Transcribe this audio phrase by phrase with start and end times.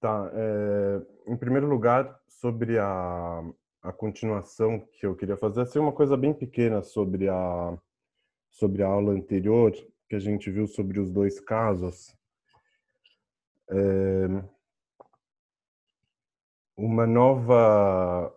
[0.00, 0.30] Tá.
[0.32, 3.42] É, em primeiro lugar, sobre a,
[3.82, 7.78] a continuação que eu queria fazer, assim, uma coisa bem pequena sobre a,
[8.50, 9.72] sobre a aula anterior,
[10.08, 12.14] que a gente viu sobre os dois casos.
[13.70, 14.26] É,
[16.76, 18.32] uma nova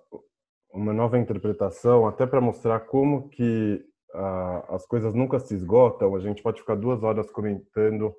[0.72, 3.84] uma nova interpretação, até para mostrar como que
[4.14, 6.16] ah, as coisas nunca se esgotam.
[6.16, 8.16] A gente pode ficar duas horas comentando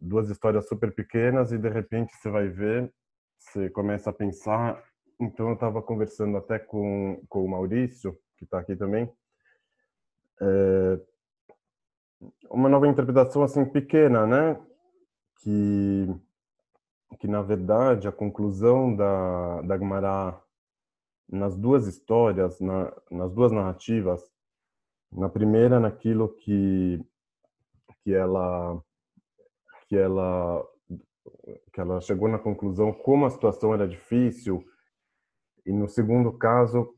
[0.00, 2.92] duas histórias super pequenas e de repente você vai ver,
[3.38, 4.82] você começa a pensar.
[5.20, 9.10] Então eu estava conversando até com, com o Maurício, que está aqui também,
[10.40, 11.00] é,
[12.50, 14.60] uma nova interpretação assim pequena, né?
[15.42, 16.08] Que
[17.20, 20.38] que na verdade a conclusão da da Gemara
[21.28, 24.22] nas duas histórias, na, nas duas narrativas,
[25.10, 27.04] na primeira naquilo que
[28.02, 28.80] que ela
[29.88, 30.64] que ela
[31.72, 34.64] que ela chegou na conclusão como a situação era difícil
[35.64, 36.94] e no segundo caso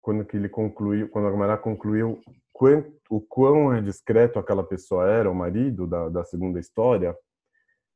[0.00, 2.20] quando que ele concluiu quando a Gamara concluiu
[2.52, 7.16] quanto, o quão é discreto aquela pessoa era o marido da, da segunda história o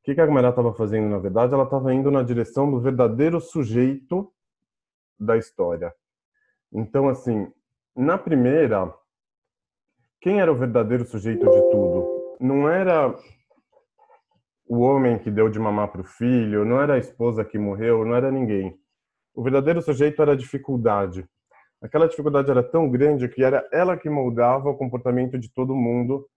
[0.03, 1.09] que, que a Gamara estava fazendo?
[1.09, 4.31] Na verdade ela estava indo na direção do verdadeiro sujeito
[5.19, 5.93] da história.
[6.71, 7.51] Então assim
[7.95, 8.93] na primeira
[10.21, 12.37] quem era o verdadeiro sujeito de tudo?
[12.39, 13.13] Não era
[14.67, 18.05] o homem que deu de mamar para o filho, não era a esposa que morreu,
[18.05, 18.77] não era ninguém.
[19.33, 21.25] O verdadeiro sujeito era a dificuldade.
[21.81, 26.27] Aquela dificuldade era tão grande que era ela que moldava o comportamento de todo mundo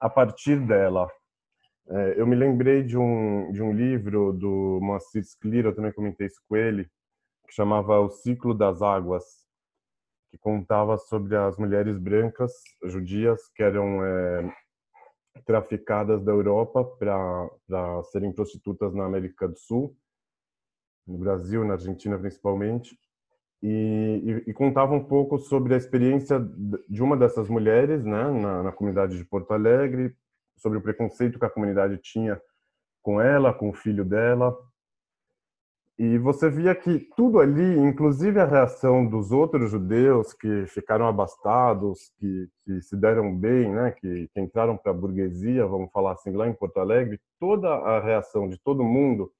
[0.00, 1.10] a partir dela.
[1.88, 6.26] É, eu me lembrei de um, de um livro do Moacir Sclero, eu também comentei
[6.26, 6.84] isso com ele,
[7.46, 9.24] que chamava O Ciclo das Águas,
[10.30, 12.52] que contava sobre as mulheres brancas
[12.84, 14.54] judias que eram é,
[15.44, 19.96] traficadas da Europa para serem prostitutas na América do Sul,
[21.06, 22.98] no Brasil, na Argentina principalmente,
[23.62, 26.38] e, e, e, contava um pouco sobre a experiência
[26.88, 30.14] de uma dessas mulheres, né, na, na comunidade de Porto Alegre,
[30.56, 32.40] sobre o preconceito que a comunidade tinha
[33.02, 34.54] com ela, com o filho dela,
[35.96, 42.10] e você via que tudo ali, inclusive a reação dos outros judeus que ficaram abastados,
[42.18, 46.32] que, que se deram bem, né, que, que entraram para a burguesia, vamos falar assim,
[46.32, 49.32] lá em Porto Alegre, toda a reação de todo mundo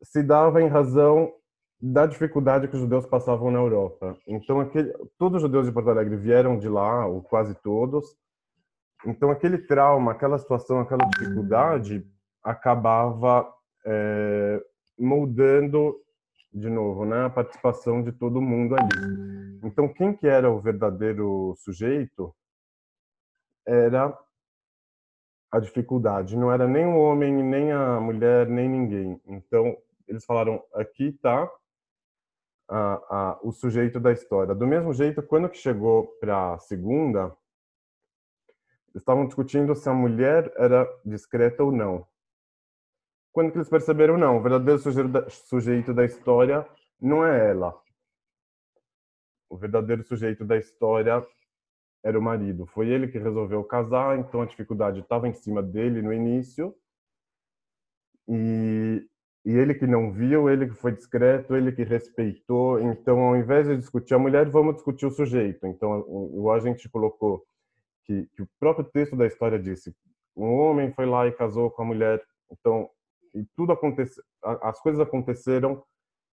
[0.00, 1.32] se dava em razão
[1.80, 4.16] da dificuldade que os judeus passavam na Europa.
[4.26, 8.16] Então, aquele, todos os judeus de Porto Alegre vieram de lá, ou quase todos.
[9.06, 12.04] Então, aquele trauma, aquela situação, aquela dificuldade
[12.42, 13.52] acabava
[13.90, 14.62] é,
[14.98, 15.96] moldando
[16.52, 19.60] de novo, né, a participação de todo mundo ali.
[19.62, 22.34] Então, quem que era o verdadeiro sujeito
[23.66, 24.18] era
[25.50, 26.36] a dificuldade.
[26.36, 29.20] Não era nem o homem, nem a mulher, nem ninguém.
[29.26, 29.76] Então,
[30.06, 31.50] eles falaram: aqui está
[33.42, 34.54] o sujeito da história.
[34.54, 37.34] Do mesmo jeito, quando que chegou para a segunda,
[38.94, 42.06] estavam discutindo se a mulher era discreta ou não.
[43.38, 44.80] Quando eles perceberam, não, o verdadeiro
[45.30, 46.68] sujeito da, história
[47.00, 47.72] não é ela.
[49.48, 51.24] O verdadeiro sujeito da história
[52.04, 52.66] era o marido.
[52.66, 56.74] Foi ele que resolveu casar, então a dificuldade estava em cima dele no início.
[58.26, 59.06] E,
[59.44, 62.80] e ele que não viu, ele que foi discreto, ele que respeitou.
[62.80, 65.64] Então, ao invés de discutir a mulher, vamos discutir o sujeito.
[65.64, 67.46] Então, o, o agente colocou
[68.02, 69.94] que, que o próprio texto da história disse:
[70.36, 72.20] um homem foi lá e casou com a mulher.
[72.50, 72.90] Então,
[73.34, 75.82] e tudo aconteceu, as coisas aconteceram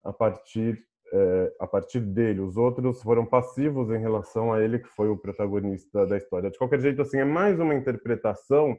[0.05, 0.83] a partir
[1.13, 2.41] é, a partir dele.
[2.41, 6.51] Os outros foram passivos em relação a ele, que foi o protagonista da história.
[6.51, 8.77] De qualquer jeito, assim, é mais uma interpretação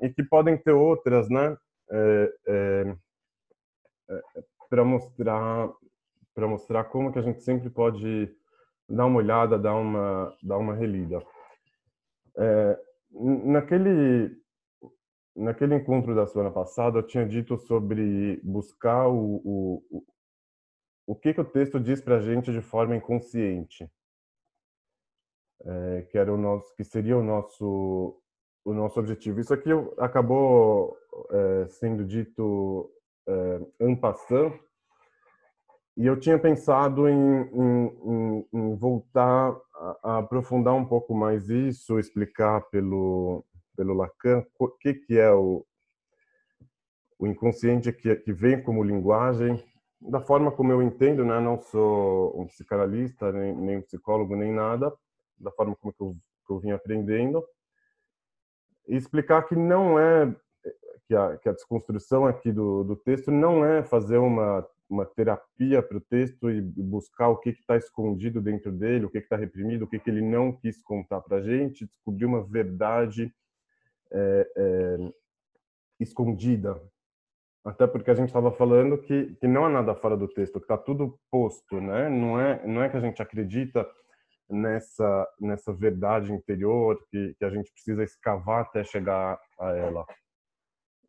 [0.00, 1.56] e que podem ter outras, né?
[1.90, 2.96] É, é,
[4.10, 4.22] é
[4.68, 5.70] para mostrar
[6.34, 8.30] para mostrar como que a gente sempre pode
[8.88, 11.22] dar uma olhada, dar uma dar uma relida.
[12.36, 12.78] É,
[13.12, 14.36] naquele
[15.36, 20.04] naquele encontro da semana passada, eu tinha dito sobre buscar o, o,
[21.06, 23.88] o, que, que o texto diz para a gente de forma inconsciente,
[25.64, 28.18] é, que era o nosso, que seria o nosso,
[28.64, 29.40] o nosso objetivo.
[29.40, 30.96] Isso aqui acabou
[31.30, 32.90] é, sendo dito
[33.28, 34.52] é, en passant,
[35.96, 41.48] e eu tinha pensado em, em, em, em voltar a, a aprofundar um pouco mais
[41.48, 43.44] isso, explicar pelo
[43.76, 45.64] pelo Lacan, o que, que é o,
[47.18, 49.62] o inconsciente que, que vem como linguagem,
[50.00, 51.40] da forma como eu entendo, né?
[51.40, 54.92] não sou um psicanalista, nem, nem um psicólogo, nem nada,
[55.38, 57.44] da forma como eu, que eu vim aprendendo,
[58.88, 60.34] e explicar que não é
[61.06, 65.82] que a, que a desconstrução aqui do, do texto não é fazer uma, uma terapia
[65.82, 69.84] para o texto e buscar o que está escondido dentro dele, o que está reprimido,
[69.84, 73.32] o que, que ele não quis contar para a gente, descobrir uma verdade
[74.12, 75.12] é, é,
[76.00, 76.80] escondida.
[77.64, 80.64] Até porque a gente estava falando que, que não há nada fora do texto, que
[80.64, 82.08] está tudo posto, né?
[82.08, 83.84] Não é, não é que a gente acredita
[84.48, 90.06] nessa nessa verdade interior que, que a gente precisa escavar até chegar a ela.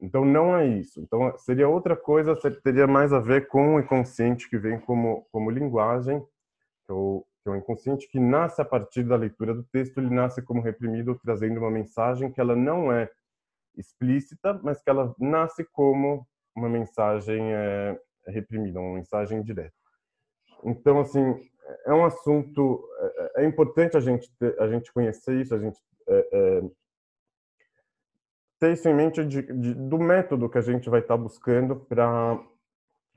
[0.02, 1.00] Então não é isso.
[1.00, 5.52] Então seria outra coisa, teria mais a ver com o inconsciente que vem como como
[5.52, 6.26] linguagem,
[6.90, 10.62] o, é o inconsciente que nasce a partir da leitura do texto, ele nasce como
[10.62, 13.10] reprimido, trazendo uma mensagem que ela não é
[13.76, 19.74] explícita, mas que ela nasce como uma mensagem é, reprimida, uma mensagem direta.
[20.64, 21.22] Então assim
[21.86, 25.80] é um assunto é, é importante a gente ter, a gente conhecer isso, a gente
[26.08, 26.62] é, é,
[28.60, 32.44] ter isso em mente de, de, do método que a gente vai estar buscando para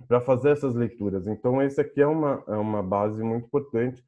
[0.09, 1.27] para fazer essas leituras.
[1.27, 4.05] Então esse aqui é uma é uma base muito importante.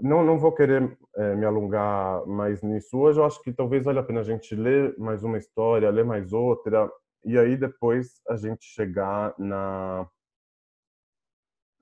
[0.00, 3.20] Não não vou querer é, me alongar mais nisso hoje.
[3.20, 6.32] Eu acho que talvez valha a pena a gente ler mais uma história, ler mais
[6.32, 6.90] outra
[7.24, 10.08] e aí depois a gente chegar na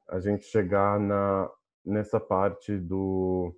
[0.09, 1.51] a gente chegar na
[1.85, 3.55] nessa parte do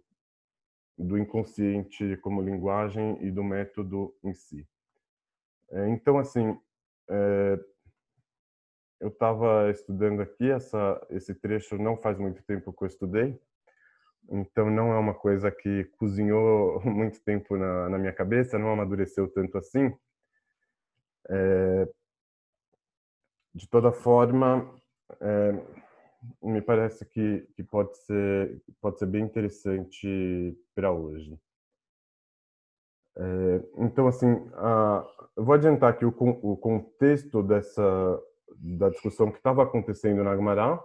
[0.97, 4.69] do inconsciente como linguagem e do método em si.
[5.71, 6.57] É, então, assim,
[7.09, 7.59] é,
[9.01, 13.41] eu estava estudando aqui essa esse trecho não faz muito tempo que eu estudei,
[14.31, 19.29] então não é uma coisa que cozinhou muito tempo na, na minha cabeça, não amadureceu
[19.29, 19.93] tanto assim.
[21.29, 21.89] É,
[23.55, 24.75] de toda forma,
[25.21, 25.53] é,
[26.43, 31.39] me parece que, que pode ser pode ser bem interessante para hoje.
[33.17, 38.23] É, então, assim, a, eu vou adiantar aqui o, o contexto dessa
[38.57, 40.83] da discussão que estava acontecendo na Agmará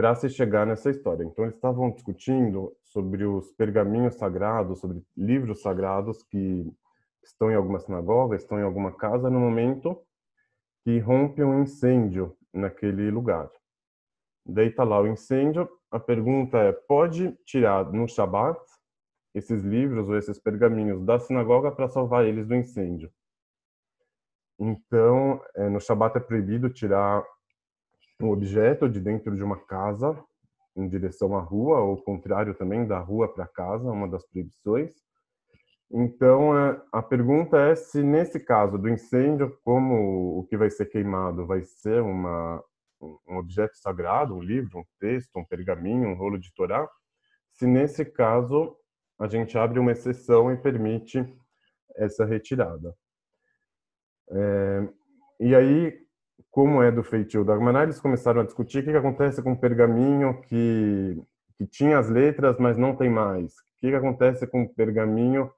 [0.00, 1.22] para se chegar nessa história.
[1.22, 6.72] Então, eles estavam discutindo sobre os pergaminhos sagrados, sobre livros sagrados que
[7.22, 10.00] estão em alguma sinagoga, estão em alguma casa no momento
[10.82, 13.50] que rompe um incêndio naquele lugar.
[14.46, 15.68] Daí está lá o incêndio.
[15.90, 18.58] A pergunta é: pode tirar no Shabat
[19.34, 23.12] esses livros ou esses pergaminhos da sinagoga para salvar eles do incêndio?
[24.58, 27.22] Então, é, no Shabat é proibido tirar
[28.20, 30.16] um objeto de dentro de uma casa
[30.76, 34.92] em direção à rua, ou contrário também, da rua para casa, uma das proibições.
[35.90, 40.86] Então, é, a pergunta é se nesse caso do incêndio, como o que vai ser
[40.86, 42.62] queimado vai ser uma,
[43.00, 46.88] um objeto sagrado, um livro, um texto, um pergaminho, um rolo de Torá,
[47.52, 48.76] se nesse caso
[49.18, 51.26] a gente abre uma exceção e permite
[51.96, 52.94] essa retirada.
[54.30, 54.88] É,
[55.40, 55.98] e aí,
[56.50, 59.52] como é do feitio da Agmará, eles começaram a discutir o que, que acontece com
[59.52, 61.20] o pergaminho que,
[61.56, 63.52] que tinha as letras, mas não tem mais.
[63.52, 65.50] O que, que acontece com o pergaminho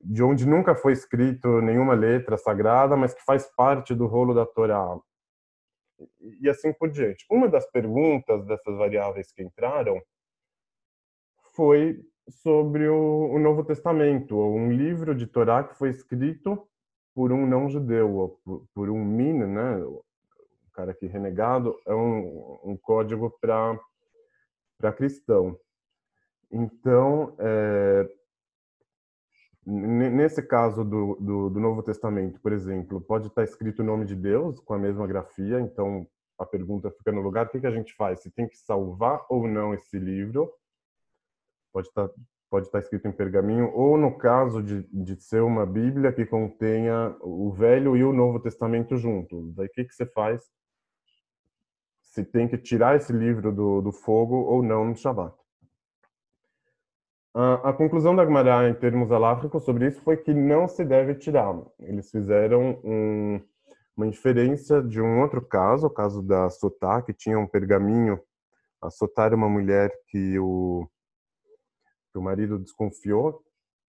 [0.00, 4.46] de onde nunca foi escrito nenhuma letra sagrada, mas que faz parte do rolo da
[4.46, 4.98] Torá.
[6.40, 7.24] E assim por diante.
[7.30, 10.00] Uma das perguntas dessas variáveis que entraram
[11.54, 16.68] foi sobre o Novo Testamento, um livro de Torá que foi escrito
[17.16, 20.04] por um não judeu, por, por um min, né, o
[20.74, 23.80] cara que renegado, é um, um código para
[24.78, 25.58] para cristão.
[26.52, 28.06] Então, é,
[29.68, 34.14] Nesse caso do, do, do, Novo Testamento, por exemplo, pode estar escrito o nome de
[34.14, 36.06] Deus com a mesma grafia, então
[36.38, 38.20] a pergunta fica no lugar: o que, que a gente faz?
[38.20, 40.52] Se tem que salvar ou não esse livro?
[41.72, 42.08] Pode estar,
[42.50, 47.16] pode estar escrito em pergaminho, ou no caso de, de ser uma Bíblia que contenha
[47.20, 49.54] o Velho e o Novo Testamento juntos.
[49.54, 50.42] Daí o que, que você faz?
[52.00, 55.34] Se tem que tirar esse livro do, do fogo ou não no Shabat.
[57.34, 61.14] A, a conclusão da Gemara em termos aláficos sobre isso foi que não se deve
[61.16, 61.54] tirar.
[61.80, 63.38] Eles fizeram um,
[63.94, 68.18] uma inferência de um outro caso, o caso da Sotá, que tinha um pergaminho.
[68.80, 70.88] A Sotá era uma mulher que o,
[72.18, 73.42] o marido desconfiou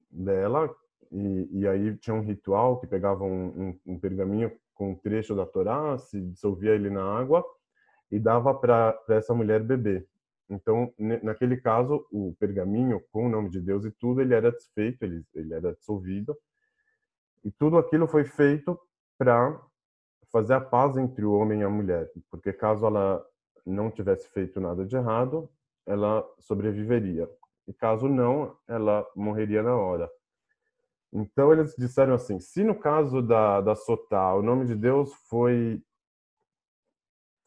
[0.10, 0.74] dela,
[1.12, 5.36] e, e, aí tinha um ritual que pegava um, um, um, pergaminho com um trecho
[5.36, 7.46] da Torá, se dissolvia ele na água
[8.12, 10.08] e dava para essa mulher beber.
[10.50, 10.94] Então,
[11.24, 15.24] naquele caso, o pergaminho com o nome de Deus e tudo, ele era desfeito, ele,
[15.34, 16.38] ele era dissolvido.
[17.44, 18.80] E tudo aquilo foi feito
[19.18, 19.62] para
[20.32, 23.26] fazer a paz entre o homem e a mulher, porque caso ela
[23.66, 25.50] não tivesse feito nada de errado,
[25.86, 27.30] ela sobreviveria.
[27.68, 30.10] E caso não, ela morreria na hora.
[31.12, 35.82] Então eles disseram assim: se no caso da, da Sotá o nome de Deus foi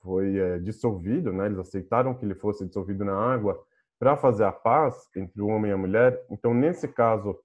[0.02, 1.46] foi é, dissolvido, né?
[1.46, 3.62] Eles aceitaram que ele fosse dissolvido na água
[3.98, 6.24] para fazer a paz entre o homem e a mulher.
[6.30, 7.38] Então nesse caso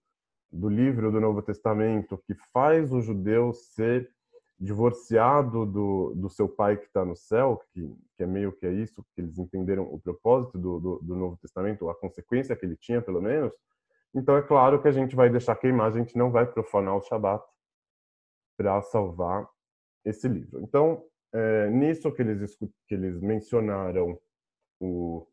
[0.52, 4.10] do livro do Novo Testamento que faz o judeu ser
[4.60, 7.82] divorciado do, do seu pai que está no céu, que,
[8.16, 11.38] que é meio que é isso, que eles entenderam o propósito do, do, do Novo
[11.38, 13.54] Testamento, a consequência que ele tinha, pelo menos,
[14.16, 17.02] então é claro que a gente vai deixar queimar, a gente não vai profanar o
[17.02, 17.44] Shabat
[18.58, 19.46] para salvar
[20.06, 20.62] esse livro.
[20.62, 22.56] Então, é, nisso que eles,
[22.88, 24.18] que eles mencionaram
[24.80, 25.28] o,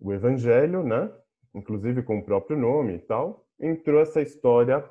[0.00, 1.12] o Evangelho, né?
[1.54, 4.82] inclusive com o próprio nome e tal, entrou essa história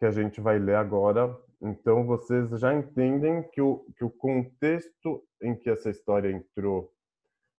[0.00, 1.38] que a gente vai ler agora.
[1.60, 6.90] Então, vocês já entendem que o, que o contexto em que essa história entrou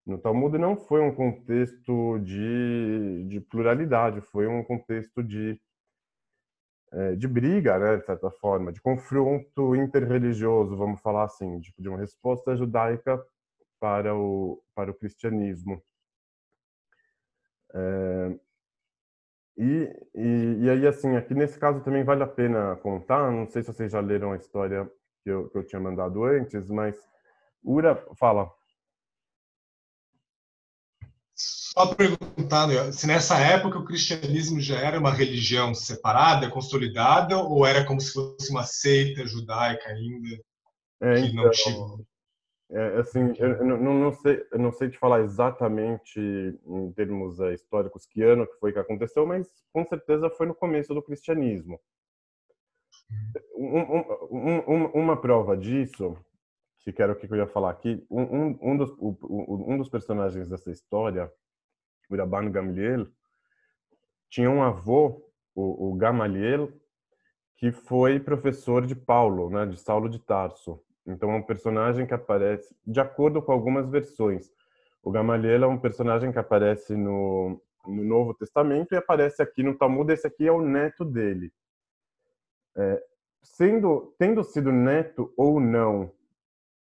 [0.03, 5.61] no Talmud não foi um contexto de, de pluralidade, foi um contexto de,
[6.91, 11.87] é, de briga, né, de certa forma, de confronto interreligioso, vamos falar assim, de, de
[11.87, 13.23] uma resposta judaica
[13.79, 15.79] para o, para o cristianismo.
[17.75, 18.39] É,
[19.57, 23.61] e, e, e, aí, assim, aqui nesse caso também vale a pena contar, não sei
[23.61, 24.89] se vocês já leram a história
[25.23, 26.95] que eu, que eu tinha mandado antes, mas
[27.63, 28.51] Ura, fala.
[31.35, 37.85] Só perguntando, se nessa época o cristianismo já era uma religião separada, consolidada, ou era
[37.85, 40.43] como se fosse uma seita judaica ainda?
[41.01, 42.05] É, que então, não tinha...
[42.71, 47.51] É, assim, eu não, não, sei, eu não sei te falar exatamente em termos uh,
[47.51, 51.79] históricos que ano que foi que aconteceu, mas com certeza foi no começo do cristianismo.
[53.57, 53.81] Um,
[54.31, 56.17] um, um, uma prova disso,
[56.79, 61.29] que quero que eu ia falar aqui, um, dos, um dos personagens dessa história
[62.11, 63.07] o Rabban Gamliel,
[64.29, 65.25] tinha um avô,
[65.55, 66.71] o, o Gamaliel,
[67.57, 70.81] que foi professor de Paulo, né, de Saulo de Tarso.
[71.05, 74.51] Então é um personagem que aparece, de acordo com algumas versões.
[75.03, 79.77] O Gamaliel é um personagem que aparece no, no Novo Testamento e aparece aqui no
[79.77, 80.11] Talmud.
[80.11, 81.51] Esse aqui é o neto dele.
[82.77, 83.03] É,
[83.41, 86.11] sendo, tendo sido neto ou não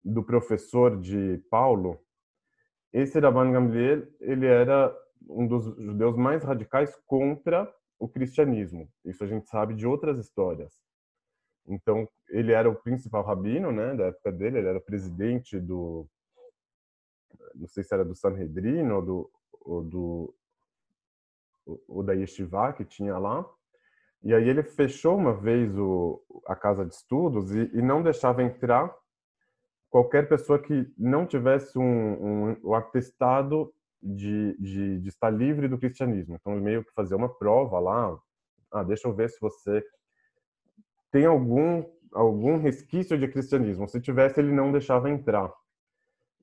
[0.04, 2.00] do professor de Paulo,
[2.94, 4.96] esse Rabban Gamliel ele era
[5.28, 8.88] um dos judeus mais radicais contra o cristianismo.
[9.04, 10.85] Isso a gente sabe de outras histórias.
[11.68, 16.08] Então, ele era o principal rabino, né, da época dele, ele era presidente do
[17.54, 19.32] não sei se era do Sanhedrin ou do
[19.62, 20.36] ou do
[21.88, 23.46] ou da Yeshiva que tinha lá.
[24.24, 28.44] E aí ele fechou uma vez o, a casa de estudos e, e não deixava
[28.44, 28.96] entrar
[29.90, 35.78] qualquer pessoa que não tivesse um, um, um atestado de, de, de, estar livre do
[35.78, 36.36] cristianismo.
[36.36, 38.20] Então, meio que fazer uma prova lá.
[38.72, 39.84] Ah, deixa eu ver se você
[41.16, 41.82] tem algum
[42.12, 43.88] algum resquício de cristianismo.
[43.88, 45.50] Se tivesse, ele não deixava entrar.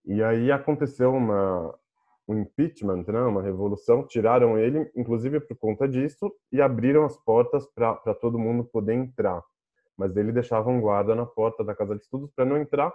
[0.02, 1.78] E aí aconteceu uma
[2.26, 7.66] um impeachment, né, uma revolução, tiraram ele, inclusive por conta disso, e abriram as portas
[7.66, 9.42] para todo mundo poder entrar.
[9.94, 12.94] Mas ele deixava um guarda na porta da casa de estudos para não entrar,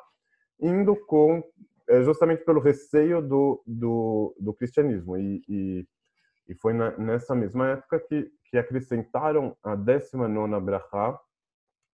[0.59, 1.43] indo com
[1.87, 5.15] é justamente pelo receio do, do, do cristianismo.
[5.15, 5.87] E, e,
[6.49, 11.19] e foi na, nessa mesma época que, que acrescentaram a 19 Brachá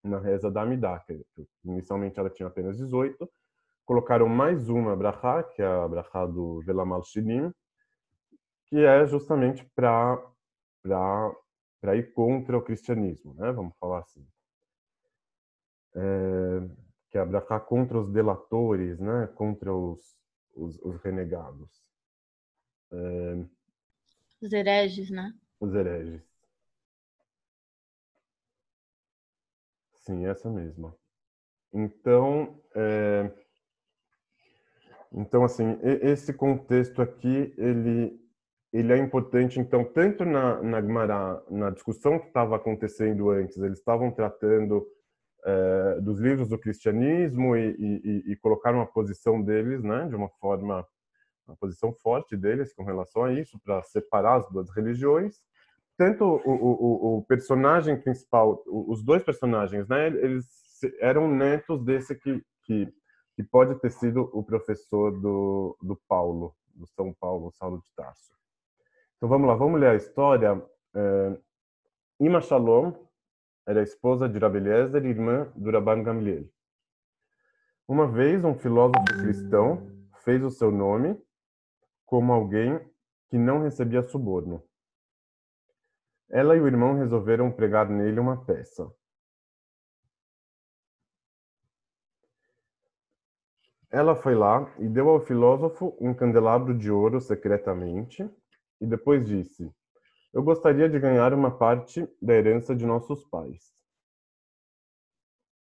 [0.03, 1.25] na reza da Amidah, que
[1.63, 3.29] inicialmente ela tinha apenas 18,
[3.85, 7.51] colocaram mais uma Brachá, que é a Brachá do Velamal Shinim,
[8.67, 10.21] que é justamente para
[11.95, 13.51] ir contra o cristianismo, né?
[13.51, 14.25] vamos falar assim.
[15.95, 16.67] É,
[17.09, 19.27] que é abraçar contra os delatores, né?
[19.35, 20.17] contra os,
[20.55, 21.69] os, os renegados.
[22.91, 23.45] É...
[24.41, 25.33] Os hereges, né?
[25.59, 26.32] Os hereges.
[30.05, 30.95] Sim, essa mesma.
[31.73, 33.31] Então, é...
[35.11, 38.21] então assim, esse contexto aqui, ele
[38.73, 44.09] ele é importante, então, tanto na, na, na discussão que estava acontecendo antes, eles estavam
[44.09, 44.83] tratando
[45.45, 50.27] é, dos livros do cristianismo e, e, e, colocar uma posição deles, né, de uma
[50.39, 50.87] forma,
[51.47, 55.35] uma posição forte deles com relação a isso, para separar as duas religiões.
[55.97, 60.45] Tanto o, o, o, personagem principal, os dois personagens, né, eles
[60.99, 62.91] eram netos desse que, que,
[63.35, 68.33] que pode ter sido o professor do, do Paulo, do São Paulo, Saulo de Tarso.
[69.17, 70.61] Então vamos lá, vamos ler a história.
[70.95, 71.37] É,
[72.19, 72.93] Ima Shalom,
[73.65, 76.45] era esposa de Rabi Eliezer e irmã do Rabban Gamliel.
[77.87, 79.87] Uma vez, um filósofo cristão
[80.23, 81.17] fez o seu nome
[82.05, 82.79] como alguém
[83.29, 84.63] que não recebia suborno.
[86.33, 88.91] Ela e o irmão resolveram pregar nele uma peça.
[93.91, 98.27] Ela foi lá e deu ao filósofo um candelabro de ouro secretamente,
[98.81, 99.71] e depois disse:
[100.33, 103.71] Eu gostaria de ganhar uma parte da herança de nossos pais.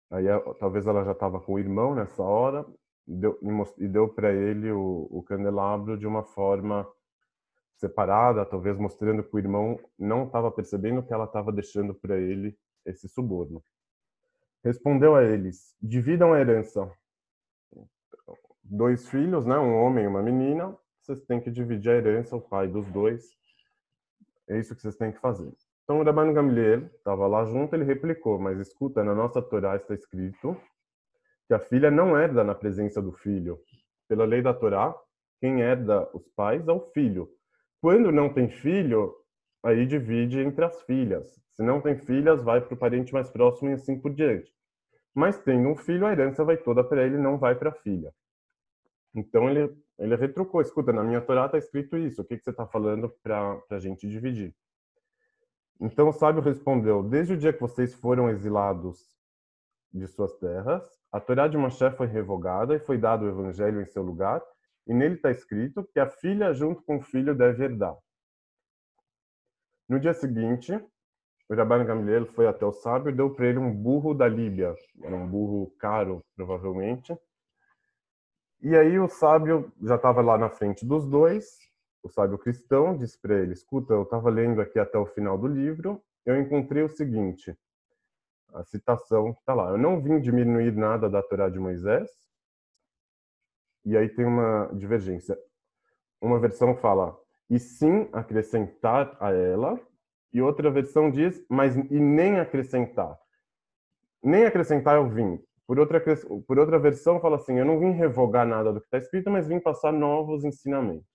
[0.09, 0.23] Aí
[0.57, 2.65] talvez ela já estava com o irmão nessa hora
[3.05, 3.37] deu,
[3.77, 6.87] e deu para ele o, o candelabro de uma forma
[7.77, 12.57] separada, talvez mostrando que o irmão não estava percebendo que ela estava deixando para ele
[12.85, 13.63] esse suborno.
[14.63, 16.91] Respondeu a eles: dividam a herança
[18.71, 22.41] dois filhos, né, um homem e uma menina, vocês têm que dividir a herança, o
[22.41, 23.29] pai dos dois.
[24.47, 25.51] É isso que vocês têm que fazer.
[25.83, 29.93] Então o Rabban Gamliel estava lá junto, ele replicou, mas escuta, na nossa Torá está
[29.93, 30.55] escrito
[31.47, 33.59] que a filha não herda na presença do filho.
[34.07, 34.95] Pela lei da Torá,
[35.41, 37.29] quem herda os pais é o filho.
[37.81, 39.11] Quando não tem filho,
[39.63, 41.41] aí divide entre as filhas.
[41.53, 44.53] Se não tem filhas, vai para o parente mais próximo e assim por diante.
[45.15, 48.13] Mas tem um filho, a herança vai toda para ele, não vai para a filha.
[49.15, 52.51] Então ele, ele retrucou, escuta, na minha Torá está escrito isso, o que, que você
[52.51, 54.55] está falando para a gente dividir?
[55.81, 58.99] Então o sábio respondeu, desde o dia que vocês foram exilados
[59.91, 63.85] de suas terras, a Torá de Moshe foi revogada e foi dado o evangelho em
[63.85, 64.41] seu lugar,
[64.87, 67.95] e nele está escrito que a filha junto com o filho deve herdar.
[69.87, 70.73] No dia seguinte,
[71.49, 74.73] o Rabban Gamliel foi até o sábio e deu para ele um burro da Líbia,
[75.03, 77.17] era um burro caro, provavelmente,
[78.61, 81.57] e aí o sábio já estava lá na frente dos dois,
[82.03, 85.47] o sábio cristão disse para ele: Escuta, eu estava lendo aqui até o final do
[85.47, 87.57] livro, eu encontrei o seguinte,
[88.53, 92.09] a citação está lá: Eu não vim diminuir nada da Torá de Moisés.
[93.85, 95.37] E aí tem uma divergência.
[96.21, 97.17] Uma versão fala:
[97.49, 99.79] E sim acrescentar a ela.
[100.33, 103.17] E outra versão diz: Mas e nem acrescentar.
[104.23, 105.43] Nem acrescentar eu vim.
[105.71, 106.03] Por outra,
[106.47, 109.47] por outra versão, fala assim: eu não vim revogar nada do que está escrito, mas
[109.47, 111.07] vim passar novos ensinamentos.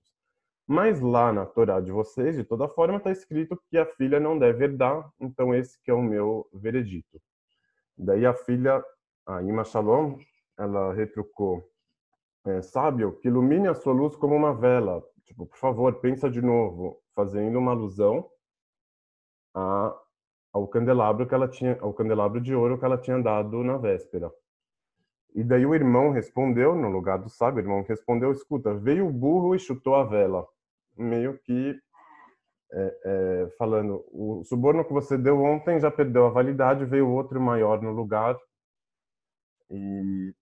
[0.67, 4.39] Mas lá na Torá de vocês, de toda forma, está escrito que a filha não
[4.39, 7.21] deve herdar, então esse que é o meu veredito.
[7.99, 8.83] Daí a filha,
[9.27, 10.19] a Ima Shalom,
[10.59, 11.63] ela retrucou:
[12.47, 15.03] é, sábio, que ilumine a sua luz como uma vela.
[15.25, 18.29] Tipo, por favor, pensa de novo, fazendo uma alusão
[19.55, 19.95] a,
[20.53, 24.31] ao candelabro que ela tinha, ao candelabro de ouro que ela tinha dado na véspera.
[25.35, 29.13] E daí o irmão respondeu, no lugar do sábio, o irmão respondeu, escuta, veio o
[29.13, 30.47] burro e chutou a vela.
[30.97, 31.79] Meio que
[32.73, 37.41] é, é, falando, o suborno que você deu ontem já perdeu a validade, veio outro
[37.41, 38.37] maior no lugar.
[39.71, 40.35] E,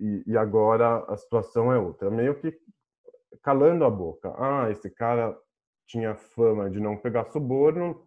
[0.00, 2.10] e, e agora a situação é outra.
[2.10, 2.58] Meio que
[3.42, 4.34] calando a boca.
[4.36, 5.38] Ah, esse cara
[5.86, 8.06] tinha fama de não pegar suborno,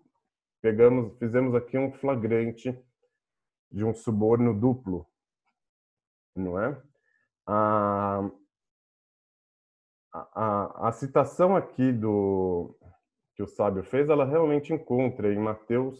[0.62, 2.77] pegamos, fizemos aqui um flagrante
[3.71, 5.08] de um suborno duplo,
[6.36, 6.82] não é?
[7.45, 8.29] A,
[10.13, 12.75] a, a citação aqui do
[13.36, 15.99] que o sábio fez, ela realmente encontra em Mateus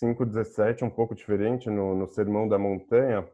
[0.00, 3.28] 5,17, um pouco diferente no, no Sermão da Montanha.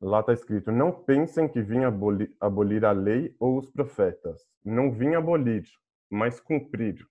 [0.00, 4.46] Lá está escrito: Não pensem que vim abolir, abolir a lei ou os profetas.
[4.64, 5.64] Não vim abolir,
[6.10, 7.06] mas cumprir.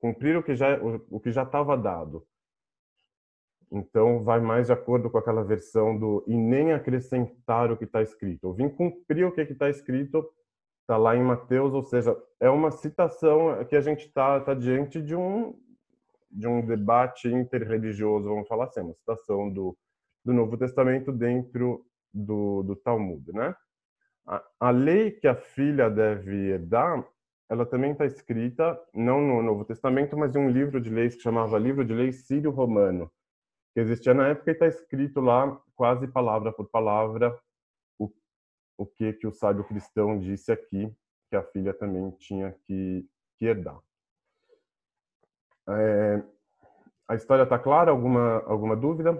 [0.00, 2.26] Cumprir o que já o, que já estava dado.
[3.70, 8.02] Então, vai mais de acordo com aquela versão do e nem acrescentar o que está
[8.02, 8.46] escrito.
[8.46, 10.26] Eu vim cumprir o que está escrito,
[10.80, 15.02] está lá em Mateus, ou seja, é uma citação que a gente está tá diante
[15.02, 15.54] de um
[16.30, 19.76] de um debate interreligioso, vamos falar assim, uma citação do,
[20.24, 23.54] do Novo Testamento dentro do, do Talmud, né?
[24.26, 27.06] A, a lei que a filha deve herdar,
[27.48, 31.22] ela também está escrita não no Novo Testamento, mas em um livro de leis que
[31.22, 33.10] chamava Livro de Leis Sírio-Romano
[33.78, 37.38] que existia na época e está escrito lá, quase palavra por palavra,
[37.96, 38.10] o,
[38.76, 40.92] o que, que o sábio cristão disse aqui,
[41.30, 43.78] que a filha também tinha que, que herdar.
[45.68, 46.22] É,
[47.06, 47.92] a história está clara?
[47.92, 49.12] Alguma, alguma dúvida?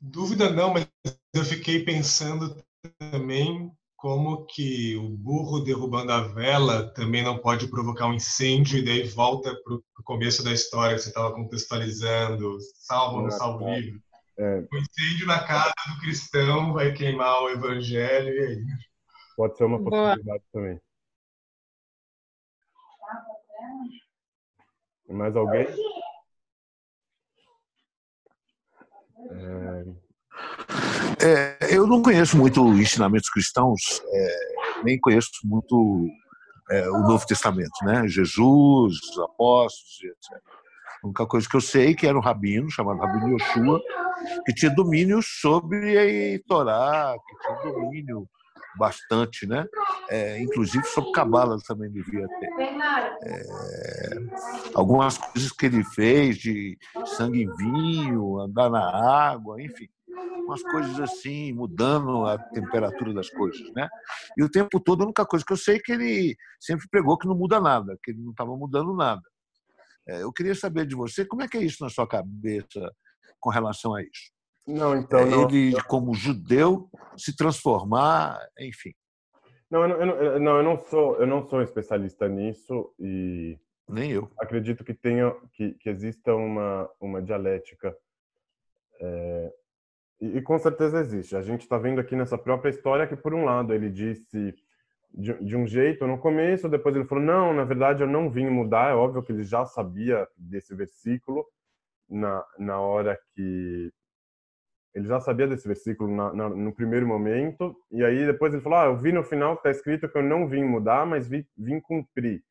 [0.00, 0.88] Dúvida não, mas
[1.34, 2.56] eu fiquei pensando
[2.98, 8.84] também como que o burro derrubando a vela também não pode provocar um incêndio e
[8.84, 13.66] daí volta para o começo da história que você estava contextualizando, salvo ou não salvo
[13.66, 14.00] o livro.
[14.38, 14.66] É.
[14.72, 18.64] O incêndio na casa do cristão vai queimar o evangelho e aí.
[19.36, 20.42] Pode ser uma possibilidade Boa.
[20.50, 20.80] também.
[25.10, 25.66] Mais alguém?
[31.22, 31.74] É...
[31.74, 36.08] Eu não conheço muito ensinamentos cristãos, é, nem conheço muito
[36.70, 38.06] é, o Novo Testamento, né?
[38.08, 40.42] Jesus, os apóstolos, etc.
[41.02, 43.80] A única coisa que eu sei é que era um rabino, chamado Rabino Yoshua,
[44.44, 48.28] que tinha domínio sobre a Torá, que tinha domínio
[48.78, 49.66] bastante, né?
[50.08, 52.50] É, inclusive sobre cabala também devia ter.
[53.22, 54.10] É,
[54.74, 59.88] algumas coisas que ele fez de sangue em vinho, andar na água, enfim,
[60.44, 63.88] umas coisas assim, mudando a temperatura das coisas, né?
[64.36, 67.18] E o tempo todo a única coisa que eu sei é que ele sempre pregou
[67.18, 69.22] que não muda nada, que ele não estava mudando nada.
[70.08, 72.90] É, eu queria saber de você, como é que é isso na sua cabeça
[73.38, 74.39] com relação a isso?
[74.66, 75.26] Não, então.
[75.26, 75.48] Não.
[75.48, 78.92] Ele, como judeu, se transformar, enfim.
[79.70, 84.12] Não, eu não, eu não, eu não sou, eu não sou especialista nisso e nem
[84.12, 84.30] eu.
[84.38, 87.96] Acredito que tenha, que, que exista uma uma dialética
[89.00, 89.52] é,
[90.20, 91.34] e, e, com certeza existe.
[91.34, 94.54] A gente está vendo aqui nessa própria história que por um lado ele disse
[95.12, 98.48] de, de, um jeito no começo, depois ele falou, não, na verdade eu não vim
[98.48, 101.46] mudar, é óbvio que ele já sabia desse versículo
[102.08, 103.90] na, na hora que...
[104.94, 108.78] Ele já sabia desse versículo na, na, no primeiro momento, e aí depois ele falou,
[108.78, 111.46] ah, eu vi no final que está escrito que eu não vim mudar, mas vi,
[111.56, 112.42] vim cumprir.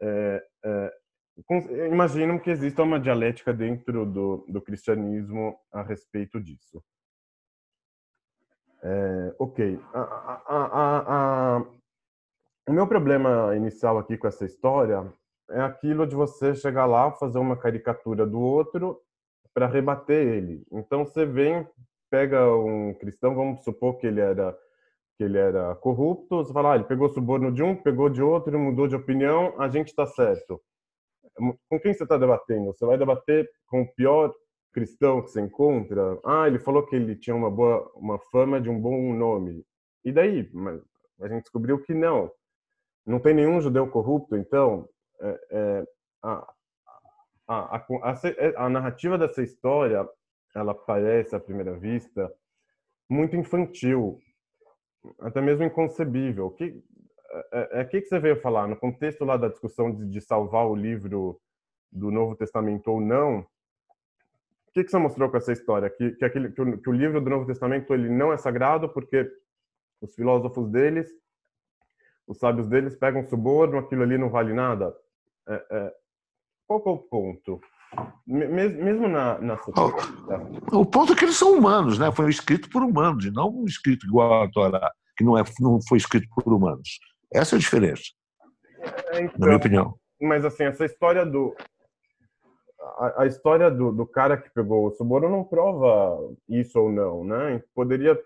[0.00, 0.92] É, é,
[1.90, 6.82] imagino que exista uma dialética dentro do, do cristianismo a respeito disso.
[8.82, 9.80] É, ok.
[9.94, 11.64] A, a, a,
[12.68, 15.10] o meu problema inicial aqui com essa história
[15.50, 19.00] é aquilo de você chegar lá, fazer uma caricatura do outro
[19.54, 20.66] para rebater ele.
[20.72, 21.66] Então você vem,
[22.10, 24.56] pega um cristão, vamos supor que ele era
[25.16, 28.58] que ele era corrupto, você fala, ah, ele pegou suborno de um, pegou de outro,
[28.58, 30.60] mudou de opinião, a gente está certo.
[31.68, 32.72] Com quem você está debatendo?
[32.72, 34.34] Você vai debater com o pior
[34.72, 38.68] cristão que você encontra, ah, ele falou que ele tinha uma boa, uma fama de
[38.68, 39.64] um bom nome.
[40.04, 40.50] E daí?
[40.52, 40.82] Mas
[41.20, 42.28] a gente descobriu que não.
[43.06, 44.88] Não tem nenhum judeu corrupto, então
[45.20, 45.84] é, é,
[46.24, 46.52] a,
[47.46, 50.08] a, a, a, narrativa dessa história,
[50.54, 52.32] ela parece à primeira vista
[53.08, 54.18] muito infantil,
[55.20, 56.50] até mesmo inconcebível.
[56.50, 56.82] Que
[57.52, 60.66] é, é que que você veio falar no contexto lá da discussão de, de salvar
[60.66, 61.40] o livro
[61.92, 63.46] do Novo Testamento ou não?
[64.74, 65.88] que, que você mostrou com essa história?
[65.88, 68.88] Que, que, aquele, que o, que, o, livro do Novo Testamento ele não é sagrado
[68.88, 69.30] porque
[70.00, 71.08] os filósofos deles,
[72.26, 74.92] os sábios deles pegam suborno, aquilo ali não vale nada?
[75.46, 75.94] É, é,
[76.66, 77.60] qual é o ponto?
[78.26, 82.10] Mesmo na, na o, o ponto é que eles são humanos, né?
[82.10, 85.98] Foi escrito por humanos, e não escrito igual a Torá, que não, é, não foi
[85.98, 86.98] escrito por humanos.
[87.32, 88.02] Essa é a diferença,
[89.12, 89.94] é, então, na minha opinião.
[90.20, 91.54] Mas assim, essa história do,
[92.98, 97.24] a, a, história do, do, cara que pegou o suborno não prova isso ou não,
[97.24, 97.62] né?
[97.74, 98.18] Poderia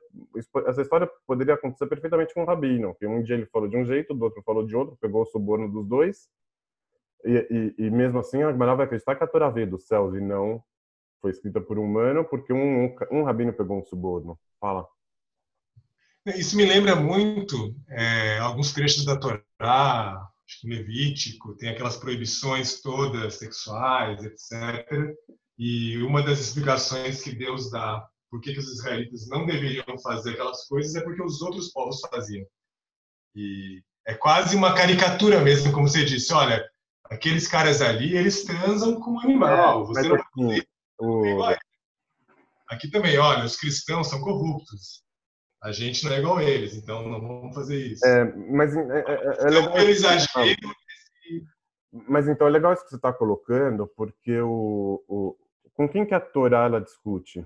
[0.67, 3.85] essa história poderia acontecer perfeitamente com o rabino, que um dia ele falou de um
[3.85, 6.29] jeito, do outro falou de outro, pegou o suborno dos dois,
[7.25, 10.15] e, e, e mesmo assim a Gemara vai acreditar que a Torá veio dos céus
[10.15, 10.63] e não
[11.21, 14.39] foi escrita por um humano, porque um, um, um rabino pegou um suborno.
[14.61, 14.87] Fala.
[16.27, 22.81] Isso me lembra muito é, alguns trechos da Torá, acho que Levítico, tem aquelas proibições
[22.81, 25.17] todas sexuais, etc.
[25.59, 30.33] E uma das explicações que Deus dá por que, que os israelitas não deveriam fazer
[30.33, 32.47] aquelas coisas é porque os outros povos faziam.
[33.35, 36.33] E é quase uma caricatura mesmo, como você disse.
[36.33, 36.63] Olha,
[37.11, 39.83] aqueles caras ali, eles transam com um animal.
[39.83, 40.19] É, você não
[41.01, 41.43] o...
[42.69, 45.03] Aqui também, olha, os cristãos são corruptos.
[45.63, 48.07] A gente não é igual a eles, então não vamos fazer isso.
[48.07, 49.79] É, mas é, é, é, é legal.
[49.79, 50.57] Eles agem.
[52.07, 55.37] Mas então é legal isso que você está colocando, porque o, o,
[55.75, 57.45] com quem que a Torá ela discute?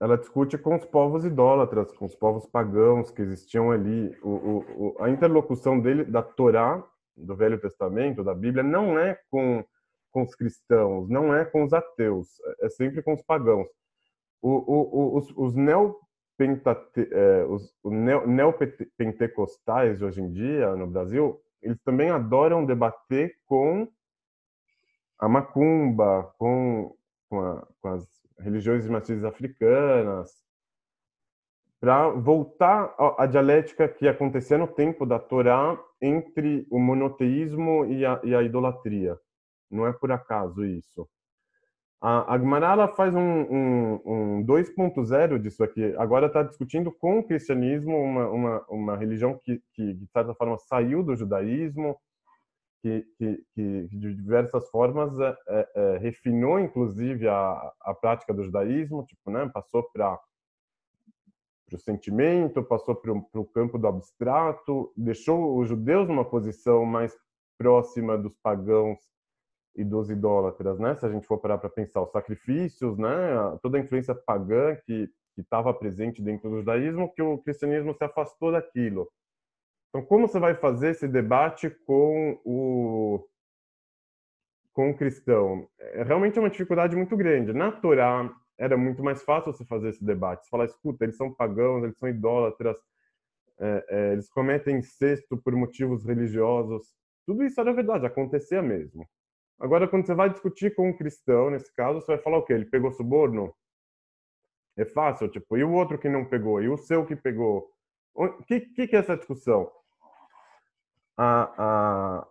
[0.00, 4.16] Ela discute com os povos idólatras, com os povos pagãos que existiam ali.
[4.22, 4.64] O,
[4.96, 6.82] o, a interlocução dele da Torá,
[7.18, 9.64] do Velho Testamento, da Bíblia, não é com,
[10.10, 12.28] com os cristãos, não é com os ateus,
[12.60, 13.68] é sempre com os pagãos.
[14.42, 15.96] os, os neo
[16.36, 17.74] pentate, é, os
[18.26, 23.88] neopentecostais de hoje em dia no Brasil, eles também adoram debater com
[25.18, 26.94] a macumba, com,
[27.28, 28.06] com, a, com as
[28.38, 30.30] religiões de matrizes africanas,
[31.80, 38.20] para voltar à dialética que acontecia no tempo da Torá entre o monoteísmo e a,
[38.24, 39.16] e a idolatria.
[39.70, 41.08] Não é por acaso isso.
[42.00, 44.00] A, a faz um, um,
[44.38, 45.94] um 2.0 disso aqui.
[45.96, 50.56] Agora está discutindo com o cristianismo, uma, uma, uma religião que, que, de certa forma,
[50.58, 51.96] saiu do judaísmo,
[52.82, 58.44] que, que, que de diversas formas é, é, é, refinou, inclusive, a, a prática do
[58.44, 60.18] judaísmo, tipo, né, passou para
[61.74, 67.16] o sentimento, passou para o campo do abstrato, deixou os judeus numa posição mais
[67.58, 68.98] próxima dos pagãos
[69.76, 70.96] e dos idólatras, né?
[70.96, 73.08] Se a gente for parar para pensar os sacrifícios, né?
[73.62, 78.50] Toda a influência pagã que estava presente dentro do judaísmo, que o cristianismo se afastou
[78.50, 79.08] daquilo.
[79.88, 83.24] Então, como você vai fazer esse debate com o
[84.72, 85.68] com o cristão?
[85.78, 87.52] É realmente uma dificuldade muito grande.
[87.52, 90.44] Na Torá era muito mais fácil você fazer esse debate.
[90.44, 92.76] Você falar, escuta, eles são pagãos, eles são idólatras,
[93.60, 96.94] é, é, eles cometem incesto por motivos religiosos.
[97.24, 99.08] Tudo isso era verdade, acontecia mesmo.
[99.60, 102.52] Agora, quando você vai discutir com um cristão, nesse caso, você vai falar o quê?
[102.52, 103.54] Ele pegou suborno?
[104.76, 106.62] É fácil, tipo, e o outro que não pegou?
[106.62, 107.68] E o seu que pegou?
[108.14, 109.70] O que, que, que é essa discussão?
[111.16, 112.28] A, a,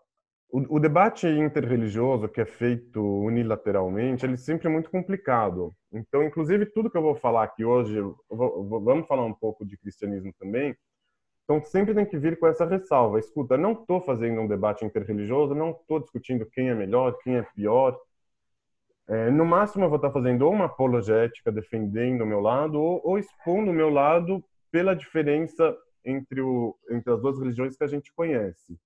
[0.49, 5.73] o, debate interreligioso que é feito unilateralmente, ele é sempre muito complicado.
[5.91, 9.77] Então, inclusive, tudo que eu vou falar aqui hoje, vou, vamos falar um pouco de
[9.77, 10.75] cristianismo também,
[11.47, 13.19] então, sempre tem que vir com essa ressalva.
[13.19, 17.41] Escuta, não estou fazendo um debate interreligioso, não estou discutindo quem é melhor, quem é
[17.41, 17.97] pior.
[19.07, 23.01] É, no máximo, eu vou estar fazendo ou uma apologética, defendendo o meu lado, ou,
[23.01, 27.87] ou expondo o meu lado pela diferença entre, o, entre as duas religiões que a
[27.87, 28.77] gente conhece.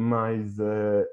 [0.00, 1.08] Mas, é,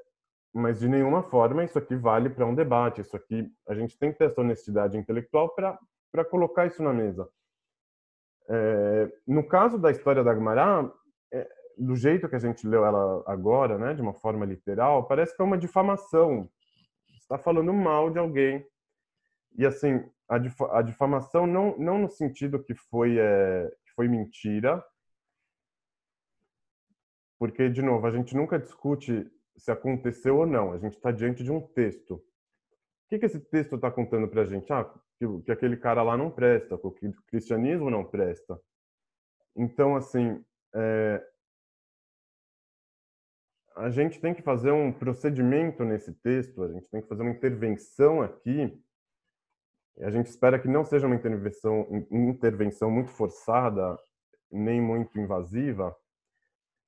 [0.54, 3.00] mas de nenhuma forma isso aqui vale para um debate.
[3.00, 7.28] Isso aqui, a gente tem que ter essa honestidade intelectual para colocar isso na mesa.
[8.48, 10.88] É, no caso da história da Agmará,
[11.32, 15.34] é, do jeito que a gente leu ela agora, né, de uma forma literal, parece
[15.34, 16.48] que é uma difamação.
[17.18, 18.64] Está falando mal de alguém.
[19.58, 20.36] E assim, a,
[20.78, 24.80] a difamação não, não no sentido que foi, é, que foi mentira,
[27.38, 30.72] porque, de novo, a gente nunca discute se aconteceu ou não.
[30.72, 32.14] A gente está diante de um texto.
[32.14, 34.72] O que, que esse texto está contando para a gente?
[34.72, 34.84] Ah,
[35.18, 38.60] que, que aquele cara lá não presta, que o cristianismo não presta.
[39.54, 40.44] Então, assim,
[40.74, 41.26] é,
[43.76, 47.30] a gente tem que fazer um procedimento nesse texto, a gente tem que fazer uma
[47.30, 48.82] intervenção aqui.
[50.00, 53.96] A gente espera que não seja uma intervenção, intervenção muito forçada,
[54.50, 55.96] nem muito invasiva,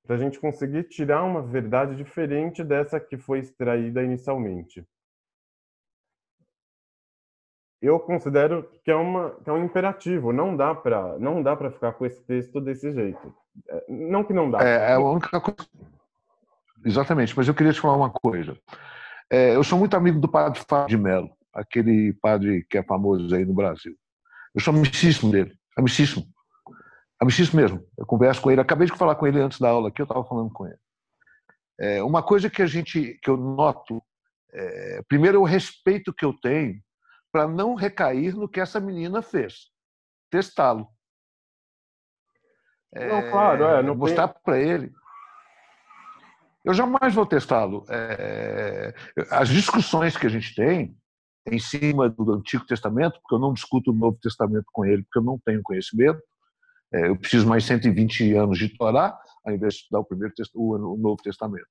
[0.09, 4.83] para a gente conseguir tirar uma verdade diferente dessa que foi extraída inicialmente
[7.81, 10.33] eu considero que é, uma, que é um imperativo.
[10.33, 13.35] Não dá para não dá para ficar com esse texto desse jeito.
[13.69, 14.59] É, não que não dá.
[14.63, 15.69] É, é a única coisa.
[16.85, 17.37] Exatamente.
[17.37, 18.57] Mas eu queria te falar uma coisa.
[19.31, 23.35] É, eu sou muito amigo do padre Fábio de Mello, aquele padre que é famoso
[23.35, 23.95] aí no Brasil.
[24.55, 26.25] Eu sou amicíssimo dele, amicíssimo.
[27.21, 27.85] Amicíssimo mesmo.
[27.97, 28.61] Eu converso com ele.
[28.61, 30.79] Acabei de falar com ele antes da aula aqui, eu estava falando com ele.
[31.81, 34.03] É, uma coisa que a gente, que eu noto,
[34.53, 36.81] é, primeiro, o respeito que eu tenho
[37.31, 39.69] para não recair no que essa menina fez,
[40.31, 40.89] testá-lo.
[42.95, 44.43] É, claro, é, não mostrar tem...
[44.43, 44.93] para ele.
[46.65, 47.85] Eu jamais vou testá-lo.
[47.89, 48.95] É,
[49.31, 50.97] as discussões que a gente tem
[51.47, 55.19] em cima do Antigo Testamento, porque eu não discuto o Novo Testamento com ele, porque
[55.19, 56.21] eu não tenho conhecimento.
[56.93, 60.97] É, eu preciso mais 120 anos de Torá, ao invés de estudar o, primeiro, o
[60.97, 61.69] Novo Testamento.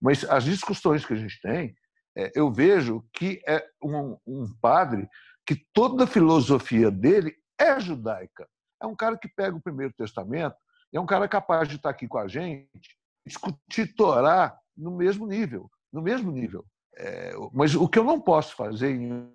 [0.00, 1.74] Mas as discussões que a gente tem
[2.16, 5.06] é, eu vejo que é um, um padre
[5.46, 8.48] que toda a filosofia dele é judaica.
[8.82, 10.56] É um cara que pega o Primeiro Testamento,
[10.92, 15.70] é um cara capaz de estar aqui com a gente, discutir Torá no mesmo nível,
[15.92, 16.64] no mesmo nível.
[16.96, 19.30] É, mas o que eu não posso fazer em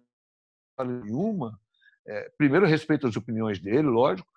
[0.79, 1.59] nenhuma,
[2.07, 4.30] é, primeiro respeito as opiniões dele, lógico,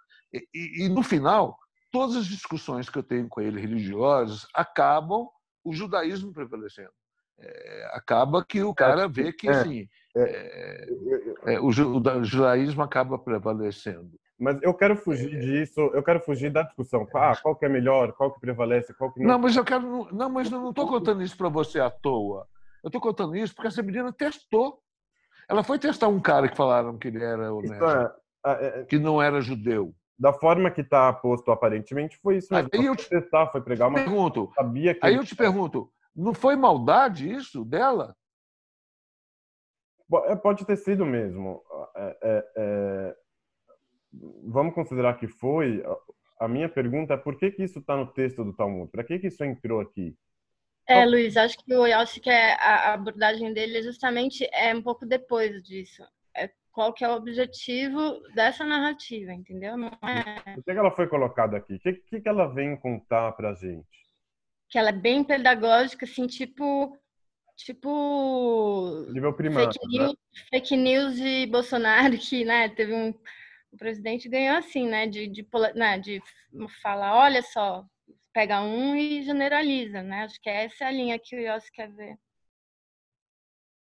[0.54, 1.58] e, e, no final
[1.90, 5.28] todas as discussões que eu tenho com ele religiosas acabam
[5.62, 6.92] o judaísmo prevalecendo
[7.38, 10.88] é, acaba que o é, cara vê que é, assim, é,
[11.46, 14.12] é, o, judaísmo acaba prevalecendo.
[14.38, 17.06] Mas eu quero fugir disso, eu quero fugir da discussão.
[17.14, 19.32] Ah, qual que é melhor, qual que prevalece, qual que não.
[19.32, 20.08] Não, mas eu quero.
[20.12, 22.46] Não, mas eu não estou contando isso para você à toa.
[22.82, 24.80] Eu estou contando isso porque essa menina testou.
[25.48, 27.84] Ela foi testar um cara que falaram que ele era honesto,
[28.46, 29.94] é, que não era judeu.
[30.18, 32.70] Da forma que está posto aparentemente, foi isso mesmo.
[32.72, 33.98] Aí eu te testar, foi pregar uma.
[33.98, 34.50] Pergunto.
[34.54, 38.16] Sabia que aí eu te pergunto, não foi maldade isso dela?
[40.26, 41.62] É, pode ter sido mesmo.
[41.96, 43.16] É, é, é...
[44.44, 45.82] Vamos considerar que foi.
[46.38, 48.90] A minha pergunta é por que, que isso está no texto do Talmud?
[48.90, 50.16] Para que, que isso entrou aqui?
[50.86, 55.06] É, Luiz, acho que eu acho que é, a abordagem dele justamente é um pouco
[55.06, 56.04] depois disso.
[56.74, 59.76] É, qual que é o objetivo dessa narrativa, entendeu?
[59.76, 60.54] Não é...
[60.54, 61.74] Por que, que ela foi colocada aqui?
[61.74, 64.04] O que, que, que ela vem contar para a gente?
[64.74, 66.98] que ela é bem pedagógica, assim, tipo.
[67.56, 69.06] Tipo.
[69.12, 69.72] Nível primário.
[69.72, 70.16] Fake news, né?
[70.50, 73.10] fake news de Bolsonaro, que né, teve um,
[73.70, 75.06] o presidente ganhou assim, né?
[75.06, 76.20] De, de, né, de
[76.82, 77.84] falar, olha só,
[78.32, 80.24] pega um e generaliza, né?
[80.24, 82.18] Acho que essa é a linha que o Yossi quer ver.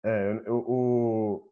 [0.04, 1.48] É, o,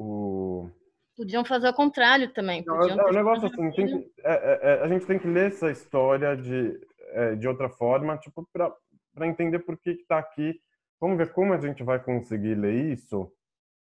[0.00, 0.70] o...
[1.14, 2.64] Podiam fazer o contrário também.
[2.64, 6.34] Não, negócio assim, tem que, é, é, é, a gente tem que ler essa história
[6.34, 6.80] de,
[7.12, 10.58] é, de outra forma, tipo, para entender por que está aqui.
[10.98, 13.30] Vamos ver como a gente vai conseguir ler isso.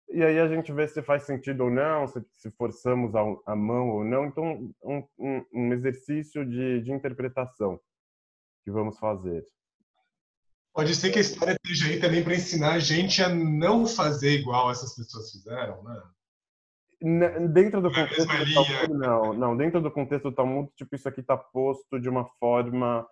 [0.09, 3.55] E aí a gente vê se faz sentido ou não, se, se forçamos a, a,
[3.55, 4.27] mão ou não.
[4.27, 7.79] Então, um, um, um exercício de, de interpretação
[8.63, 9.43] que vamos fazer.
[10.75, 14.31] Pode ser que a história esteja aí também para ensinar a gente a não fazer
[14.31, 16.03] igual essas pessoas fizeram, né?
[17.53, 19.55] Dentro do contexto do Talmud, não, não.
[19.55, 23.07] Dentro do contexto do Talmud, tipo, isso aqui está posto de uma forma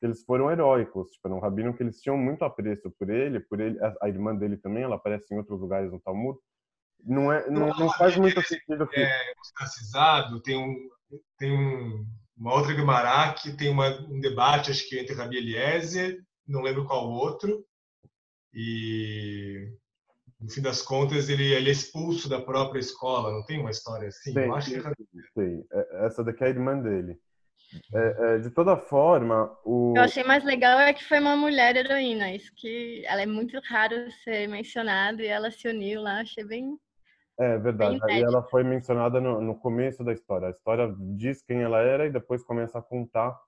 [0.00, 3.78] eles foram heróicos, tipo, um rabino que eles tinham muito apreço por ele, por ele,
[4.00, 6.36] a, irmã dele também, ela aparece em outros lugares no Talmud.
[7.04, 10.74] Não é, não, não faz muito sentido que é ostracizado, tem um
[11.38, 16.18] tem um, uma outra Gemara que tem uma, um debate, acho que entre Rabi Eliezer
[16.46, 17.64] não lembro qual outro,
[18.52, 19.72] e
[20.40, 24.08] no fim das contas ele, ele é expulso da própria escola, não tem uma história
[24.08, 24.34] assim?
[24.34, 24.82] Tem, Eu acho que...
[25.34, 25.64] tem.
[25.72, 27.18] É, essa daqui é a irmã dele.
[27.94, 29.94] É, é, de toda forma, o.
[29.96, 33.58] Eu achei mais legal é que foi uma mulher heroína, isso que ela é muito
[33.66, 36.76] raro ser mencionada e ela se uniu lá, achei bem.
[37.38, 37.98] É verdade.
[38.00, 40.48] Bem e ela foi mencionada no, no começo da história.
[40.48, 43.38] A história diz quem ela era e depois começa a contar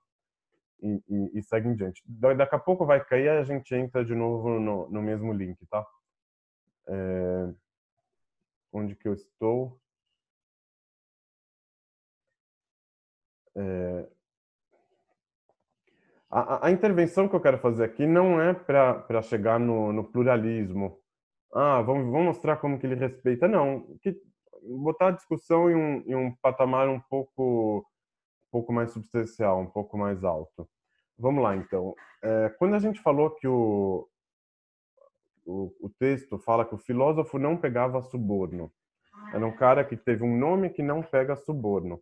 [0.81, 2.03] e, e, e segue em diante.
[2.07, 5.85] Daqui a pouco vai cair a gente entra de novo no, no mesmo link, tá?
[6.87, 7.53] É...
[8.71, 9.79] Onde que eu estou?
[13.55, 14.07] É...
[16.29, 20.99] A, a, intervenção que eu quero fazer aqui não é para chegar no, no, pluralismo.
[21.53, 23.47] Ah, vamos, vamos mostrar como que ele respeita.
[23.47, 24.21] Não, que,
[24.83, 27.85] botar a discussão em um, em um patamar um pouco
[28.55, 30.65] pouco mais substancial, um pouco mais alto.
[31.19, 31.93] Vamos lá, então.
[32.23, 34.07] É, quando a gente falou que o,
[35.45, 38.71] o, o, texto fala que o filósofo não pegava suborno,
[39.33, 41.99] era um cara que teve um nome que não pega suborno.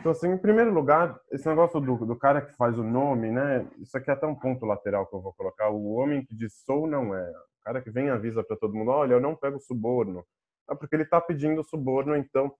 [0.00, 3.64] Então, assim, em primeiro lugar, esse negócio do, do cara que faz o nome, né?
[3.78, 5.70] Isso aqui é até um ponto lateral que eu vou colocar.
[5.70, 7.30] O homem que diz sou não é.
[7.30, 10.26] O cara que vem e avisa para todo mundo: olha, eu não pego suborno.
[10.68, 12.52] É porque ele está pedindo suborno, então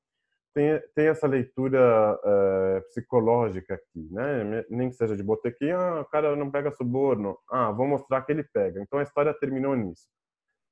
[0.55, 4.65] tem, tem essa leitura uh, psicológica aqui, né?
[4.71, 8.31] Nem que seja de botequim, ah, o cara não pega suborno, ah, vou mostrar que
[8.31, 8.81] ele pega.
[8.81, 10.09] Então a história terminou nisso.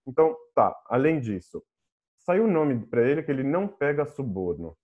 [0.07, 1.63] Então, tá, além disso,
[2.21, 4.77] saiu o nome para ele que ele não pega suborno.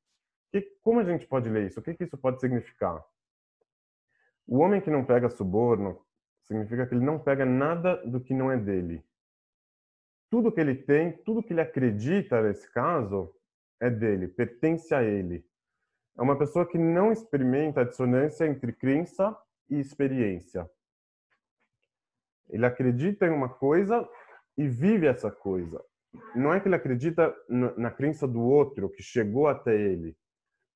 [0.51, 1.79] Que, como a gente pode ler isso?
[1.79, 3.03] O que, que isso pode significar?
[4.47, 6.01] O homem que não pega suborno
[6.43, 9.05] significa que ele não pega nada do que não é dele.
[10.31, 13.35] Tudo que ele tem, tudo que ele acredita nesse caso,
[13.81, 15.45] é dele, pertence a ele.
[16.17, 19.37] É uma pessoa que não experimenta a dissonância entre crença
[19.71, 20.69] e experiência.
[22.49, 24.09] Ele acredita em uma coisa
[24.57, 25.83] e vive essa coisa.
[26.35, 30.17] Não é que ele acredita na crença do outro que chegou até ele.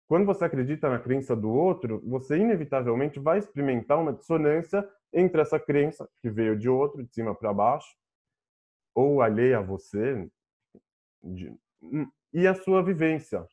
[0.07, 5.59] Quando você acredita na crença do outro, você inevitavelmente vai experimentar uma dissonância entre essa
[5.59, 7.97] crença que veio de outro, de cima para baixo,
[8.95, 10.29] ou alheia a você,
[11.23, 11.57] de,
[12.33, 13.47] e a sua vivência.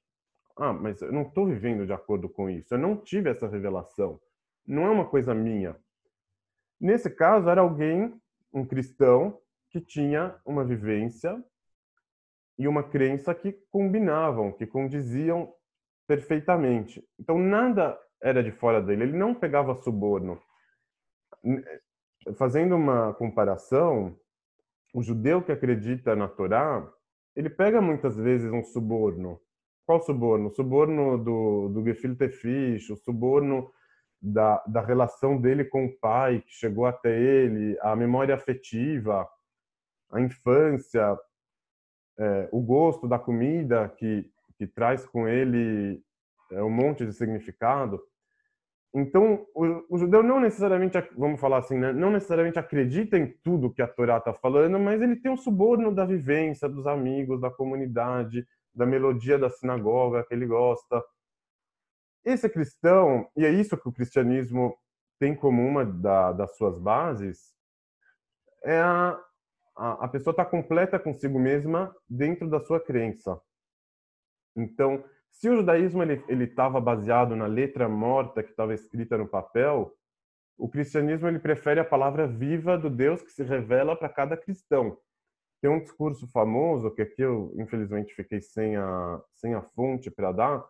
[0.58, 2.74] Ah, mas eu não estou vivendo de acordo com isso.
[2.74, 4.20] Eu não tive essa revelação.
[4.68, 5.76] Não é uma coisa minha.
[6.80, 8.14] Nesse caso, era alguém,
[8.54, 9.40] um cristão,
[9.70, 11.42] que tinha uma vivência
[12.58, 15.54] e uma crença que combinavam, que condiziam
[16.08, 17.08] perfeitamente.
[17.20, 19.04] Então, nada era de fora dele.
[19.04, 20.42] Ele não pegava suborno.
[22.36, 24.18] Fazendo uma comparação,
[24.94, 26.92] o judeu que acredita na Torá,
[27.40, 29.40] ele pega muitas vezes um suborno.
[29.86, 30.50] Qual suborno?
[30.50, 33.72] O suborno do, do gefilte fish, o suborno
[34.22, 39.26] da, da relação dele com o pai, que chegou até ele, a memória afetiva,
[40.12, 41.18] a infância,
[42.18, 46.04] é, o gosto da comida que, que traz com ele
[46.52, 48.02] é, um monte de significado.
[48.94, 51.94] Então, o, o, judeu não necessariamente, vamos falar assim, né?
[51.94, 55.94] não necessariamente acredita em tudo que a Torá está falando, mas ele tem um suborno
[55.94, 61.04] da vivência, dos amigos, da comunidade, da melodia da sinagoga que ele gosta.
[62.26, 64.76] Esse cristão, e é isso que o cristianismo
[65.20, 67.54] tem como uma da, das suas bases,
[68.64, 69.20] é a,
[69.76, 73.40] a, a pessoa está completa consigo mesma dentro da sua crença.
[74.56, 79.94] Então, se o judaísmo ele estava baseado na letra morta que estava escrita no papel,
[80.58, 84.98] o cristianismo ele prefere a palavra viva do Deus que se revela para cada cristão.
[85.62, 90.32] tem um discurso famoso, que aqui eu infelizmente fiquei sem a, sem a fonte para
[90.32, 90.66] dar,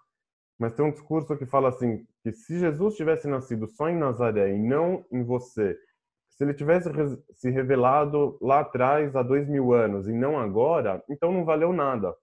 [0.59, 4.53] mas tem um discurso que fala assim, que se Jesus tivesse nascido só em Nazaré
[4.53, 5.77] e não em você,
[6.29, 6.89] se ele tivesse
[7.33, 12.15] se revelado lá atrás, há dois mil anos, e não agora, então não valeu nada.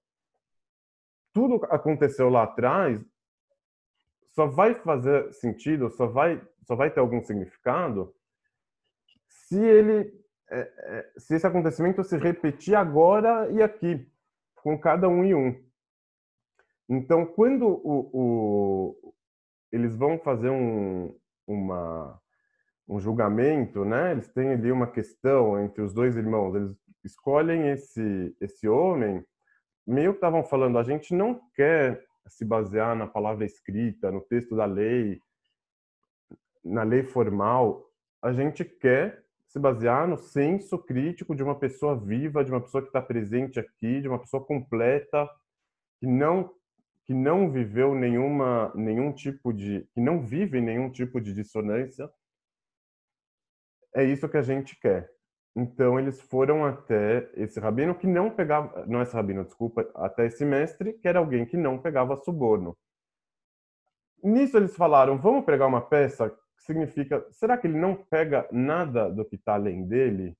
[1.36, 2.98] Tudo aconteceu lá atrás
[4.28, 8.10] só vai fazer sentido, só vai, só vai ter algum significado
[9.28, 10.18] se ele,
[10.50, 14.10] é, é, se esse acontecimento se repetir agora e aqui,
[14.54, 15.62] com cada um e um.
[16.88, 19.14] Então, quando o, o,
[19.70, 21.14] eles vão fazer um,
[21.46, 22.18] uma
[22.88, 24.12] um julgamento, né?
[24.12, 26.54] Eles têm ali uma questão entre os dois irmãos.
[26.54, 26.74] Eles
[27.04, 29.22] escolhem esse esse homem,
[29.86, 34.56] meio que estavam falando, a gente não quer se basear na palavra escrita, no texto
[34.56, 35.20] da lei,
[36.64, 37.84] na lei formal.
[38.20, 42.82] A gente quer se basear no senso crítico de uma pessoa viva, de uma pessoa
[42.82, 45.28] que está presente aqui, de uma pessoa completa,
[45.98, 46.52] que não
[47.04, 52.10] que não viveu nenhuma nenhum tipo de que não vive nenhum tipo de dissonância
[53.96, 55.10] é isso que a gente quer.
[55.56, 60.44] Então eles foram até esse rabino que não pegava, não esse rabino, desculpa, até esse
[60.44, 62.76] mestre que era alguém que não pegava suborno.
[64.22, 69.10] Nisso eles falaram, vamos pregar uma peça que significa, será que ele não pega nada
[69.10, 70.36] do que está além dele?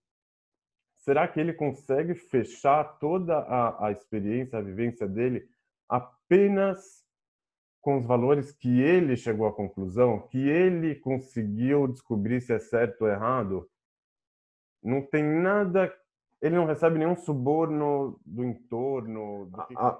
[0.97, 5.49] Será que ele consegue fechar toda a, a experiência, a vivência dele
[5.89, 7.07] apenas
[7.81, 13.03] com os valores que ele chegou à conclusão, que ele conseguiu descobrir se é certo
[13.03, 13.67] ou errado,
[14.87, 15.93] não tem nada,
[16.41, 19.47] ele não recebe nenhum suborno do entorno.
[19.47, 19.75] Do que...
[19.77, 19.97] a,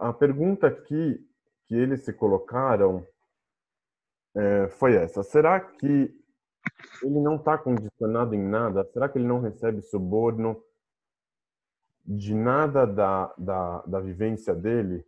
[0.00, 1.26] a, a, pergunta aqui
[1.66, 3.06] que eles se colocaram
[4.36, 6.14] é, foi essa: será que
[7.02, 8.84] ele não está condicionado em nada?
[8.92, 10.62] Será que ele não recebe suborno
[12.04, 15.04] de nada da, da, da vivência dele?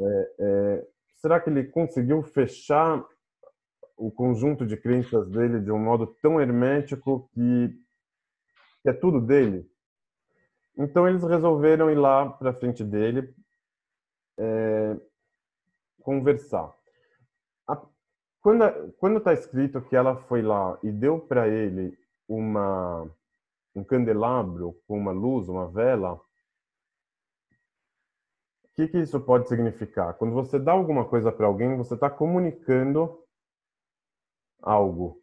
[0.00, 0.86] É, é,
[1.16, 3.04] será que ele conseguiu fechar
[3.96, 7.72] o conjunto de crenças dele de um modo tão hermético que,
[8.82, 9.70] que é tudo dele?
[10.76, 13.34] Então eles resolveram ir lá para frente dele
[14.38, 14.96] é,
[16.02, 16.74] conversar.
[17.68, 17.76] A,
[18.40, 23.08] quando quando está escrito que ela foi lá e deu para ele uma
[23.74, 26.20] um candelabro com uma luz, uma vela, o
[28.74, 30.14] que, que isso pode significar?
[30.14, 33.22] Quando você dá alguma coisa para alguém, você está comunicando
[34.62, 35.20] algo.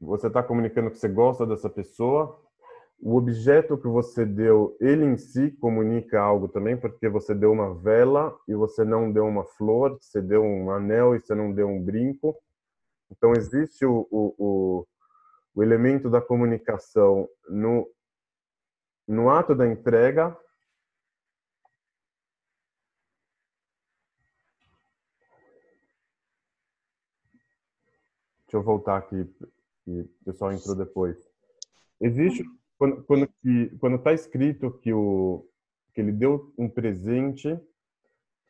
[0.00, 2.42] Você está comunicando que você gosta dessa pessoa.
[3.04, 7.74] O objeto que você deu, ele em si comunica algo também, porque você deu uma
[7.74, 11.66] vela e você não deu uma flor, você deu um anel e você não deu
[11.66, 12.36] um brinco.
[13.10, 14.86] Então, existe o, o, o,
[15.52, 17.90] o elemento da comunicação no,
[19.08, 20.36] no ato da entrega
[28.52, 29.24] Deixa eu voltar aqui,
[29.82, 31.16] que o pessoal entrou depois.
[31.98, 32.44] Existe,
[32.82, 33.28] quando, quando,
[33.78, 35.46] quando está escrito que, o,
[35.94, 37.56] que ele deu um presente,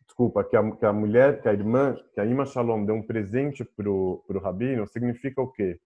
[0.06, 3.02] desculpa, que a, que a mulher, que a irmã, que a Ima Shalom deu um
[3.02, 5.78] presente pro, pro Rabino, significa o quê?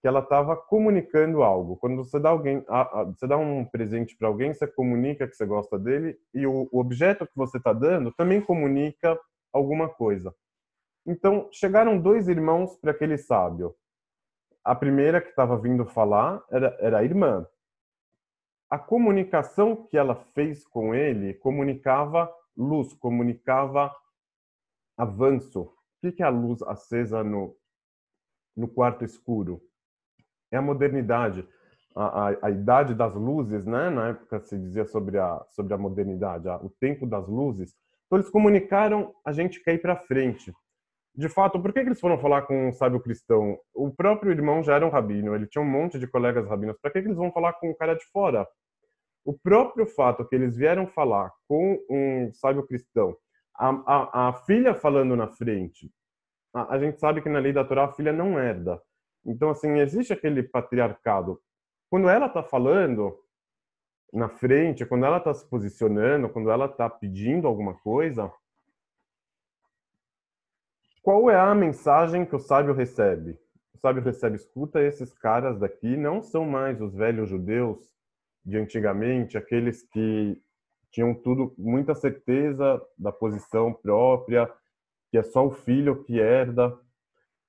[0.00, 1.76] Que ela estava comunicando algo.
[1.76, 2.64] Quando você dá alguém,
[3.16, 6.80] você dá um presente para alguém, você comunica que você gosta dele e o, o
[6.80, 9.16] objeto que você está dando também comunica
[9.52, 10.34] alguma coisa.
[11.06, 13.72] Então, chegaram dois irmãos para aquele sábio.
[14.64, 17.46] A primeira que estava vindo falar era, era a irmã.
[18.70, 23.94] A comunicação que ela fez com ele comunicava luz, comunicava
[24.96, 25.62] avanço.
[26.02, 27.56] O que é a luz acesa no,
[28.56, 29.60] no quarto escuro?
[30.50, 31.46] É a modernidade,
[31.94, 33.90] a, a, a, idade das luzes, né?
[33.90, 37.74] Na época se dizia sobre a, sobre a modernidade, a, o tempo das luzes.
[38.06, 40.52] Então eles comunicaram, a gente quer ir para frente
[41.14, 43.58] de fato, por que, eles foram falar com um sábio cristão?
[43.74, 46.76] O próprio irmão já era um rabino, ele tinha um monte de colegas rabinos.
[46.80, 48.46] Para que, eles vão falar com o cara de fora?
[49.24, 53.14] O próprio fato que eles vieram falar com um sábio cristão,
[53.54, 55.90] a, a, a filha falando na frente,
[56.54, 58.80] a, a, gente sabe que na lei da Torá a filha não herda.
[59.24, 61.40] Então, assim, existe aquele patriarcado.
[61.90, 63.16] Quando ela está falando
[64.12, 68.32] na frente, quando ela está se posicionando, quando ela está pedindo alguma coisa,
[71.02, 73.38] qual é a mensagem que o sábio recebe?
[73.74, 77.78] O sábio recebe, escuta, esses caras daqui não são mais os velhos judeus
[78.44, 80.40] de antigamente, aqueles que
[80.90, 84.50] tinham tudo, muita certeza da posição própria,
[85.10, 86.76] que é só o filho que herda.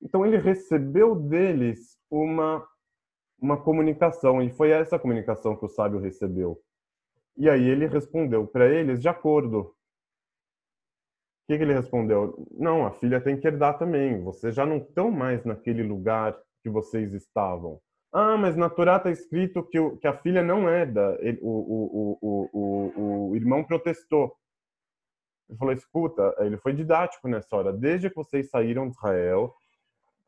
[0.01, 2.65] Então ele recebeu deles uma
[3.43, 6.57] uma comunicação e foi essa comunicação que o sábio recebeu.
[7.35, 9.75] E aí ele respondeu para eles de acordo.
[11.43, 12.47] O que, que ele respondeu?
[12.51, 14.23] Não, a filha tem que herdar também.
[14.23, 17.81] Vocês já não estão mais naquele lugar que vocês estavam.
[18.13, 21.17] Ah, mas na Torá está escrito que, o, que, a filha não herda.
[21.19, 24.33] Ele, o, o, o, o, irmão protestou.
[25.49, 27.73] Ele falou: escuta, ele foi didático nessa hora.
[27.73, 29.53] Desde que vocês saíram de Israel,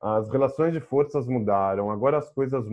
[0.01, 1.91] as relações de forças mudaram.
[1.91, 2.65] Agora as coisas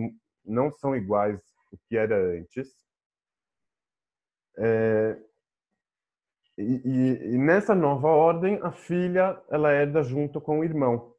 [0.43, 1.39] não são iguais
[1.71, 2.67] o que era antes.
[4.57, 5.17] É,
[6.57, 11.13] e, e, e, nessa nova ordem, a filha ela herda junto com o irmão.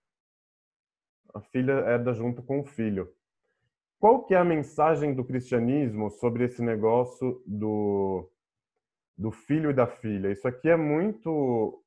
[1.34, 3.12] A filha herda junto com o filho.
[3.98, 8.30] Qual que é a mensagem do cristianismo sobre esse negócio do,
[9.16, 10.30] do filho e da filha?
[10.30, 11.82] Isso aqui é muito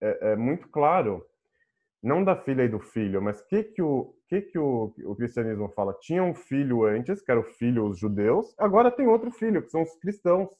[0.00, 1.24] é, é muito claro
[2.02, 5.68] não da filha e do filho, mas que que o que que o, o cristianismo
[5.68, 5.96] fala?
[6.00, 9.70] Tinha um filho antes, que era o filho os judeus, agora tem outro filho, que
[9.70, 10.50] são os cristãos.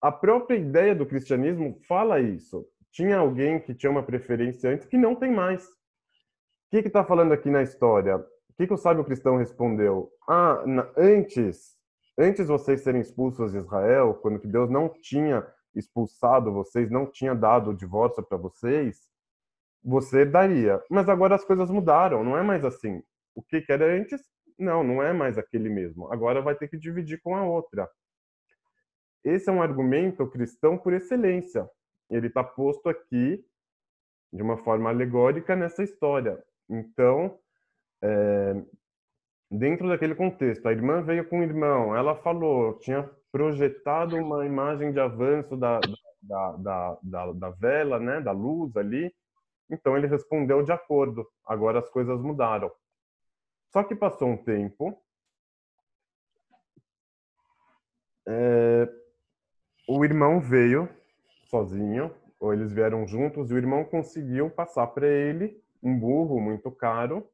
[0.00, 2.64] A própria ideia do cristianismo fala isso.
[2.92, 5.66] Tinha alguém que tinha uma preferência antes que não tem mais.
[5.66, 8.16] O que está falando aqui na história?
[8.16, 10.10] O que, que o sábio cristão respondeu?
[10.28, 11.76] Ah, na, antes,
[12.16, 17.34] antes vocês serem expulsos de Israel, quando que Deus não tinha expulsado vocês, não tinha
[17.34, 19.08] dado o divórcio para vocês,
[19.82, 20.82] você daria.
[20.90, 23.02] Mas agora as coisas mudaram, não é mais assim.
[23.34, 24.20] O que, que era antes,
[24.58, 26.12] não, não é mais aquele mesmo.
[26.12, 27.88] Agora vai ter que dividir com a outra.
[29.24, 31.68] Esse é um argumento cristão por excelência.
[32.10, 33.44] Ele está posto aqui
[34.32, 36.42] de uma forma alegórica nessa história.
[36.68, 37.38] Então,
[38.02, 38.62] é,
[39.50, 44.92] dentro daquele contexto, a irmã veio com o irmão, ela falou, tinha projetado uma imagem
[44.92, 45.80] de avanço da,
[46.22, 49.14] da, da, da, da vela, né, da luz ali,
[49.70, 51.28] então ele respondeu de acordo.
[51.46, 52.70] Agora as coisas mudaram.
[53.70, 54.98] Só que passou um tempo.
[58.26, 58.86] É,
[59.88, 60.88] o irmão veio
[61.46, 66.70] sozinho, ou eles vieram juntos, e o irmão conseguiu passar para ele um burro muito
[66.70, 67.28] caro.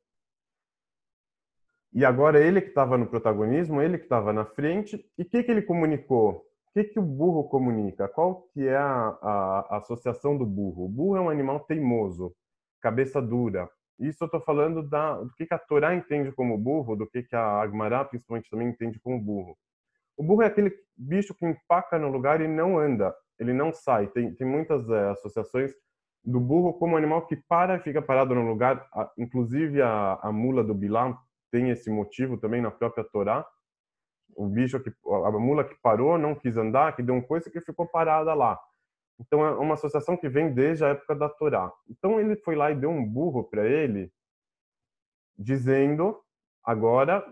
[1.93, 5.05] E agora ele que estava no protagonismo, ele que estava na frente.
[5.19, 6.45] E o que, que ele comunicou?
[6.75, 8.09] que, que o burro comunica?
[8.09, 10.87] Qual que é a, a, a, associação do burro?
[10.87, 12.35] O burro é um animal teimoso,
[12.81, 13.71] cabeça dura.
[13.99, 17.23] Isso eu estou falando da, do que, que a Torá entende como burro, do que,
[17.23, 19.57] que a Agmará, principalmente, também entende como burro.
[20.17, 24.07] O burro é aquele bicho que empaca no lugar e não anda, ele não sai.
[24.09, 25.73] Tem, tem muitas é, associações
[26.25, 28.89] do burro como animal que para e fica parado no lugar.
[29.19, 31.17] Inclusive, a, a mula do Bilam
[31.51, 33.45] tem esse motivo também na própria Torá
[34.37, 37.61] o bicho que a mula que parou, não quis andar, que deu um coisa que
[37.61, 38.61] ficou parada lá.
[39.19, 41.73] Então é uma associação que vem desde a época da Torá.
[41.89, 44.13] Então ele foi lá e deu um burro para ele,
[45.39, 46.21] dizendo:
[46.65, 47.25] agora,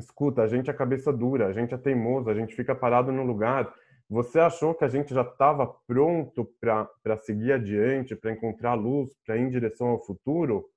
[0.00, 3.24] escuta, a gente é cabeça dura, a gente é teimoso, a gente fica parado no
[3.24, 3.72] lugar.
[4.08, 9.36] Você achou que a gente já estava pronto para seguir adiante, para encontrar luz, para
[9.36, 10.70] ir em direção ao futuro?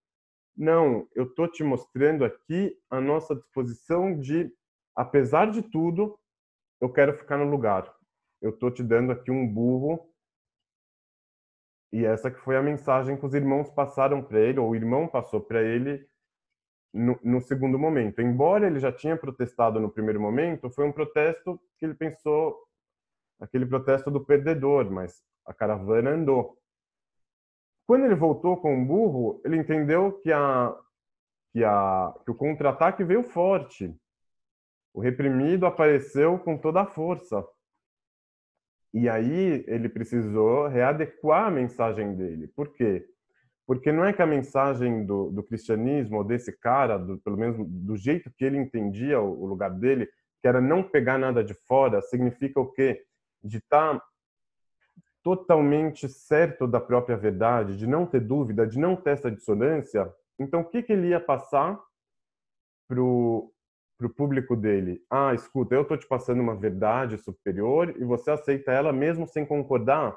[0.55, 4.51] Não, eu estou te mostrando aqui a nossa disposição de
[4.95, 6.19] apesar de tudo,
[6.81, 7.91] eu quero ficar no lugar.
[8.41, 10.11] Eu tô te dando aqui um burro.
[11.93, 15.07] E essa que foi a mensagem que os irmãos passaram para ele, ou o irmão
[15.07, 16.05] passou para ele
[16.93, 18.21] no, no, segundo momento.
[18.21, 22.57] Embora ele já tinha protestado no primeiro momento, foi um protesto que ele pensou,
[23.39, 26.57] aquele protesto do perdedor, mas a caravana andou.
[27.87, 30.75] Quando ele voltou com o burro, ele entendeu que, a,
[31.51, 33.93] que, a, que o contra-ataque veio forte
[34.93, 37.45] o reprimido apareceu com toda a força.
[38.93, 42.47] E aí ele precisou readequar a mensagem dele.
[42.47, 43.07] Por quê?
[43.71, 47.55] Porque não é que a mensagem do, do cristianismo, ou desse cara, do, pelo menos
[47.65, 50.09] do jeito que ele entendia o, o, lugar dele,
[50.41, 53.01] que era não pegar nada de fora, significa o quê?
[53.41, 54.05] De estar tá
[55.23, 60.13] totalmente certo da própria verdade, de não ter dúvida, de não ter essa dissonância.
[60.37, 61.79] Então, o que, que ele ia passar
[62.89, 63.53] pro
[63.97, 68.31] para o público dele: ah, escuta, eu estou te passando uma verdade superior e você
[68.31, 70.13] aceita ela mesmo sem concordar?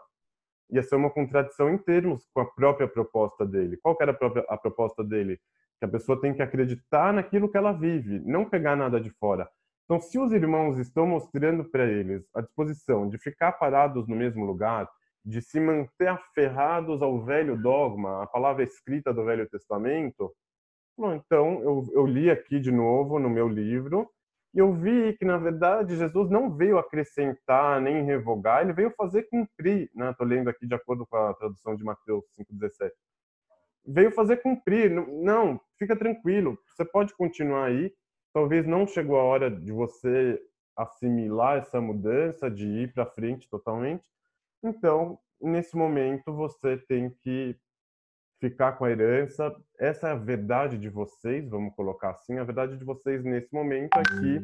[0.71, 3.79] Ia ser uma contradição em termos com a própria proposta dele.
[3.83, 5.39] Qual era a, própria, a proposta dele?
[5.79, 9.49] Que a pessoa tem que acreditar naquilo que ela vive, não pegar nada de fora.
[9.85, 14.45] Então, se os irmãos estão mostrando para eles a disposição de ficar parados no mesmo
[14.45, 14.89] lugar,
[15.25, 20.35] de se manter aferrados ao velho dogma, a palavra escrita do Velho Testamento,
[20.97, 24.09] Bom, então, eu, eu li aqui de novo no meu livro
[24.55, 29.25] e eu vi que, na verdade, Jesus não veio acrescentar nem revogar, ele veio fazer
[29.25, 29.91] cumprir.
[29.93, 30.37] Estou né?
[30.37, 32.93] lendo aqui de acordo com a tradução de Mateus 5,17.
[33.85, 34.91] Veio fazer cumprir.
[34.93, 37.93] Não, fica tranquilo, você pode continuar aí.
[38.33, 40.41] Talvez não chegou a hora de você
[40.77, 44.09] assimilar essa mudança, de ir para frente totalmente.
[44.63, 47.59] Então, nesse momento, você tem que
[48.41, 49.55] ficar com a herança.
[49.79, 52.39] Essa é a verdade de vocês, vamos colocar assim.
[52.39, 54.41] A verdade de vocês nesse momento é que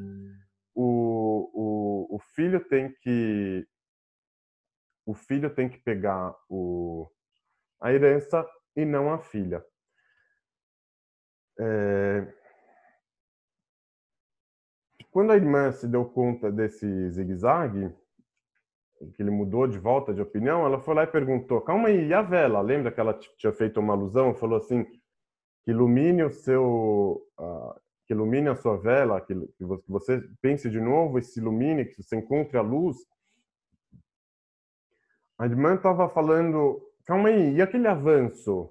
[0.75, 3.67] o, o, o filho tem que
[5.07, 7.11] o filho tem que pegar o,
[7.81, 9.65] a herança e não a filha.
[11.59, 12.33] É...
[15.11, 17.93] Quando a irmã se deu conta desse zigue-zague,
[19.15, 22.15] que ele mudou de volta de opinião, ela foi lá e perguntou: calma aí, e
[22.15, 22.61] a vela?
[22.61, 24.35] Lembra que ela tinha feito uma alusão?
[24.35, 24.85] Falou assim:
[25.65, 27.27] que ilumine o seu.
[27.39, 31.85] Uh, que ilumine a sua vela, que, que você pense de novo e se ilumine,
[31.85, 32.97] que você encontre a luz.
[35.39, 38.71] A irmã estava falando: calma aí, e aquele avanço?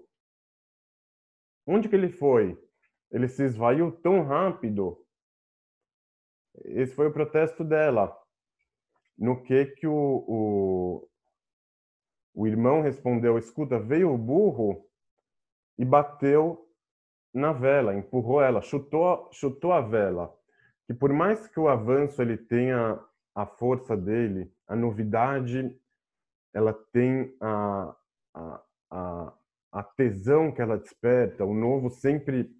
[1.66, 2.58] Onde que ele foi?
[3.12, 5.04] Ele se esvaiu tão rápido.
[6.66, 8.19] Esse foi o protesto dela
[9.20, 11.10] no que que o, o,
[12.34, 14.88] o irmão respondeu, escuta, veio o burro
[15.78, 16.66] e bateu
[17.34, 20.34] na vela, empurrou ela, chutou, chutou a vela.
[20.88, 23.00] Que por mais que o avanço ele tenha
[23.36, 25.78] a força dele, a novidade,
[26.54, 27.96] ela tem a,
[28.34, 29.34] a, a,
[29.72, 32.56] a tesão que ela desperta, o novo sempre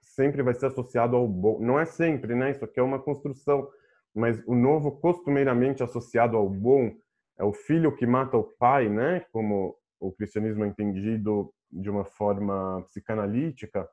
[0.00, 1.60] sempre vai ser associado ao bom.
[1.60, 2.50] Não é sempre, né?
[2.50, 3.70] Isso aqui é uma construção
[4.14, 6.92] mas o novo costumeiramente associado ao bom
[7.38, 9.20] é o filho que mata o pai, né?
[9.32, 13.88] Como o cristianismo é entendido de uma forma psicanalítica.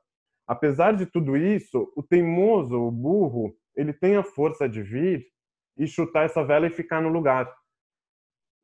[0.46, 5.26] Apesar de tudo isso, o teimoso, o burro, ele tem a força de vir
[5.76, 7.54] e chutar essa vela e ficar no lugar.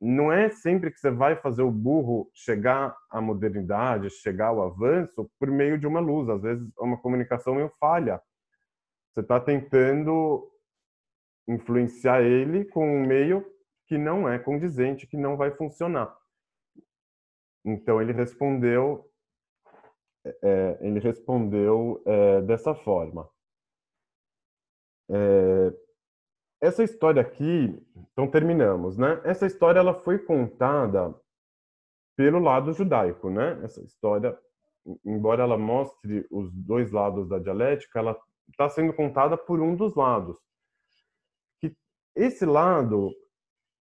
[0.01, 5.31] Não é sempre que você vai fazer o burro chegar à modernidade, chegar ao avanço
[5.39, 6.29] por meio de uma luz.
[6.29, 8.21] Às vezes é uma comunicação meio falha.
[9.13, 10.51] Você está tentando
[11.47, 13.45] influenciar ele com um meio
[13.87, 16.17] que não é condizente, que não vai funcionar.
[17.65, 19.11] Então ele respondeu,
[20.43, 23.29] é, ele respondeu é, dessa forma.
[25.11, 25.73] É,
[26.61, 27.79] essa história aqui,
[28.13, 29.21] então terminamos, né?
[29.25, 31.15] Essa história ela foi contada
[32.17, 33.61] pelo lado judaico, né?
[33.63, 34.39] Essa história,
[35.05, 38.19] embora ela mostre os dois lados da dialética, ela
[38.49, 40.39] está sendo contada por um dos lados
[42.15, 43.13] esse lado,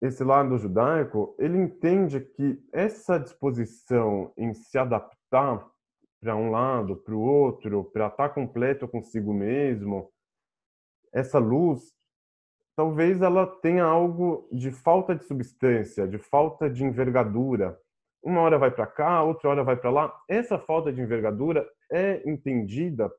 [0.01, 5.65] esse lado judaico, ele entende que essa disposição em se adaptar
[6.19, 10.11] para um lado, para o outro, para estar completo consigo mesmo,
[11.13, 11.93] essa luz,
[12.76, 17.80] talvez ela tenha algo de falta de substância, de falta de envergadura.
[18.21, 20.21] Uma hora vai para cá, outra hora vai para lá.
[20.28, 23.09] Essa falta de envergadura é entendida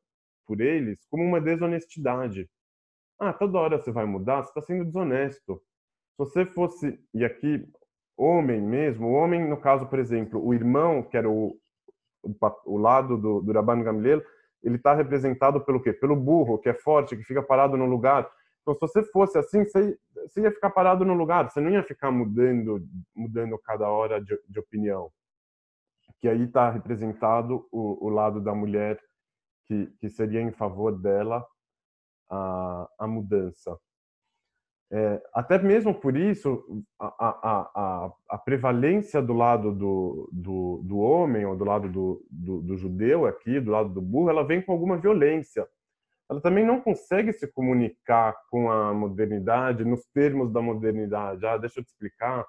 [0.46, 2.50] por eles como uma desonestidade.
[3.18, 5.56] Ah, toda hora você vai mudar, você está sendo desonesto.
[5.56, 7.66] Se você fosse, e aqui,
[8.16, 11.58] homem mesmo, o homem, no caso, por exemplo, o irmão, que era o,
[12.22, 12.34] o,
[12.66, 14.22] o lado do, do Rabban Gamliel,
[14.62, 15.92] ele está representado pelo quê?
[15.92, 18.28] Pelo burro, que é forte, que fica parado no lugar.
[18.62, 21.84] Então, se você fosse assim, você, você ia ficar parado no lugar, você não ia
[21.84, 22.82] ficar mudando,
[23.14, 25.10] mudando cada hora de, de opinião.
[26.20, 28.98] Que aí está representado o, o lado da mulher
[29.66, 31.46] que, que seria em favor dela
[32.30, 33.78] a, a mudança.
[34.90, 40.98] É, até mesmo por isso, a, a, a, a, prevalência do lado do, do, do
[40.98, 44.62] homem, ou do lado do, do, do, judeu aqui, do lado do burro, ela vem
[44.62, 45.66] com alguma violência.
[46.30, 51.44] Ela também não consegue se comunicar com a modernidade nos termos da modernidade.
[51.44, 52.46] Ah, deixa eu te explicar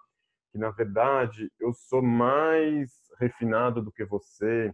[0.51, 4.71] que, na verdade, eu sou mais refinado do que você,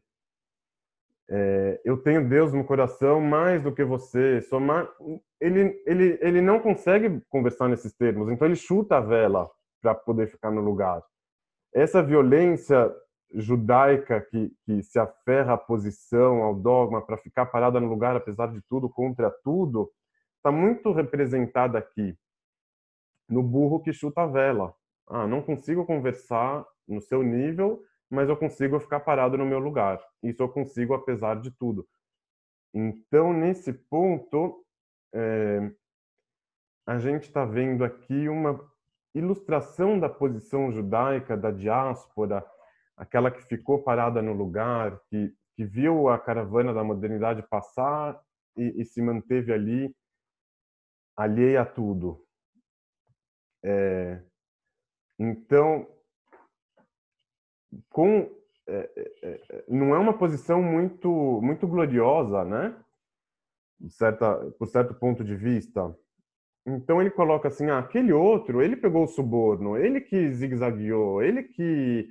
[1.36, 4.40] é, eu tenho Deus no coração mais do que você.
[4.42, 4.88] Sou mais...
[5.42, 9.50] ele, ele, ele não consegue conversar nesses termos, então ele chuta a vela
[9.82, 11.04] para poder ficar no lugar.
[11.74, 12.94] Essa violência
[13.34, 18.54] judaica que, que se aferra à posição, ao dogma, para ficar parada no lugar, apesar
[18.54, 19.92] de tudo, contra tudo,
[20.38, 22.16] está muito representada aqui,
[23.28, 24.72] no burro que chuta a vela.
[25.08, 27.82] Ah, não consigo conversar no seu nível,
[28.14, 30.00] mas eu consigo ficar parado no meu lugar.
[30.22, 31.88] Isso eu consigo apesar de tudo.
[32.72, 34.64] Então, nesse ponto,
[35.14, 35.72] é,
[36.86, 38.60] a gente está vendo aqui uma
[39.16, 42.46] ilustração da posição judaica da diáspora,
[42.96, 48.22] aquela que ficou parada no lugar, que, que viu a caravana da modernidade passar
[48.56, 49.96] e, e se manteve ali,
[51.18, 52.24] alheia a tudo.
[53.64, 54.22] É,
[55.18, 55.88] então,
[57.90, 58.30] com
[58.68, 61.10] é, é, é, não é uma posição muito
[61.42, 62.76] muito gloriosa, né?
[63.90, 65.94] Certa, por certo ponto de vista.
[66.66, 71.44] Então ele coloca assim, ah, aquele outro, ele pegou o suborno, ele que zigue-zagueou, ele
[71.44, 72.08] que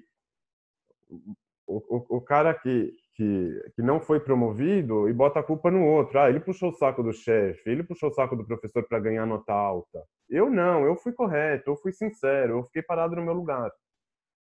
[1.66, 5.86] o, o, o, cara que, que, que não foi promovido e bota a culpa no
[5.86, 6.18] outro.
[6.18, 9.26] Ah, ele puxou o saco do chefe, ele puxou o saco do professor para ganhar
[9.26, 10.04] nota alta.
[10.28, 13.70] Eu não, eu fui correto, eu fui sincero, eu fiquei parado no meu lugar.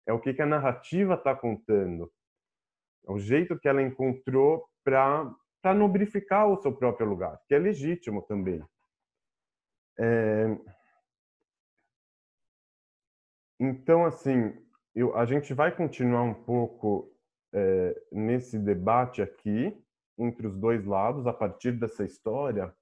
[0.07, 2.13] É o que, que a narrativa está contando.
[3.07, 8.23] É o jeito que ela encontrou para nobrificar o seu próprio lugar, que é legítimo
[8.23, 8.63] também.
[9.99, 10.47] É...
[13.61, 14.53] Então, assim,
[14.95, 17.15] eu, a gente vai continuar um pouco
[17.53, 19.77] é, nesse debate aqui,
[20.19, 22.75] entre os dois lados, a partir dessa história,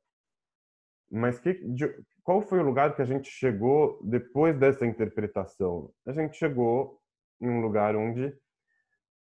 [1.11, 1.87] mas que, de,
[2.25, 5.93] qual foi o lugar que a gente chegou depois dessa interpretação?
[6.07, 7.02] A gente chegou
[7.43, 8.35] em um lugar onde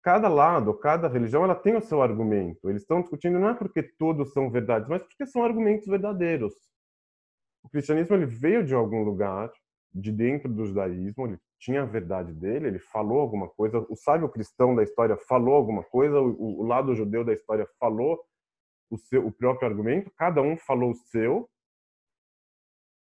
[0.04, 2.70] cada lado, cada religião, ela tem o seu argumento.
[2.70, 6.54] Eles estão discutindo não é porque todos são verdades, mas porque são argumentos verdadeiros.
[7.64, 9.52] O cristianismo ele veio de algum lugar,
[9.94, 14.30] de dentro do judaísmo, ele tinha a verdade dele, ele falou alguma coisa, o sábio
[14.30, 18.20] cristão da história falou alguma coisa, o, o lado judeu da história falou
[18.90, 21.48] o, seu, o próprio argumento, cada um falou o seu.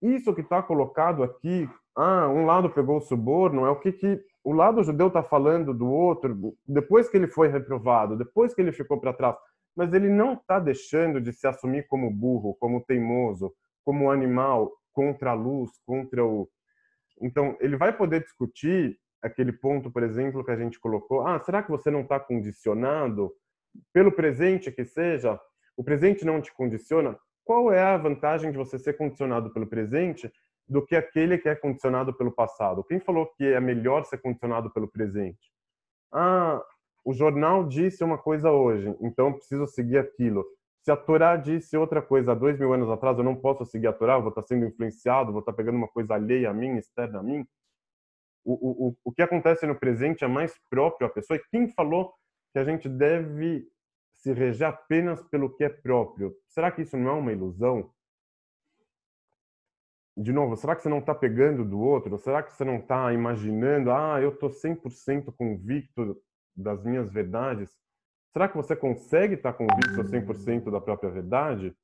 [0.01, 4.23] Isso que está colocado aqui, ah, um lado pegou o suborno, é o que, que
[4.45, 8.73] o lado judeu está falando do outro, depois que ele foi reprovado, depois que ele
[8.73, 9.37] ficou para trás,
[9.75, 15.31] mas ele não está deixando de se assumir como burro, como teimoso, como animal contra
[15.31, 16.49] a luz, contra o.
[17.21, 21.27] Então, ele vai poder discutir aquele ponto, por exemplo, que a gente colocou.
[21.27, 23.33] Ah, será que você não está condicionado
[23.93, 25.41] pelo presente que seja?
[25.77, 27.19] O presente não te condiciona?
[27.45, 30.31] Qual é a vantagem de você ser condicionado pelo presente
[30.69, 32.85] do que aquele que é condicionado pelo passado?
[32.85, 35.53] Quem falou que é melhor ser condicionado pelo presente?
[36.13, 36.63] Ah,
[37.05, 40.45] o jornal disse uma coisa hoje, então preciso seguir aquilo.
[40.83, 43.87] Se a Torá disse outra coisa há dois mil anos atrás, eu não posso seguir
[43.87, 47.21] a Torá, vou estar sendo influenciado, vou estar pegando uma coisa alheia a mim, externa
[47.21, 47.47] a mim.
[48.45, 51.39] O, o, o que acontece no presente é mais próprio à pessoa.
[51.39, 52.13] E quem falou
[52.53, 53.67] que a gente deve
[54.13, 56.37] se reger apenas pelo que é próprio?
[56.49, 57.91] Será que isso não é uma ilusão?
[60.17, 62.17] De novo, será que você não está pegando do outro?
[62.19, 66.17] Será que você não está imaginando, ah, eu estou 100% convicto
[66.57, 67.77] das minhas verdades?
[68.33, 71.77] Será que você consegue estar convicto 100% da própria verdade?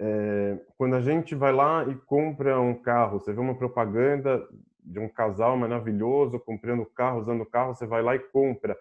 [0.00, 4.44] É, quando a gente vai lá e compra um carro, você vê uma propaganda
[4.82, 8.76] de um casal maravilhoso comprando carro, usando carro, você vai lá e compra.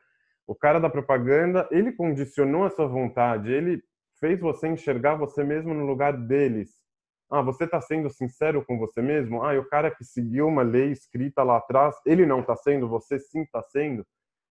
[0.48, 3.84] O cara da propaganda, ele condicionou a sua vontade, ele
[4.22, 6.80] fez você enxergar você mesmo no lugar deles.
[7.30, 9.44] Ah, você está sendo sincero com você mesmo?
[9.44, 12.88] Ah, e o cara que seguiu uma lei escrita lá atrás, ele não está sendo,
[12.88, 14.06] você sim está sendo.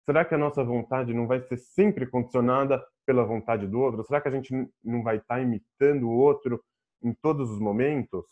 [0.05, 4.03] Será que a nossa vontade não vai ser sempre condicionada pela vontade do outro?
[4.05, 4.53] Será que a gente
[4.83, 6.63] não vai estar imitando o outro
[7.03, 8.25] em todos os momentos?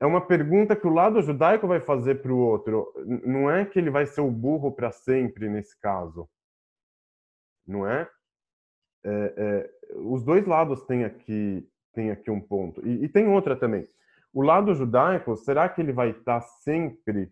[0.00, 2.92] É uma pergunta que o lado judaico vai fazer para o outro.
[3.24, 6.28] Não é que ele vai ser o burro para sempre nesse caso.
[7.64, 8.10] Não é?
[9.04, 12.86] É, é os dois lados têm aqui, têm aqui um ponto.
[12.86, 13.86] E, e tem outra também.
[14.32, 17.30] O lado judaico, será que ele vai estar sempre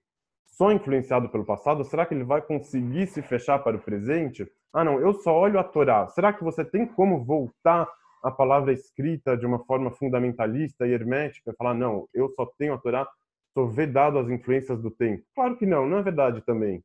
[0.60, 4.46] só influenciado pelo passado, será que ele vai conseguir se fechar para o presente?
[4.74, 6.06] Ah, não, eu só olho a Torá.
[6.08, 7.88] Será que você tem como voltar
[8.22, 11.54] a palavra escrita de uma forma fundamentalista e hermética?
[11.56, 13.08] Falar, não, eu só tenho a Torá,
[13.54, 15.24] sou vedado às influências do tempo.
[15.34, 16.84] Claro que não, não é verdade também.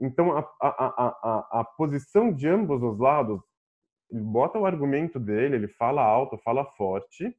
[0.00, 3.40] Então, a, a, a, a, posição de ambos os lados,
[4.12, 7.36] bota o argumento dele, ele fala alto, fala forte,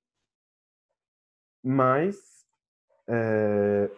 [1.63, 2.45] mas
[3.07, 3.91] é,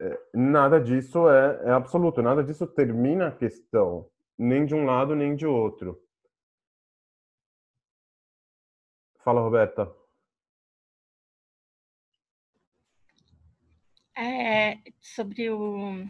[0.00, 4.08] é, nada disso é, é absoluto, nada disso termina a questão,
[4.38, 6.00] nem de um lado nem de outro.
[9.22, 9.92] Fala, Roberta.
[14.16, 16.04] É, sobre o,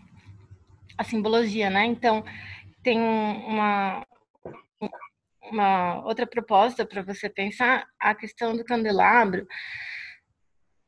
[0.97, 1.85] a simbologia, né?
[1.87, 2.25] Então,
[2.83, 4.05] tem uma,
[5.53, 9.47] uma outra proposta para você pensar a questão do candelabro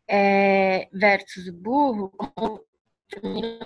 [0.09, 2.13] é, versus o burro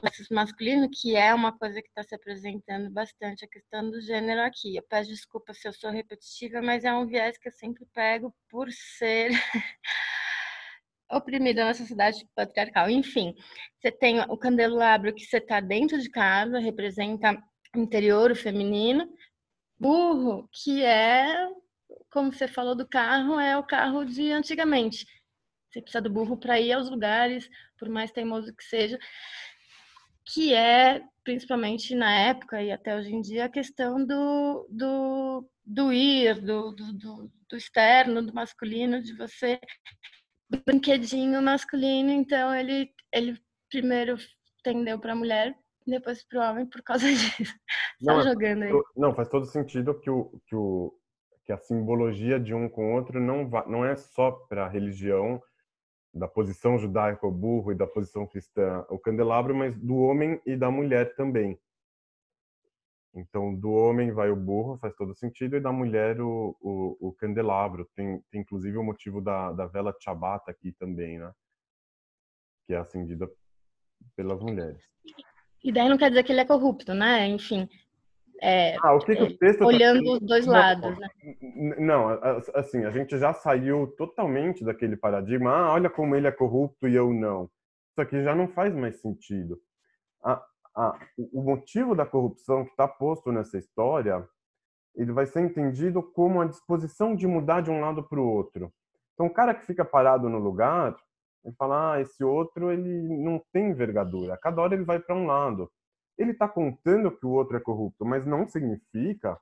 [0.03, 4.41] versus masculino, que é uma coisa que está se apresentando bastante, a questão do gênero
[4.43, 4.77] aqui.
[4.77, 8.35] Eu peço desculpa se eu sou repetitiva, mas é um viés que eu sempre pego
[8.49, 9.31] por ser
[11.11, 12.91] oprimida na sociedade patriarcal.
[12.91, 13.35] Enfim,
[13.79, 17.37] você tem o candelabro que você está dentro de casa, representa
[17.75, 19.09] o interior, o feminino.
[19.79, 21.49] Burro, que é,
[22.11, 25.07] como você falou do carro, é o carro de antigamente
[25.77, 28.99] você precisa do burro para ir aos lugares, por mais teimoso que seja.
[30.25, 35.93] que é, principalmente na época e até hoje em dia, a questão do, do, do
[35.93, 39.61] ir, do, do, do externo, do masculino, de você
[40.65, 44.17] brinquedinho masculino, então ele, ele primeiro
[44.63, 45.55] tendeu para a mulher,
[45.87, 47.55] depois para o homem por causa disso.
[48.01, 48.73] Não, Só jogando aí.
[48.97, 50.93] Não, faz todo sentido que, o, que, o,
[51.45, 54.69] que a simbologia de um com o outro não, va, não é só para a
[54.69, 55.43] religião,
[56.13, 60.57] da posição judaica, o burro, e da posição cristã, o candelabro, mas do homem e
[60.57, 61.59] da mulher também.
[63.15, 67.13] Então, do homem vai o burro, faz todo sentido, e da mulher o, o, o
[67.15, 67.89] candelabro.
[67.95, 71.33] Tem, tem, inclusive o motivo da, da vela Shabbat aqui também, né?
[72.67, 73.31] Que é acendida
[74.15, 74.83] pelas mulheres.
[75.67, 77.27] E daí não quer dizer que ele é corrupto, né?
[77.27, 77.69] Enfim,
[78.43, 80.11] é, ah, o que, que o texto tá olhando tá...
[80.13, 81.09] os dois lados, né?
[81.79, 82.09] Não,
[82.55, 86.95] assim, a gente já saiu totalmente daquele paradigma, ah, olha como ele é corrupto e
[86.95, 87.51] eu não.
[87.91, 89.59] Isso aqui já não faz mais sentido.
[90.23, 90.43] A,
[90.75, 90.99] a,
[91.33, 94.27] o motivo da corrupção que está posto nessa história,
[94.95, 98.73] ele vai ser entendido como a disposição de mudar de um lado para o outro.
[99.15, 100.95] Então, o cara que fica parado no lugar,
[101.47, 104.37] ele fala, ah, esse outro ele não tem envergadura.
[104.37, 105.71] Cada hora ele vai para um lado
[106.19, 109.39] ele está contando que o outro é corrupto, mas não significa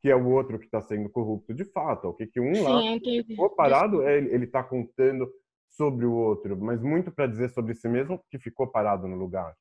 [0.00, 2.08] que é o outro que está sendo corrupto de fato.
[2.08, 2.80] O que, que um Sim, lá
[3.26, 5.30] ficou parado, ele está contando
[5.68, 9.54] sobre o outro, mas muito para dizer sobre si mesmo que ficou parado no lugar.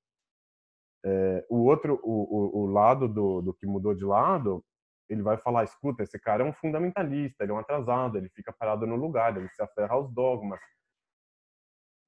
[1.05, 4.63] É, o outro, o, o, o lado do, do, que mudou de lado,
[5.09, 8.51] ele vai falar: escuta, esse cara é um fundamentalista, ele é um atrasado, ele fica
[8.51, 10.59] parado no lugar, ele se aferra aos dogmas.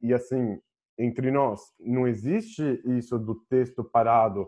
[0.02, 0.60] E assim,
[1.00, 1.74] entre nós.
[1.80, 4.48] Não existe isso do texto parado,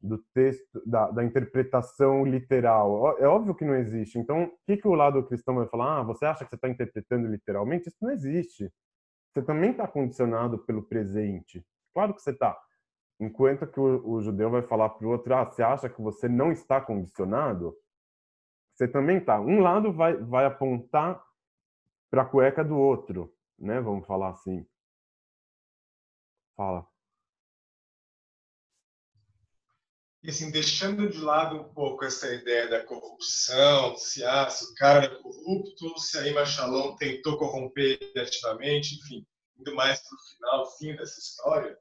[0.00, 3.18] do texto, da, da interpretação literal.
[3.18, 4.18] É óbvio que não existe.
[4.18, 6.00] Então, o que, que o lado cristão vai falar?
[6.00, 7.88] Ah, você acha que você está interpretando literalmente?
[7.88, 8.72] Isso não existe.
[9.32, 11.64] Você também está condicionado pelo presente.
[11.92, 12.58] Claro que você está.
[13.20, 16.28] Enquanto que o, o judeu vai falar para o outro, ah, você acha que você
[16.28, 17.76] não está condicionado?
[18.74, 19.38] Você também está.
[19.38, 21.22] Um lado vai, vai apontar
[22.10, 23.78] para a cueca do outro, né?
[23.80, 24.66] Vamos falar assim.
[26.56, 26.86] Fala.
[30.22, 34.74] E assim, deixando de lado um pouco essa ideia da corrupção, se, ah, se o
[34.74, 36.44] cara é corrupto, se a Ima
[36.98, 39.26] tentou corromper ele ativamente, enfim,
[39.58, 41.78] indo mais para o final, fim dessa história,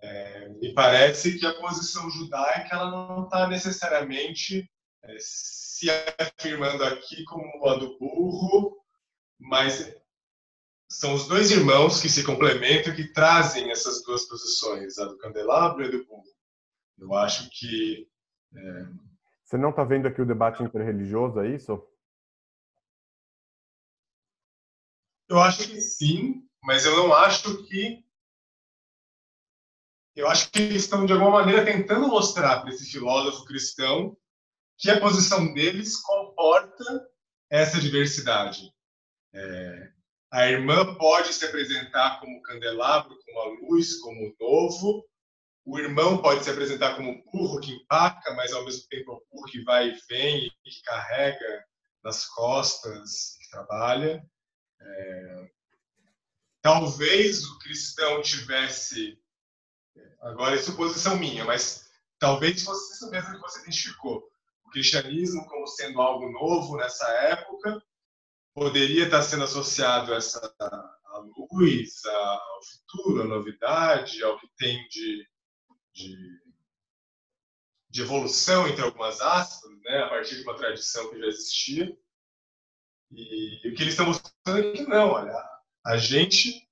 [0.00, 4.70] é, me parece que a posição judaica ela não está necessariamente
[5.02, 8.76] é, se afirmando aqui como a do burro,
[9.40, 9.92] mas
[10.90, 15.84] são os dois irmãos que se complementam que trazem essas duas posições, a do candelabro
[15.84, 16.24] e a do burro.
[16.98, 18.10] Eu acho que.
[18.52, 18.86] É...
[19.44, 21.80] Você não está vendo aqui o debate interreligioso, é isso?
[25.28, 28.04] Eu acho que sim, mas eu não acho que.
[30.16, 34.16] Eu acho que eles estão, de alguma maneira, tentando mostrar para esse filósofo cristão
[34.76, 37.08] que a posição deles comporta
[37.48, 38.74] essa diversidade.
[39.32, 39.92] É,
[40.30, 45.04] a irmã pode se apresentar como candelabro, como a luz, como novo.
[45.64, 49.14] O irmão pode se apresentar como um burro que empaca, mas ao mesmo tempo é
[49.14, 51.64] um burro que vai e vem e que carrega
[52.02, 54.24] nas costas, que trabalha.
[54.80, 55.50] É...
[56.62, 59.18] Talvez o cristão tivesse,
[60.20, 64.30] agora é suposição minha, mas talvez fosse isso mesmo que você identificou.
[64.64, 67.82] O cristianismo como sendo algo novo nessa época,
[68.60, 71.18] poderia estar sendo associado a essa a
[71.50, 75.26] luz, ao futuro, à novidade, ao que tem de,
[75.94, 76.14] de,
[77.88, 81.98] de, evolução, entre algumas aspas, né, a partir de uma tradição que já existia.
[83.10, 85.42] E, e o que eles estão mostrando é que não, olha,
[85.86, 86.68] a gente,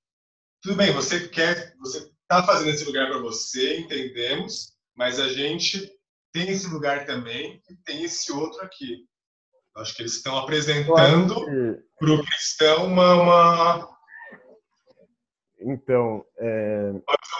[0.61, 5.91] tudo bem, você quer, você está fazendo esse lugar para você, entendemos, mas a gente
[6.31, 9.08] tem esse lugar também e tem esse outro aqui.
[9.79, 11.35] Acho que eles estão apresentando
[11.97, 13.99] para o cristão uma, uma...
[15.61, 16.91] Então, é...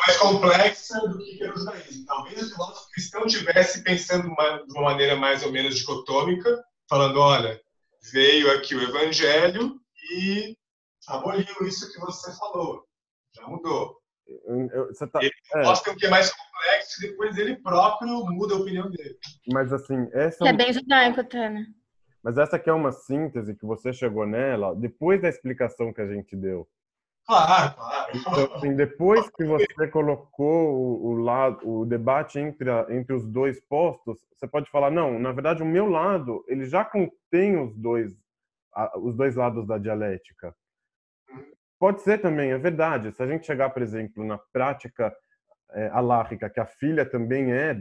[0.06, 2.06] mais complexa do que o judaísmo.
[2.06, 7.60] Talvez o filósofo cristão tivesse pensando de uma maneira mais ou menos dicotômica, falando, olha,
[8.12, 9.80] veio aqui o evangelho
[10.14, 10.56] e
[11.08, 12.86] aboliu isso que você falou.
[13.36, 13.98] Já mudou.
[14.90, 15.64] Você tá, ele é.
[15.64, 19.18] mostra o que é mais complexo e depois ele próprio muda a opinião dele.
[19.48, 20.46] Mas assim, essa...
[20.46, 21.66] É, é bem judaico né?
[22.24, 26.08] Mas essa aqui é uma síntese que você chegou nela depois da explicação que a
[26.08, 26.68] gente deu.
[27.26, 28.12] Claro, claro.
[28.16, 33.26] Então, assim, depois que você colocou o, o, lado, o debate entre, a, entre os
[33.28, 37.76] dois postos, você pode falar, não, na verdade o meu lado, ele já contém os
[37.78, 38.18] dois,
[38.98, 40.56] os dois lados da dialética.
[41.80, 43.14] Pode ser também, é verdade.
[43.14, 45.16] Se a gente chegar, por exemplo, na prática
[45.72, 47.76] é, alárrica, que a filha também é,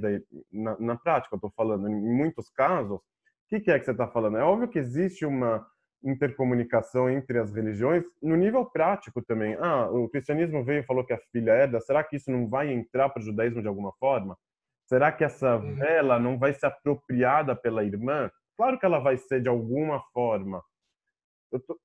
[0.53, 3.01] na, na prática, eu estou falando, em muitos casos,
[3.49, 4.37] que, que é que você está falando?
[4.37, 5.67] É óbvio que existe uma
[6.05, 9.57] intercomunicação entre as religiões no nível prático também.
[9.61, 12.73] Ah, o cristianismo veio e falou que a filha herda, será que isso não vai
[12.73, 14.37] entrar para o judaísmo de alguma forma?
[14.87, 15.75] Será que essa uhum.
[15.75, 18.31] vela não vai ser apropriada pela irmã?
[18.57, 20.63] Claro que ela vai ser de alguma forma.
[21.67, 21.79] Tô,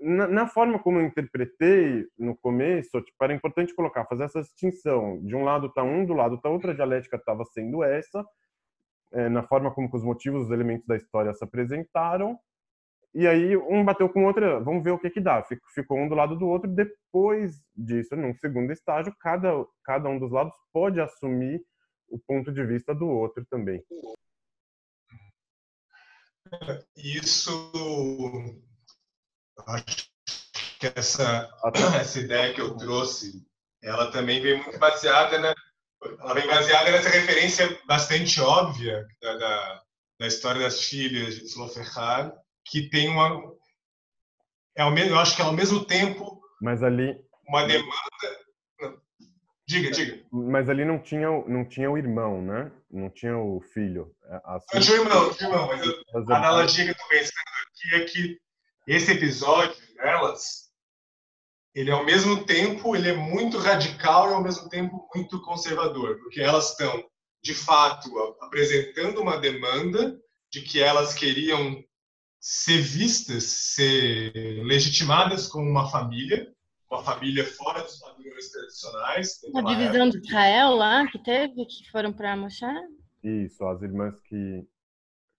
[0.00, 5.20] na, na, forma como eu interpretei no começo, tipo, era importante colocar, fazer essa distinção.
[5.24, 8.24] De um lado está um, do lado está outra, a dialética estava sendo essa,
[9.12, 12.38] é, na forma como os motivos, os elementos da história se apresentaram,
[13.14, 15.42] e aí um bateu com o outro, vamos ver o que que dá.
[15.74, 16.70] Ficou um do lado do outro.
[16.70, 19.50] Depois disso, num segundo estágio, cada,
[19.82, 21.60] cada um dos lados pode assumir
[22.08, 23.82] o ponto de vista do outro também.
[26.96, 27.72] Isso,
[29.66, 30.10] acho
[30.78, 31.50] que essa,
[32.00, 33.46] essa ideia que eu trouxe,
[33.82, 35.54] ela também vem muito baseada, né?
[36.02, 39.82] Ela vem baseada nessa referência bastante óbvia da, da,
[40.20, 42.32] da história das filhas de Sloferrad,
[42.64, 43.56] que tem uma
[44.76, 47.16] é ao mesmo, eu acho que é ao mesmo tempo mas ali
[47.48, 47.92] uma demanda
[49.66, 50.24] diga diga.
[50.30, 52.70] Mas ali não tinha não tinha o irmão né?
[52.90, 54.14] Não tinha o filho.
[54.44, 57.08] A não tinha o irmão, tinha o irmão mas eu, a analogia que eu estou
[57.08, 57.34] pensando
[57.66, 58.38] aqui é que
[58.86, 60.67] esse episódio delas
[61.74, 66.40] ele ao mesmo tempo ele é muito radical e ao mesmo tempo muito conservador porque
[66.40, 67.04] elas estão
[67.42, 68.10] de fato
[68.40, 70.18] apresentando uma demanda
[70.50, 71.82] de que elas queriam
[72.40, 73.44] ser vistas,
[73.74, 74.32] ser
[74.64, 76.50] legitimadas como uma família,
[76.90, 79.40] uma família fora dos padrões tradicionais.
[79.54, 80.20] A divisão época.
[80.20, 82.64] de Israel lá que teve, que foram para Moshe?
[83.22, 84.66] Isso, as irmãs que,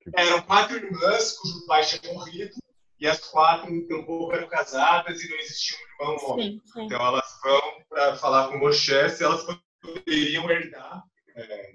[0.02, 0.12] que...
[0.16, 2.59] Eram quatro irmãs cujo pai tinha morrido
[3.00, 6.52] e as quatro tampouco eram casadas e não existia um irmão homem.
[6.52, 6.86] Sim, sim.
[6.86, 9.46] Então elas vão para falar com Moshe se elas
[9.82, 11.04] poderiam herdar
[11.36, 11.72] é,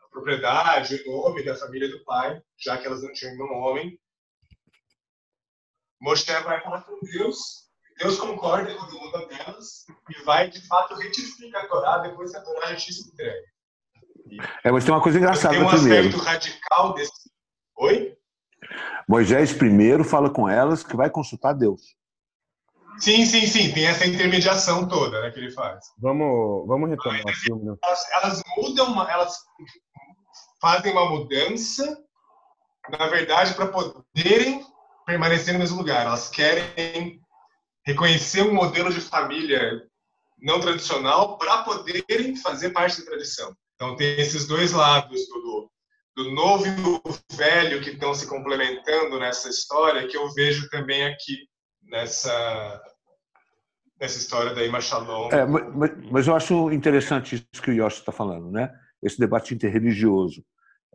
[0.00, 3.98] a propriedade, o nome da família do pai, já que elas não tinham irmão homem
[6.00, 7.68] Moshe vai falar com Deus,
[7.98, 12.36] Deus concorda com a demanda delas e vai, de fato, retificar a Torá depois que
[12.36, 13.46] a Torá já tinha entregue.
[14.62, 16.08] É, mas tem uma coisa engraçada tem um primeiro.
[16.08, 17.30] aspecto radical desse...
[17.78, 18.17] Oi?
[19.08, 21.96] Moisés primeiro fala com elas que vai consultar Deus.
[22.98, 23.72] Sim, sim, sim.
[23.72, 25.86] Tem essa intermediação toda né, que ele faz.
[25.98, 27.64] Vamos, vamos retomar o filme.
[27.64, 27.76] Né?
[27.82, 29.38] Elas, elas mudam, elas
[30.60, 31.96] fazem uma mudança,
[32.90, 34.66] na verdade, para poderem
[35.06, 36.04] permanecer no mesmo lugar.
[36.04, 37.20] Elas querem
[37.86, 39.82] reconhecer um modelo de família
[40.40, 43.56] não tradicional para poderem fazer parte da tradição.
[43.74, 45.70] Então, tem esses dois lados do,
[46.18, 47.00] do novo e do
[47.36, 51.48] velho que estão se complementando nessa história que eu vejo também aqui
[51.84, 52.82] nessa
[54.00, 55.28] nessa história da Ima Shalom.
[55.32, 58.72] É, mas, mas, eu acho interessante isso que o Yoshi está falando, né?
[59.02, 60.44] Esse debate interreligioso.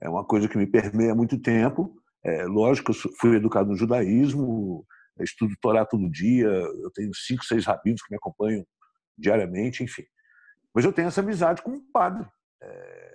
[0.02, 3.76] É uma coisa que me permeia há muito tempo é, lógico, eu fui educado no
[3.76, 4.86] judaísmo,
[5.20, 8.66] estudo Torá todo dia, eu tenho cinco, seis rabinos que me acompanham
[9.18, 10.04] diariamente, enfim.
[10.74, 12.26] Mas eu tenho essa amizade com um padre.
[12.62, 13.13] É,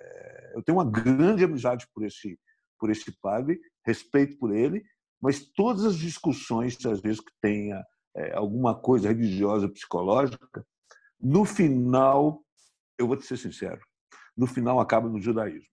[0.53, 2.39] eu tenho uma grande amizade por esse,
[2.79, 4.83] por esse padre, respeito por ele,
[5.21, 7.83] mas todas as discussões, às vezes, que tenha
[8.15, 10.65] é, alguma coisa religiosa, psicológica,
[11.19, 12.41] no final,
[12.97, 13.81] eu vou te ser sincero,
[14.35, 15.67] no final acaba no judaísmo.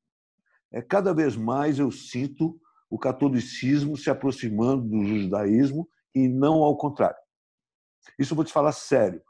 [0.73, 2.61] É, cada vez mais eu sinto
[2.91, 7.17] o catolicismo se aproximando do judaísmo e não ao contrário.
[8.19, 9.23] Isso eu vou te falar sério.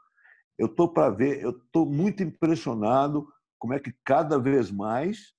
[0.57, 3.27] Eu estou para ver, eu estou muito impressionado
[3.59, 5.33] como é que cada vez mais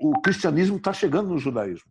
[0.00, 1.90] o cristianismo está chegando no judaísmo.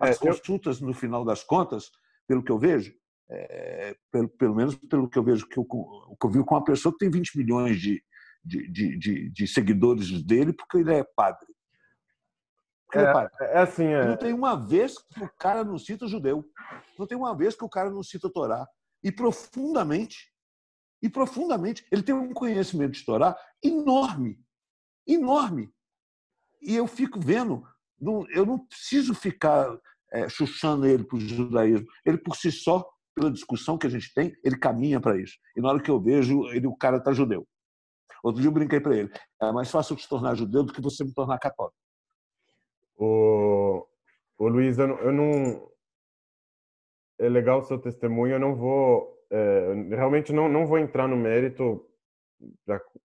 [0.00, 1.90] As é, consultas, no final das contas,
[2.26, 2.94] pelo que eu vejo,
[3.30, 6.64] é, pelo, pelo, menos pelo que eu vejo, que eu, que eu vi com uma
[6.64, 8.02] pessoa que tem 20 milhões de,
[8.44, 11.46] de, de, de, de seguidores dele, porque ele é padre.
[12.94, 14.06] É, é, assim, é...
[14.06, 16.44] Não tem uma vez que o cara não cita judeu.
[16.98, 18.66] Não tem uma vez que o cara não cita Torá.
[19.02, 20.30] E profundamente,
[21.00, 24.38] e profundamente, ele tem um conhecimento de Torá enorme.
[25.06, 25.72] Enorme.
[26.62, 27.62] E eu fico vendo,
[28.30, 29.76] eu não preciso ficar
[30.12, 31.86] é, chuchando ele para o judaísmo.
[32.04, 35.34] Ele, por si só, pela discussão que a gente tem, ele caminha para isso.
[35.56, 37.46] E na hora que eu vejo, ele, o cara está judeu.
[38.22, 39.10] Outro dia eu brinquei para ele:
[39.40, 41.76] é mais fácil te tornar judeu do que você me tornar católico.
[42.96, 43.86] O,
[44.38, 45.70] o Luiz, eu não, eu não,
[47.18, 49.18] É legal o seu testemunho, eu não vou.
[49.30, 51.84] É, realmente não, não vou entrar no mérito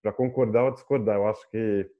[0.02, 1.16] para concordar ou discordar.
[1.16, 1.90] Eu acho que,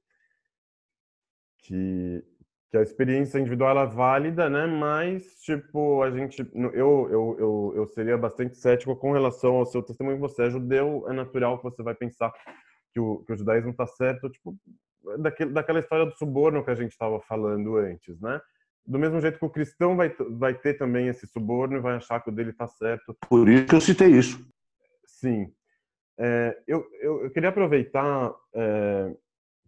[1.63, 2.23] que,
[2.69, 4.65] que a experiência individual é válida, né?
[4.65, 6.49] Mas, tipo, a gente.
[6.53, 10.19] Eu, eu, eu, eu seria bastante cético com relação ao seu testemunho.
[10.19, 12.31] Você é judeu, é natural que você vai pensar
[12.93, 14.57] que o, que o judaísmo está certo, tipo,
[15.19, 18.41] daquele, daquela história do suborno que a gente estava falando antes, né?
[18.85, 22.19] Do mesmo jeito que o cristão vai, vai ter também esse suborno e vai achar
[22.21, 23.15] que o dele está certo.
[23.29, 24.43] Por isso que eu citei isso.
[25.05, 25.51] Sim.
[26.17, 29.15] É, eu, eu, eu, queria aproveitar é,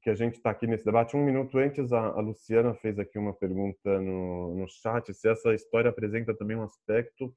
[0.02, 1.16] que a gente está aqui nesse debate.
[1.16, 5.54] Um minuto antes, a, a, Luciana fez aqui uma pergunta no, no chat se essa
[5.54, 7.34] história apresenta também um aspecto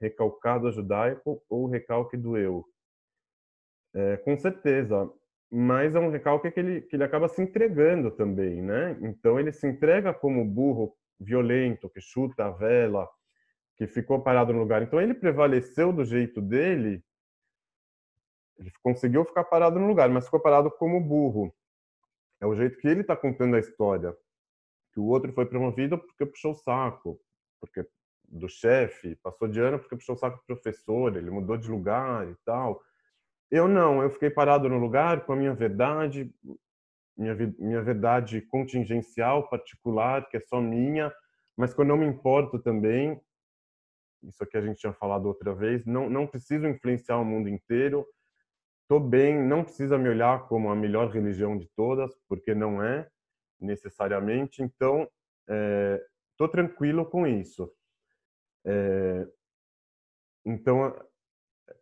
[0.00, 2.64] recalcado judaico ou recalque do eu.
[3.94, 5.08] É, com certeza,
[5.50, 8.98] mas é um recalque que ele, que ele acaba se entregando também, né?
[9.02, 13.08] Então ele se entrega como burro violento, que chuta a vela,
[13.76, 14.82] que ficou parado no lugar.
[14.82, 17.04] Então ele prevaleceu do jeito dele,
[18.58, 21.54] ele conseguiu ficar parado no lugar, mas ficou parado como burro.
[22.42, 24.12] É o jeito que ele está contando a história.
[24.92, 27.20] Que o outro foi promovido porque puxou o saco,
[27.60, 27.86] porque
[28.28, 32.28] do chefe, passou de ano porque puxou o saco do professor, ele mudou de lugar
[32.28, 32.82] e tal.
[33.48, 36.34] Eu não, eu fiquei parado no lugar com a minha verdade,
[37.16, 41.14] minha, minha verdade contingencial, particular, que é só minha,
[41.56, 43.20] mas quando eu me importo também,
[44.24, 48.04] isso aqui a gente tinha falado outra vez, não, não preciso influenciar o mundo inteiro,
[48.82, 53.08] estou bem, não precisa me olhar como a melhor religião de todas, porque não é
[53.60, 55.08] necessariamente, então
[56.30, 57.72] estou é, tranquilo com isso.
[58.64, 59.26] É,
[60.44, 60.86] então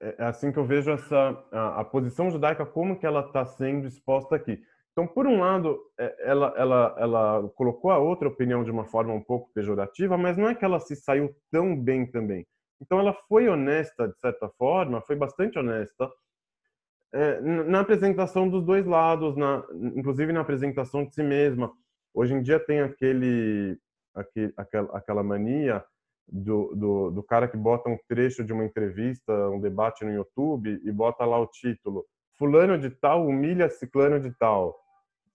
[0.00, 3.44] é, é assim que eu vejo essa a, a posição judaica como que ela está
[3.44, 4.62] sendo exposta aqui.
[4.92, 9.12] Então, por um lado, é, ela, ela, ela colocou a outra opinião de uma forma
[9.14, 12.46] um pouco pejorativa, mas não é que ela se saiu tão bem também.
[12.80, 16.10] Então, ela foi honesta, de certa forma, foi bastante honesta,
[17.12, 19.64] é, na apresentação dos dois lados, na,
[19.96, 21.72] inclusive na apresentação de si mesma.
[22.14, 23.78] Hoje em dia tem aquele,
[24.14, 25.84] aquele aquela, aquela mania
[26.26, 30.80] do, do, do cara que bota um trecho de uma entrevista, um debate no YouTube
[30.84, 32.04] e bota lá o título
[32.38, 34.78] fulano de tal humilha ciclano de tal.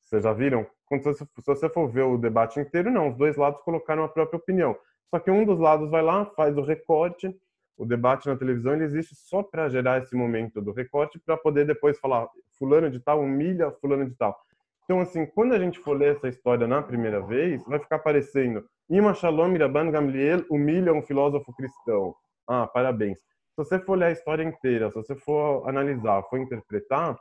[0.02, 0.66] Vocês já viram?
[0.86, 4.38] Quando se você for ver o debate inteiro, não, os dois lados colocaram a própria
[4.38, 4.76] opinião.
[5.10, 7.36] Só que um dos lados vai lá, faz o recorte,
[7.78, 11.66] o debate na televisão ele existe só para gerar esse momento do recorte para poder
[11.66, 14.36] depois falar fulano de tal humilha fulano de tal.
[14.84, 18.64] Então assim, quando a gente for ler essa história na primeira vez, vai ficar parecendo
[18.90, 19.54] Ima Shalom
[19.92, 22.16] Gamliel humilha um filósofo cristão.
[22.48, 23.18] Ah, parabéns
[23.56, 27.18] se você for ler a história inteira, se você for analisar, for interpretar,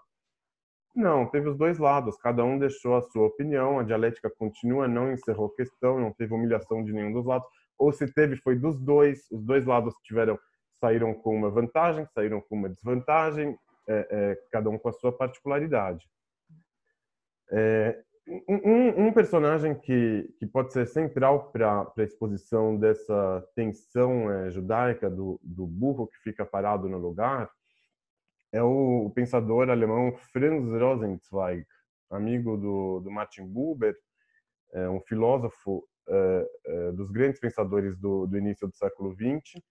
[0.94, 5.12] não, teve os dois lados, cada um deixou a sua opinião, a dialética continua, não
[5.12, 7.48] encerrou questão, não teve humilhação de nenhum dos lados,
[7.78, 10.38] ou se teve foi dos dois, os dois lados tiveram
[10.80, 13.56] saíram com uma vantagem, saíram com uma desvantagem,
[13.88, 16.06] é, é, cada um com a sua particularidade.
[17.50, 18.02] É,
[18.48, 25.10] um, um, personagem que, que pode ser central para a exposição dessa tensão é, judaica
[25.10, 27.50] do, do burro que fica parado no lugar
[28.52, 31.66] é o, pensador alemão Franz Rosenzweig,
[32.08, 33.96] amigo do, do Martin Buber,
[34.72, 39.62] é um filósofo é, é, dos grandes pensadores do, do início do século XX,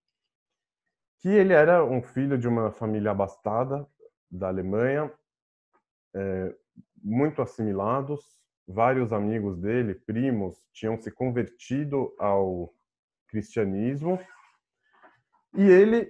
[1.20, 3.88] que ele era um filho de uma família abastada
[4.30, 5.12] da Alemanha,
[6.16, 6.56] é,
[7.02, 8.22] muito assimilados,
[8.68, 12.74] vários amigos dele, primos, tinham se convertido ao
[13.28, 14.20] cristianismo.
[15.56, 16.10] E ele,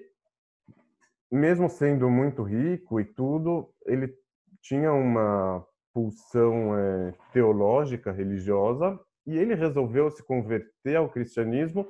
[1.32, 4.14] mesmo sendo muito rico e tudo, ele
[4.62, 11.88] tinha uma pulsão é, teológica, religiosa, e ele resolveu se converter ao cristianismo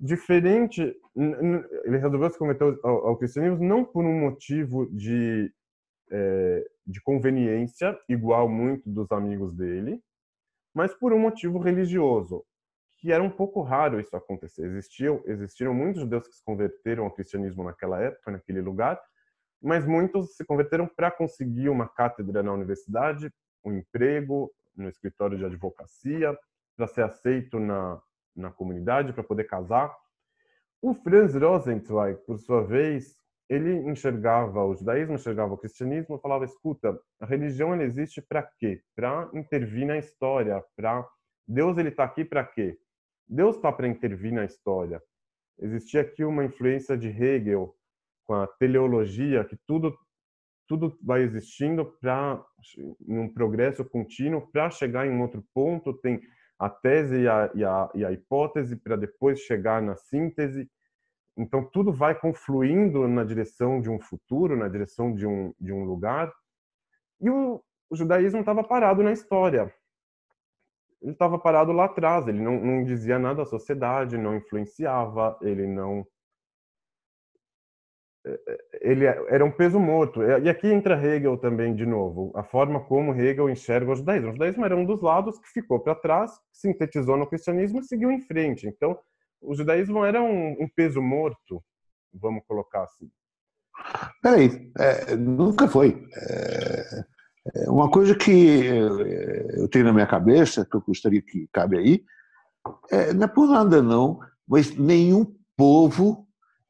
[0.00, 0.94] diferente.
[1.84, 5.52] Ele resolveu se converter ao, ao cristianismo não por um motivo de
[6.10, 10.00] é, de conveniência, igual muito dos amigos dele,
[10.74, 12.44] mas por um motivo religioso,
[12.98, 14.64] que era um pouco raro isso acontecer.
[14.66, 19.00] Existiam, existiram muitos judeus que se converteram ao cristianismo naquela época, naquele lugar,
[19.60, 23.30] mas muitos se converteram para conseguir uma cátedra na universidade,
[23.64, 26.36] um emprego no escritório de advocacia,
[26.78, 28.00] para ser aceito na,
[28.36, 29.92] na comunidade, para poder casar.
[30.80, 33.16] O Franz Rosenzweig, por sua vez,
[33.48, 38.80] ele enxergava o judaísmo, enxergava o cristianismo, falava: escuta, a religião ela existe para quê?
[38.94, 40.62] Para intervir na história.
[40.76, 41.04] Para
[41.46, 42.78] Deus ele está aqui para quê?
[43.26, 45.02] Deus está para intervir na história.
[45.58, 47.74] Existia aqui uma influência de Hegel
[48.24, 49.98] com a teleologia, que tudo
[50.68, 52.44] tudo vai existindo para
[53.08, 55.94] um progresso contínuo para chegar em um outro ponto.
[55.94, 56.20] Tem
[56.58, 60.68] a tese e a, e a, e a hipótese para depois chegar na síntese
[61.38, 65.84] então, tudo vai confluindo na direção de um futuro, na direção de um, de um
[65.84, 66.32] lugar.
[67.20, 69.72] E o, o judaísmo estava parado na história.
[71.00, 75.64] Ele estava parado lá atrás, ele não, não dizia nada à sociedade, não influenciava, ele
[75.64, 76.04] não
[78.80, 80.22] ele era um peso morto.
[80.22, 84.30] E aqui entra Hegel também, de novo, a forma como Hegel enxerga o judaísmo.
[84.30, 88.10] O judaísmo era um dos lados que ficou para trás, sintetizou no cristianismo e seguiu
[88.10, 88.66] em frente.
[88.66, 88.98] Então,
[89.40, 91.62] o judaísmo era um, um peso morto,
[92.12, 93.10] vamos colocar assim.
[94.22, 96.04] Peraí, é, nunca foi.
[96.16, 97.04] É,
[97.56, 98.66] é uma coisa que
[99.56, 102.04] eu tenho na minha cabeça, que eu gostaria que cabe aí,
[102.90, 106.27] é, não é por nada não, mas nenhum povo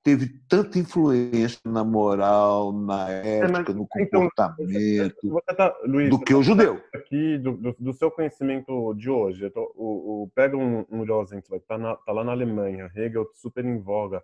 [0.09, 6.19] teve tanta influência na moral, na é, ética, no então, comportamento, então, tá, Luiz, do
[6.19, 6.81] que o judeu.
[6.95, 11.63] Aqui, do, do, do, seu conhecimento de hoje, tô, o, o, pega um, um Rosenzweig,
[11.63, 14.23] está tá lá na Alemanha, Hegel super em voga,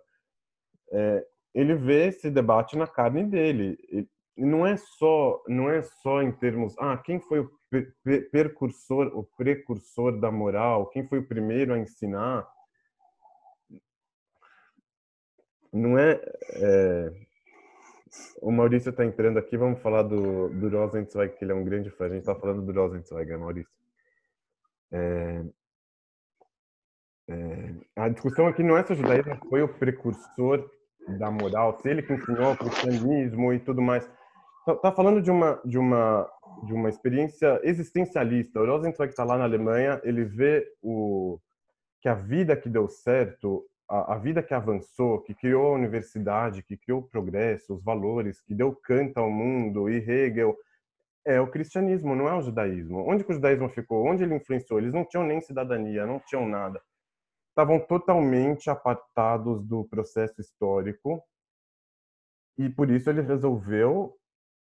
[0.91, 3.77] é, ele vê esse debate na carne dele.
[4.35, 7.51] E não é só, não é só em termos, ah, quem foi o
[8.31, 12.45] precursor, o precursor da moral, quem foi o primeiro a ensinar,
[15.75, 16.21] não é,
[16.53, 17.11] é...
[18.41, 21.89] o Maurício está entrando aqui, vamos falar do, do Rosenzweig, que ele é um grande
[21.89, 22.05] fã.
[22.05, 23.73] A gente está falando do Rosenzweig, né, Maurício.
[24.91, 25.43] É...
[27.27, 27.73] É...
[27.97, 30.69] a discussão aqui não é se o judaísmo foi o precursor
[31.19, 34.09] da moral, se ele que ensinou o cristianismo e tudo mais.
[34.59, 36.27] Está tá falando de uma, de, uma,
[36.63, 38.61] de uma experiência existencialista.
[38.61, 41.37] O Rosenzweig está lá na Alemanha, ele vê o,
[42.01, 46.63] que a vida que deu certo a, a, vida que avançou, que criou a universidade,
[46.63, 50.55] que criou o progresso, os valores, que deu canto ao mundo, e Hegel,
[51.25, 52.99] é o cristianismo, não é o judaísmo.
[53.07, 54.05] Onde que o judaísmo ficou?
[54.05, 54.79] Onde ele influenciou?
[54.79, 56.81] Eles não tinham nem cidadania, não tinham nada.
[57.49, 61.23] Estavam totalmente apartados do processo histórico
[62.57, 64.15] e por isso ele resolveu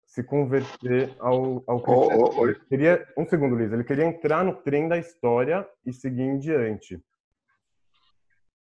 [0.06, 2.24] se converter ao, ao cristianismo.
[2.24, 2.66] Oh, oh, oh.
[2.68, 3.72] Queria, um segundo, Luiz.
[3.72, 7.02] Ele queria entrar no trem da história e seguir em diante.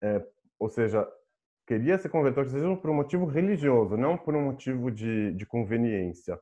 [0.02, 0.24] É,
[0.58, 1.06] ou seja,
[1.66, 5.46] queria se converter ao cristianismo por um motivo religioso, não por um motivo de, de
[5.46, 6.40] conveniência.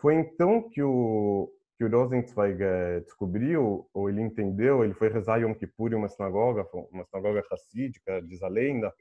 [0.00, 5.38] Foi então que o, que o Rosenzweig eh, descobriu, ou ele entendeu, ele foi rezar
[5.38, 8.92] Yom Kippur em uma sinagoga, uma sinagoga racídica, diz a lenda,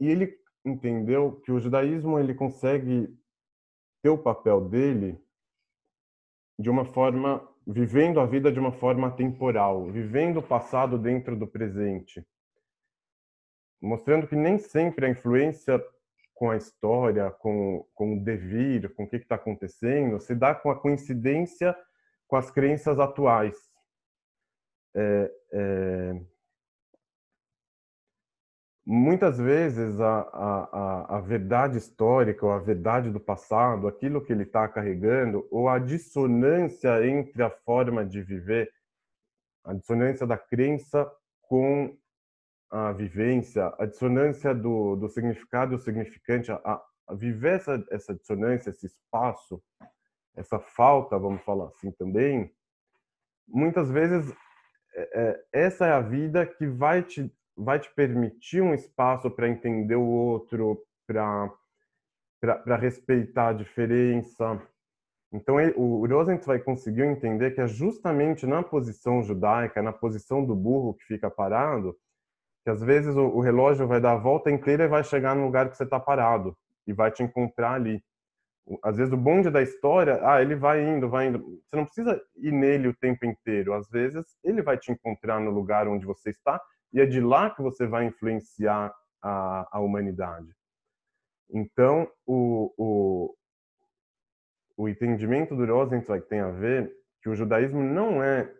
[0.00, 0.34] e ele
[0.64, 3.08] entendeu que o judaísmo ele consegue
[4.02, 5.20] ter o papel dele
[6.58, 11.46] de uma forma, vivendo a vida de uma forma temporal, vivendo o passado dentro do
[11.46, 12.24] presente
[13.80, 15.82] mostrando que nem sempre a influência
[16.34, 20.70] com a história, com, com o devir, com o que está acontecendo, se dá com
[20.70, 21.76] a coincidência
[22.28, 23.56] com as crenças atuais.
[24.94, 26.20] É, é...
[28.84, 34.44] Muitas vezes a, a, a verdade histórica ou a verdade do passado, aquilo que ele
[34.44, 38.72] está carregando, ou a dissonância entre a forma de viver,
[39.64, 41.10] a dissonância da crença
[41.42, 41.96] com
[42.70, 48.14] a vivência, a dissonância do, do significado e o significante, a, a viver essa, essa
[48.14, 49.62] dissonância, esse espaço,
[50.34, 52.52] essa falta, vamos falar assim também,
[53.48, 54.34] muitas vezes
[54.94, 59.48] é, é essa é a vida que vai te, vai te permitir um espaço para
[59.48, 64.60] entender o outro, para respeitar a diferença.
[65.32, 70.94] Então, o Rosenzweig conseguiu entender que é justamente na posição judaica, na posição do burro
[70.94, 71.96] que fica parado,
[72.66, 75.44] que às vezes o, o relógio vai dar a volta inteira e vai chegar no
[75.44, 78.02] lugar que você está parado e vai te encontrar ali.
[78.82, 81.38] Às vezes o bonde da história, ah, ele vai indo, vai indo.
[81.38, 83.72] Você não precisa ir nele o tempo inteiro.
[83.72, 86.60] Às vezes ele vai te encontrar no lugar onde você está
[86.92, 90.52] e é de lá que você vai influenciar a, a humanidade.
[91.48, 93.36] Então, o, o,
[94.76, 98.52] o entendimento do Rosenzweig tem a ver que o judaísmo não é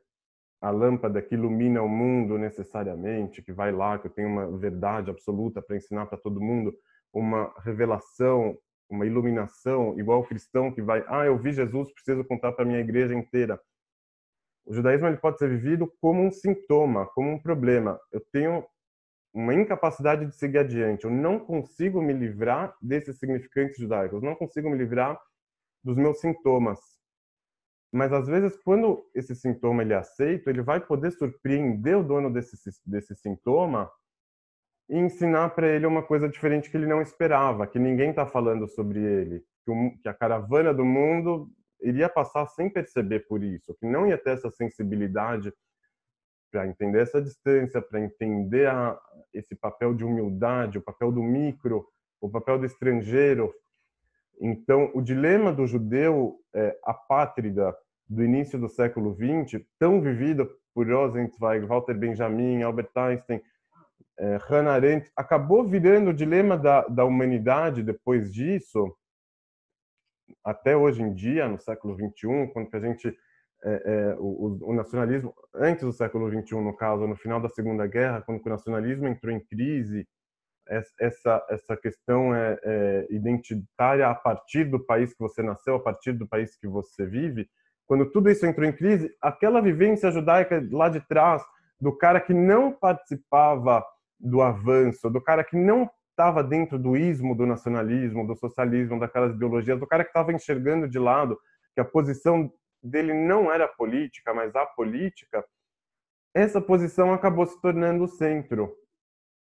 [0.66, 5.08] a lâmpada que ilumina o mundo necessariamente, que vai lá, que eu tenho uma verdade
[5.08, 6.76] absoluta para ensinar para todo mundo,
[7.12, 8.58] uma revelação,
[8.90, 12.80] uma iluminação, igual o cristão que vai, ah, eu vi Jesus, preciso contar para minha
[12.80, 13.60] igreja inteira.
[14.64, 18.00] O judaísmo ele pode ser vivido como um sintoma, como um problema.
[18.10, 18.66] Eu tenho
[19.32, 21.04] uma incapacidade de seguir adiante.
[21.04, 24.20] Eu não consigo me livrar desses significantes judaicos.
[24.20, 25.16] Eu não consigo me livrar
[25.84, 26.95] dos meus sintomas.
[27.92, 32.32] Mas às vezes, quando esse sintoma ele é aceito, ele vai poder surpreender o dono
[32.32, 33.90] desse, desse sintoma
[34.88, 38.68] e ensinar para ele uma coisa diferente que ele não esperava, que ninguém está falando
[38.68, 41.50] sobre ele, que, o, que a caravana do mundo
[41.80, 45.52] iria passar sem perceber por isso, que não ia ter essa sensibilidade
[46.50, 48.98] para entender essa distância, para entender a,
[49.34, 51.86] esse papel de humildade, o papel do micro,
[52.20, 53.52] o papel do estrangeiro,
[54.40, 57.74] então, o dilema do judeu é, apátrida
[58.08, 63.40] do início do século XX, tão vivido por Rosenzweig, Walter Benjamin, Albert Einstein,
[64.18, 68.96] é, Hannah Arendt acabou virando o dilema da, da humanidade depois disso,
[70.44, 73.08] até hoje em dia, no século XXI, quando a gente
[73.64, 77.86] é, é, o, o, nacionalismo, antes do século XXI, no caso, no final da Segunda
[77.86, 80.06] Guerra, quando o nacionalismo entrou em crise,
[80.68, 86.12] essa, essa questão é, é, identitária a partir do país que você nasceu, a partir
[86.12, 87.48] do país que você vive,
[87.86, 91.42] quando tudo isso entrou em crise, aquela vivência judaica lá de trás,
[91.80, 93.84] do cara que não participava
[94.18, 99.34] do avanço, do cara que não estava dentro do ismo do nacionalismo, do socialismo, daquelas
[99.34, 101.38] ideologias, do cara que estava enxergando de lado
[101.74, 102.50] que a posição
[102.82, 105.44] dele não era política, mas a política,
[106.34, 108.74] essa posição acabou se tornando o centro.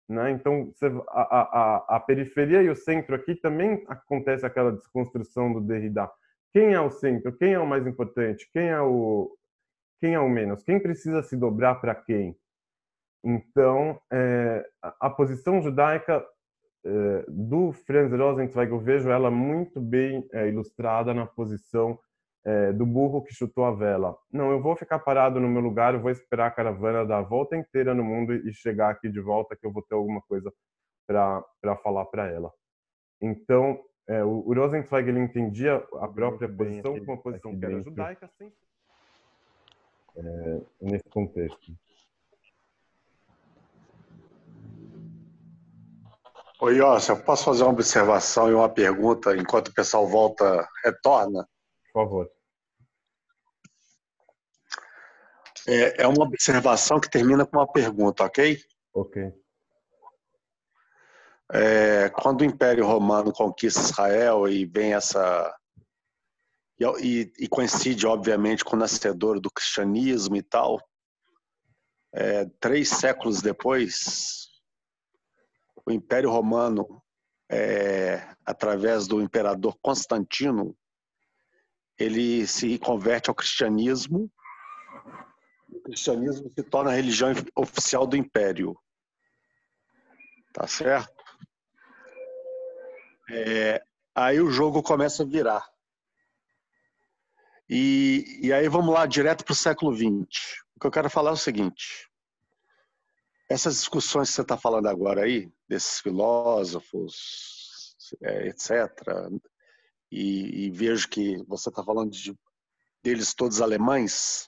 [0.09, 0.33] Né?
[0.33, 0.73] Então,
[1.09, 6.11] a, a, a, periferia e o centro aqui também acontece aquela desconstrução do Derrida.
[6.53, 7.33] Quem é o centro?
[7.37, 8.49] Quem é o mais importante?
[8.53, 9.35] Quem é o,
[10.01, 10.63] quem é o menos?
[10.63, 12.37] Quem precisa se dobrar para quem?
[13.25, 16.25] Então, é, a, a, posição judaica
[16.85, 21.99] é, do Franz Rosenzweig, eu vejo ela muito bem é, ilustrada na posição
[22.45, 24.17] é, do burro que chutou a vela.
[24.33, 27.23] Não, eu vou ficar parado no meu lugar, eu vou esperar a caravana dar a
[27.23, 30.53] volta inteira no mundo e chegar aqui de volta que eu vou ter alguma coisa
[31.07, 32.53] para falar para ela.
[33.21, 37.81] Então, é, o, o Rosenzweig ele entendia a própria posição como uma posição que era
[37.81, 38.53] judaica, sem,
[40.17, 41.73] é, nesse contexto.
[46.61, 51.47] Oi, Ossi, eu posso fazer uma observação e uma pergunta enquanto o pessoal volta, retorna?
[51.93, 52.31] Por favor.
[55.67, 58.59] É, é uma observação que termina com uma pergunta, ok?
[58.93, 59.33] Ok.
[61.53, 65.55] É, quando o Império Romano conquista Israel e vem essa.
[67.01, 70.81] E, e coincide, obviamente, com o nascedor do cristianismo e tal,
[72.13, 74.49] é, três séculos depois,
[75.87, 77.01] o Império Romano,
[77.49, 80.77] é, através do imperador Constantino,
[82.03, 84.31] ele se converte ao cristianismo.
[85.69, 88.77] O cristianismo se torna a religião oficial do império.
[90.53, 91.23] Tá certo?
[93.31, 93.83] É,
[94.15, 95.67] aí o jogo começa a virar.
[97.69, 100.63] E, e aí vamos lá, direto para o século XX.
[100.77, 102.11] O que eu quero falar é o seguinte:
[103.49, 108.91] essas discussões que você está falando agora aí, desses filósofos, é, etc.,
[110.13, 112.37] e, e vejo que você está falando de,
[113.03, 114.47] deles todos alemães,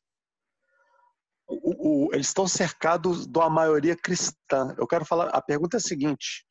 [1.48, 4.74] o, o, eles estão cercados de uma maioria cristã.
[4.76, 6.46] Eu quero falar, a pergunta é a seguinte: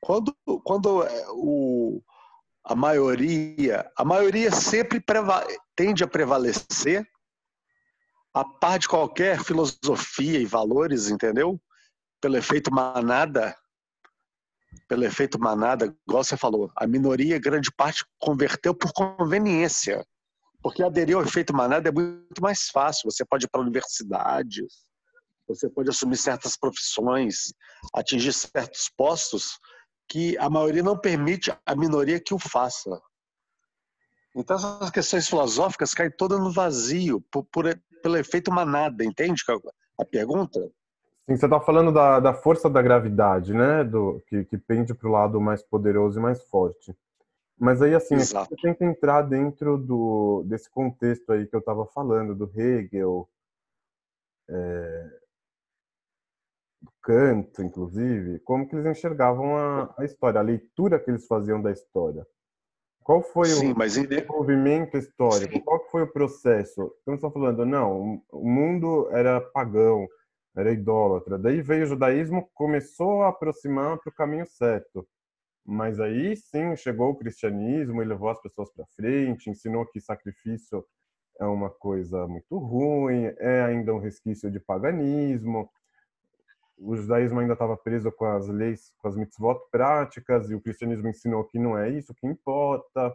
[0.00, 0.32] quando,
[0.62, 2.00] quando é, o,
[2.64, 5.44] a maioria, a maioria sempre preva,
[5.74, 7.04] tende a prevalecer
[8.32, 11.60] a par de qualquer filosofia e valores, entendeu?
[12.20, 13.56] Pelo efeito manada,
[14.88, 20.04] pelo efeito manada, igual você falou, a minoria, grande parte, converteu por conveniência.
[20.62, 23.10] Porque aderir ao efeito manada é muito mais fácil.
[23.10, 24.84] Você pode ir para universidades,
[25.46, 27.52] você pode assumir certas profissões,
[27.94, 29.58] atingir certos postos
[30.08, 33.00] que a maioria não permite a minoria que o faça.
[34.34, 37.64] Então essas questões filosóficas caem todas no vazio, por, por,
[38.02, 39.42] pelo efeito manada, entende
[39.98, 40.60] a pergunta?
[41.26, 43.82] Sim, você está falando da, da força da gravidade, né?
[43.82, 46.94] Do, que, que pende para o lado mais poderoso e mais forte.
[47.58, 48.54] Mas aí, assim, Exato.
[48.54, 53.28] você que entrar dentro do, desse contexto aí que eu estava falando, do Hegel,
[54.48, 55.10] é,
[56.82, 61.62] do Kant, inclusive, como que eles enxergavam a, a, história, a leitura que eles faziam
[61.62, 62.26] da história.
[63.02, 63.96] Qual foi Sim, o mas...
[64.26, 65.52] movimento histórico?
[65.54, 65.60] Sim.
[65.60, 66.92] Qual foi o processo?
[67.02, 70.08] Então, você está falando, não, o mundo era pagão,
[70.56, 71.38] era idólatra.
[71.38, 75.06] Daí veio o judaísmo, começou a aproximar para o caminho certo.
[75.64, 80.84] Mas aí sim chegou o cristianismo e levou as pessoas para frente, ensinou que sacrifício
[81.40, 85.68] é uma coisa muito ruim, é ainda um resquício de paganismo.
[86.76, 91.08] O judaísmo ainda estava preso com as leis, com as mitzvot práticas, e o cristianismo
[91.08, 93.14] ensinou que não é isso que importa.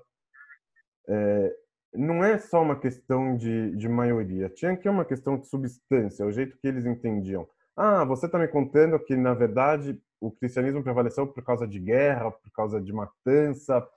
[1.07, 1.55] É,
[1.93, 6.31] não é só uma questão de, de maioria, tinha que uma questão de substância, o
[6.31, 7.47] jeito que eles entendiam.
[7.75, 12.29] Ah, você está me contando que, na verdade, o cristianismo prevaleceu por causa de guerra,
[12.29, 13.87] por causa de matança.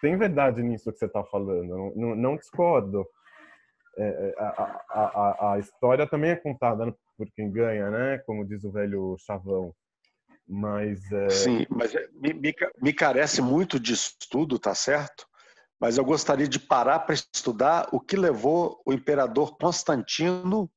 [0.00, 3.06] Tem verdade nisso que você está falando, não, não, discordo.
[3.96, 8.18] É, é a, a, a, a, história também é contada por quem ganha, né?
[8.26, 9.74] Como diz o velho chavão.
[10.46, 11.00] Mas.
[11.10, 11.30] É...
[11.30, 15.26] Sim, mas é, me, me, me carece muito de estudo, tá certo?
[15.80, 20.70] Mas eu gostaria de parar para estudar o que levou o imperador Constantino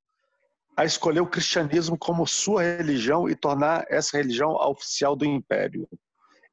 [0.76, 5.88] a escolher o cristianismo como sua religião e tornar essa religião a oficial do império.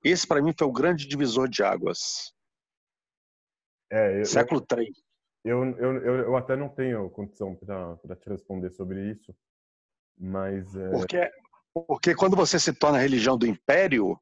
[0.05, 2.35] Esse, para mim, foi o grande divisor de águas.
[3.91, 4.93] É, eu, Século III.
[5.45, 9.35] Eu, eu, eu, eu até não tenho condição para te responder sobre isso,
[10.19, 10.75] mas.
[10.77, 10.91] É...
[10.91, 11.31] Porque,
[11.73, 14.21] porque quando você se torna a religião do império,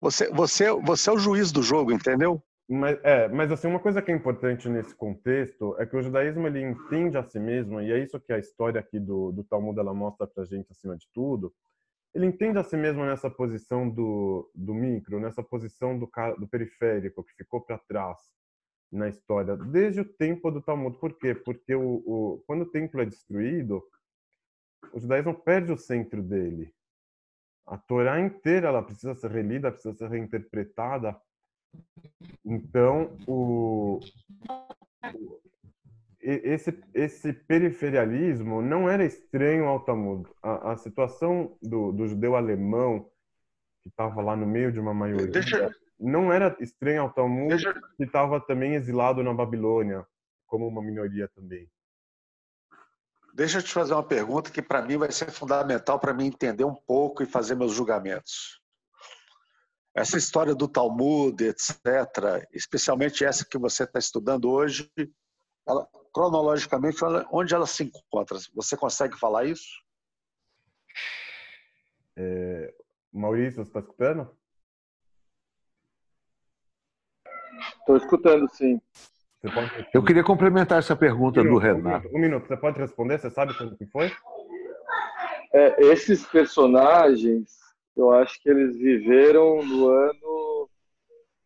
[0.00, 2.42] você, você, você é o juiz do jogo, entendeu?
[2.68, 6.48] Mas, é, mas assim, uma coisa que é importante nesse contexto é que o judaísmo
[6.48, 9.78] ele entende a si mesmo, e é isso que a história aqui do, do Talmud
[9.78, 11.54] ela mostra pra gente acima de tudo,
[12.12, 17.22] ele entende a si mesmo nessa posição do, do micro, nessa posição do, do periférico
[17.22, 18.18] que ficou para trás
[18.90, 20.98] na história, desde o tempo do Talmud.
[20.98, 21.34] Por quê?
[21.34, 23.84] Porque o, o, quando o templo é destruído,
[24.92, 26.72] o judaísmo perde o centro dele.
[27.66, 31.16] A Torá inteira ela precisa ser relida, precisa ser reinterpretada
[32.44, 34.00] então, o,
[36.20, 40.28] esse, esse periferialismo não era estranho ao Talmud.
[40.42, 43.08] A, a situação do, do judeu alemão,
[43.82, 45.70] que estava lá no meio de uma maioria, Deixa...
[45.98, 47.72] não era estranho ao Talmud, Deixa...
[47.96, 50.04] que estava também exilado na Babilônia,
[50.46, 51.70] como uma minoria também.
[53.32, 56.64] Deixa eu te fazer uma pergunta que para mim vai ser fundamental para mim entender
[56.64, 58.60] um pouco e fazer meus julgamentos.
[59.96, 64.90] Essa história do Talmud, etc., especialmente essa que você está estudando hoje,
[65.66, 66.98] ela, cronologicamente,
[67.32, 68.36] onde ela se encontra?
[68.54, 69.82] Você consegue falar isso?
[72.14, 72.74] É,
[73.10, 74.36] Maurício, você está escutando?
[77.80, 78.78] Estou escutando, sim.
[79.94, 82.08] Eu queria complementar essa pergunta um minuto, do Renato.
[82.08, 83.18] Um minuto, um minuto, você pode responder?
[83.18, 84.12] Você sabe quando que foi?
[85.54, 87.65] É, esses personagens
[87.96, 90.68] eu acho que eles viveram no ano.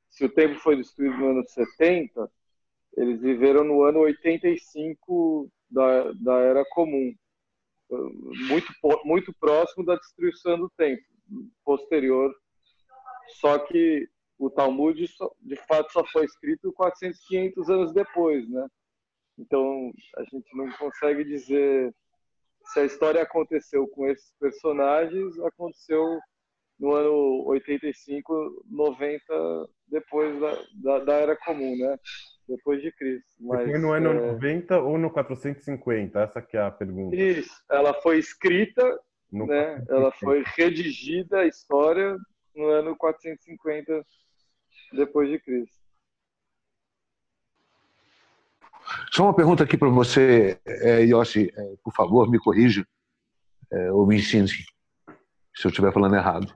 [0.08, 2.30] Se o tempo foi destruído no ano 70,
[2.96, 7.14] eles viveram no ano 85 da, da Era Comum,
[8.48, 8.72] muito,
[9.04, 11.04] muito próximo da destruição do templo,
[11.64, 12.34] posterior.
[13.40, 15.06] Só que o Talmud,
[15.40, 18.66] de fato, só foi escrito 400, 500 anos depois, né?
[19.38, 21.94] Então, a gente não consegue dizer
[22.72, 26.20] se a história aconteceu com esses personagens, aconteceu
[26.80, 31.98] no ano 85, 90, depois da, da, da Era Comum, né?
[32.48, 33.28] Depois de Cristo.
[33.38, 34.32] Mas, foi no ano é...
[34.32, 36.18] 90 ou no 450?
[36.18, 37.14] Essa que é a pergunta.
[37.14, 37.52] Isso.
[37.70, 38.82] Ela foi escrita,
[39.30, 39.84] no né?
[39.86, 39.94] 450.
[39.94, 42.16] Ela foi redigida, a história,
[42.56, 44.04] no ano 450
[44.92, 45.78] depois de Cristo.
[49.12, 52.84] Só uma pergunta aqui para você, é, Yossi, é, por favor, me corrija
[53.70, 54.64] é, ou me ensine se
[55.62, 56.52] eu estiver falando errado.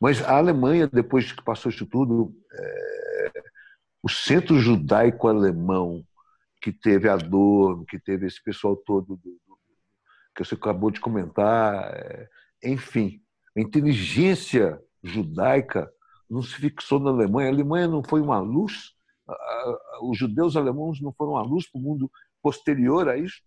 [0.00, 3.32] Mas a Alemanha, depois que passou isso tudo, é,
[4.02, 6.04] o centro judaico alemão,
[6.60, 9.38] que teve Adorno, que teve esse pessoal todo do,
[10.34, 12.28] que você acabou de comentar, é,
[12.64, 13.20] enfim,
[13.56, 15.90] a inteligência judaica
[16.30, 17.48] não se fixou na Alemanha.
[17.48, 18.92] A Alemanha não foi uma luz,
[20.02, 22.10] os judeus alemãos não foram uma luz para o mundo
[22.42, 23.42] posterior a isso.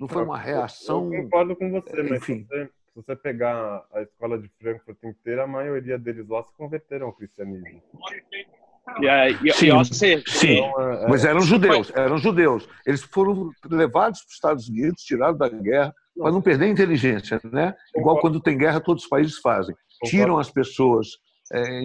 [0.00, 1.12] Não foi uma reação.
[1.12, 2.46] Eu concordo com você, mas enfim.
[2.48, 7.06] Você se você pegar a escola de Frankfurt inteira, a maioria deles lá se converteram
[7.06, 7.82] ao cristianismo.
[9.84, 10.58] sim, sim.
[10.58, 12.68] Então, é, é, mas eram judeus, eram judeus.
[12.86, 17.40] Eles foram levados para os Estados Unidos, tirados da guerra, para não perder a inteligência,
[17.44, 17.74] né?
[17.94, 19.74] Igual quando tem guerra, todos os países fazem.
[20.04, 21.08] Tiram as pessoas
[21.52, 21.82] é,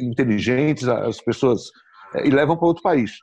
[0.00, 1.70] inteligentes, as pessoas,
[2.14, 3.18] é, e levam para outro país.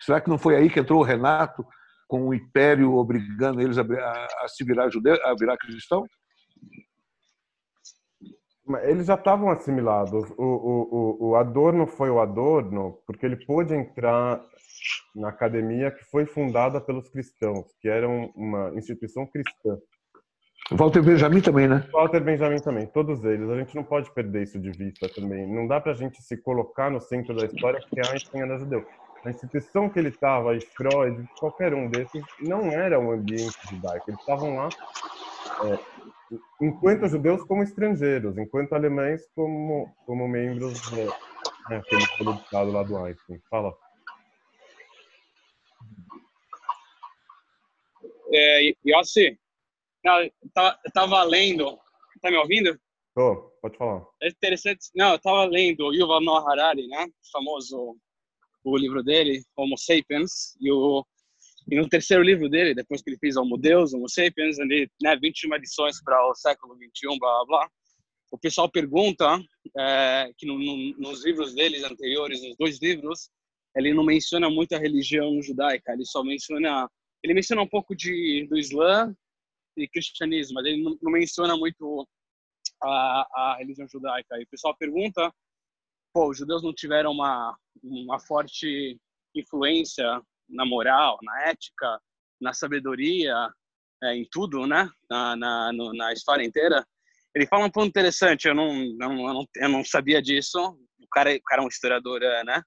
[0.00, 1.66] Será que não foi aí que entrou o Renato
[2.06, 6.06] com o império obrigando eles a, a, a se virar judeu, a virar cristão?
[8.82, 10.30] Eles já estavam assimilados.
[10.36, 14.44] O, o, o, Adorno foi o Adorno porque ele pôde entrar
[15.16, 19.78] na academia que foi fundada pelos cristãos, que era uma instituição cristã.
[20.70, 21.88] Walter Benjamin também, né?
[21.90, 23.48] Walter Benjamin também, todos eles.
[23.48, 25.50] A gente não pode perder isso de vista também.
[25.50, 28.84] Não dá para a gente se colocar no centro da história porque Einstein era judeu.
[29.24, 34.10] A instituição que ele estava, e Freud, qualquer um desses, não era um ambiente judaico.
[34.10, 34.68] Eles estavam lá
[35.64, 35.78] é,
[36.60, 40.80] enquanto judeus como estrangeiros, enquanto alemães como, como membros
[41.68, 43.40] daquele né, do Estado lá do Einstein.
[43.48, 43.74] Fala.
[48.32, 49.38] É, Yossi,
[50.04, 50.32] eu
[50.86, 51.78] estava lendo,
[52.20, 52.78] tá me ouvindo?
[53.14, 54.04] Tô, pode falar.
[54.22, 57.96] É interessante, não, eu estava lendo o Yuval Noah Harari, né, o famoso,
[58.64, 61.04] o livro dele, Homo Sapiens, e o
[61.70, 65.16] e no terceiro livro dele, depois que ele fez Homo Deus, Homo Sapiens, ele, né,
[65.16, 67.70] 21 edições para o século 21, blá, blá, blá,
[68.30, 69.38] o pessoal pergunta
[69.76, 73.30] é, que no, no, nos livros deles anteriores, nos dois livros,
[73.76, 76.88] ele não menciona muito a religião judaica, ele só menciona
[77.22, 79.12] ele menciona um pouco de do Islã
[79.76, 82.06] e cristianismo, mas ele não, não menciona muito
[82.82, 84.38] a, a religião judaica.
[84.38, 85.32] E o pessoal pergunta,
[86.12, 88.98] pô, os judeus não tiveram uma uma forte
[89.34, 92.00] influência na moral, na ética,
[92.40, 93.34] na sabedoria,
[94.02, 94.88] é, em tudo, né?
[95.10, 96.86] Na, na, no, na história inteira.
[97.34, 100.58] Ele fala um ponto interessante, eu não, não, eu não, eu não sabia disso.
[101.00, 102.62] O cara, o cara é um historiador, é, né?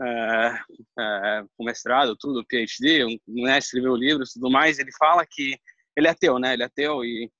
[0.00, 0.58] É,
[0.98, 3.58] é, com mestrado, tudo, PhD, né?
[3.58, 4.78] escreveu livros tudo mais.
[4.78, 5.56] Ele fala que
[5.96, 6.54] ele é ateu, né?
[6.54, 7.30] Ele é ateu e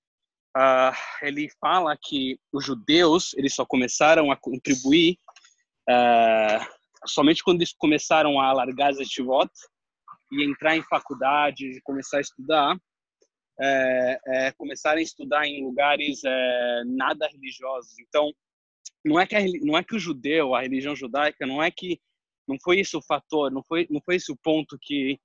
[0.56, 5.18] uh, ele fala que os judeus eles só começaram a contribuir
[5.88, 9.58] uh, somente quando eles começaram a largar as estivotas
[10.30, 12.76] e entrar em faculdade começar a estudar,
[13.60, 17.98] é, é, começarem a estudar em lugares é, nada religiosos.
[18.00, 18.32] Então,
[19.04, 22.00] não é que a, não é que o judeu, a religião judaica, não é que
[22.48, 25.18] não foi isso o fator, não foi não foi esse o ponto que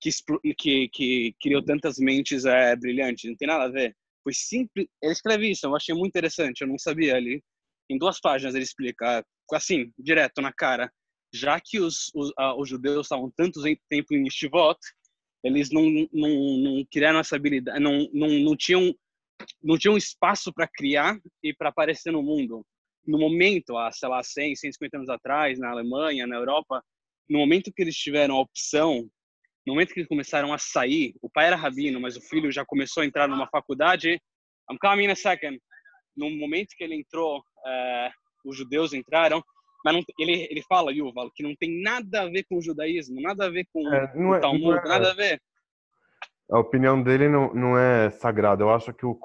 [0.00, 0.10] que
[0.54, 3.30] que, que criou tantas mentes é, brilhantes.
[3.30, 3.96] Não tem nada a ver.
[4.22, 4.86] Foi simples.
[5.02, 5.66] Ele escreve isso.
[5.66, 6.60] Eu achei muito interessante.
[6.60, 7.42] Eu não sabia ali.
[7.90, 10.92] Em duas páginas ele explica assim, direto na cara
[11.32, 14.78] já que os, os, uh, os judeus estavam tanto tempo em Shivot,
[15.44, 15.82] eles não,
[16.12, 18.94] não, não criaram essa habilidade, não, não, não tinham
[19.62, 22.66] não tinham espaço para criar e para aparecer no mundo.
[23.06, 26.82] No momento, há, sei lá, 100, 150 anos atrás, na Alemanha, na Europa,
[27.28, 29.08] no momento que eles tiveram a opção,
[29.66, 32.64] no momento que eles começaram a sair, o pai era rabino, mas o filho já
[32.64, 34.20] começou a entrar numa faculdade.
[34.70, 35.58] I'm coming in a second.
[36.16, 38.10] No momento que ele entrou, uh,
[38.44, 39.42] os judeus entraram,
[39.84, 43.20] mas não, ele, ele fala, Yuval, que não tem nada a ver com o judaísmo,
[43.20, 45.40] nada a ver com é, o é, Talmud, é, nada a ver.
[46.50, 48.62] A opinião dele não, não é sagrada.
[48.62, 49.18] Eu acho que o,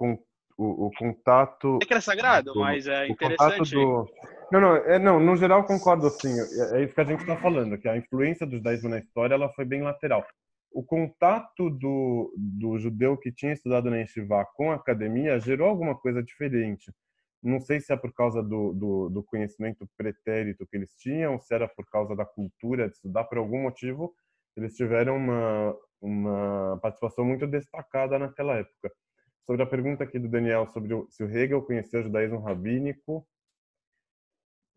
[0.57, 1.79] o, o contato.
[1.81, 3.71] É que era sagrado, do, mas é interessante.
[3.71, 4.07] Do...
[4.51, 6.33] Não, não, é, não, no geral concordo assim.
[6.39, 9.33] É, é isso que a gente está falando, que a influência do judaísmo na história
[9.33, 10.25] ela foi bem lateral.
[10.71, 15.95] O contato do, do judeu que tinha estudado na Yeshiva com a academia gerou alguma
[15.95, 16.91] coisa diferente.
[17.43, 21.53] Não sei se é por causa do, do, do, conhecimento pretérito que eles tinham, se
[21.53, 24.15] era por causa da cultura de estudar, por algum motivo,
[24.55, 28.91] eles tiveram uma, uma participação muito destacada naquela época.
[29.45, 33.27] Sobre a pergunta aqui do Daniel sobre o, se o Hegel conhecia o judaísmo rabínico,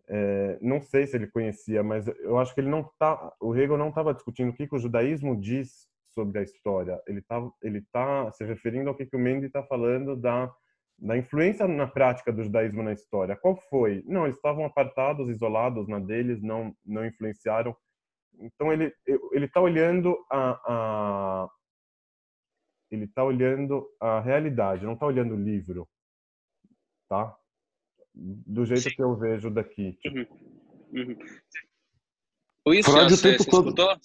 [0.09, 3.77] é, não sei se ele conhecia, mas eu acho que ele não tá, o Hegel
[3.77, 7.01] não estava discutindo o que, que, o judaísmo diz sobre a história.
[7.07, 10.53] Ele está ele tá se referindo ao que, que o Mendes está falando da
[10.99, 13.37] da influência na prática do judaísmo na história.
[13.37, 14.03] Qual foi?
[14.07, 17.77] Não, eles estavam apartados, isolados na deles, não não influenciaram.
[18.39, 18.93] Então ele
[19.33, 21.49] ele está olhando a, a
[22.91, 25.89] ele está olhando a realidade, não está olhando o livro,
[27.09, 27.37] tá?
[28.15, 28.91] Do jeito Sim.
[28.91, 29.93] que eu vejo daqui.
[29.95, 30.17] Tipo.
[30.17, 30.27] Uhum.
[30.93, 32.73] Uhum.
[32.73, 33.69] Isso, Freud o tempo todo.
[33.69, 33.97] Escutou?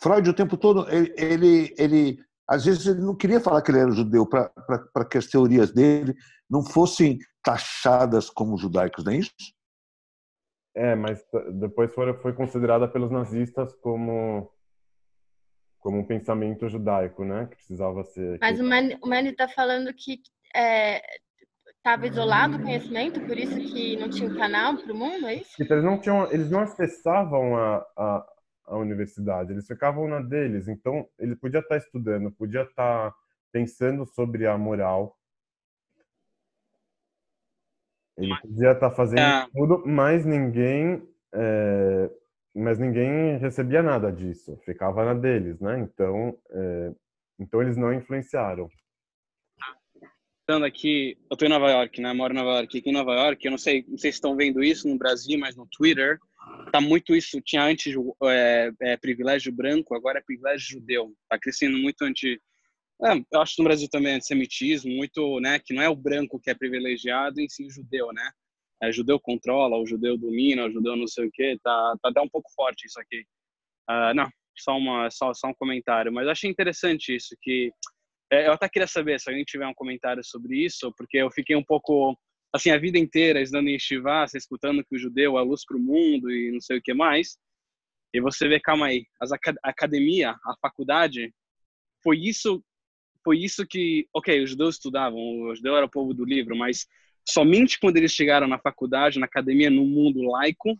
[0.00, 3.80] Freud o tempo todo ele, ele, ele às vezes ele não queria falar que ele
[3.80, 6.14] era judeu para que as teorias dele
[6.48, 9.32] não fossem taxadas como judaicos, não é isso?
[10.74, 11.24] É, mas
[11.54, 14.50] depois foi, foi considerada pelos nazistas como
[15.86, 17.46] como um pensamento judaico, né?
[17.46, 18.38] Que precisava ser.
[18.40, 20.20] Mas o Manny está falando que
[21.76, 25.28] estava é, isolado o conhecimento, por isso que não tinha um canal para o mundo,
[25.28, 25.54] é isso?
[25.60, 28.26] Eles não tinham, eles não acessavam a, a
[28.66, 30.68] a universidade, eles ficavam na deles.
[30.68, 33.14] Então, ele podia estar estudando, podia estar
[33.52, 35.16] pensando sobre a moral.
[38.16, 39.46] Ele podia estar fazendo é.
[39.52, 42.10] tudo, mas ninguém, é,
[42.54, 44.56] mas ninguém recebia nada disso.
[44.64, 45.78] Ficava na deles, né?
[45.78, 46.92] Então, é,
[47.38, 48.68] então eles não influenciaram.
[50.40, 52.12] Estando aqui, eu estou em Nova York, né?
[52.12, 52.78] Moro em Nova York.
[52.78, 55.38] Aqui em Nova York, eu não sei, não sei se estão vendo isso no Brasil,
[55.38, 56.18] mas no Twitter
[56.72, 57.40] tá muito isso.
[57.40, 57.94] Tinha antes
[58.24, 61.14] é, é, privilégio branco, agora é privilégio judeu.
[61.28, 62.40] Tá crescendo muito anti.
[63.02, 65.58] É, eu acho que no Brasil também é antissemitismo, muito, né?
[65.58, 68.30] Que não é o branco que é privilegiado, em si o judeu, né?
[68.82, 71.58] É, judeu controla, o judeu domina, o judeu não sei o quê.
[71.62, 73.24] Tá, tá até um pouco forte isso aqui.
[73.88, 76.12] Uh, não, só, uma, só, só um comentário.
[76.12, 77.70] Mas eu achei interessante isso, que
[78.30, 81.54] é, eu até queria saber se alguém tiver um comentário sobre isso, porque eu fiquei
[81.54, 82.16] um pouco
[82.56, 85.76] assim, a vida inteira estudando em Shivá, escutando que o judeu é a luz para
[85.76, 87.38] o mundo e não sei o que mais.
[88.12, 91.32] E você vê, calma aí, as a academia, a faculdade,
[92.02, 92.64] foi isso,
[93.24, 96.86] foi isso que, ok, os judeus estudavam, os judeus era o povo do livro, mas
[97.28, 100.76] somente quando eles chegaram na faculdade, na academia, no mundo laico,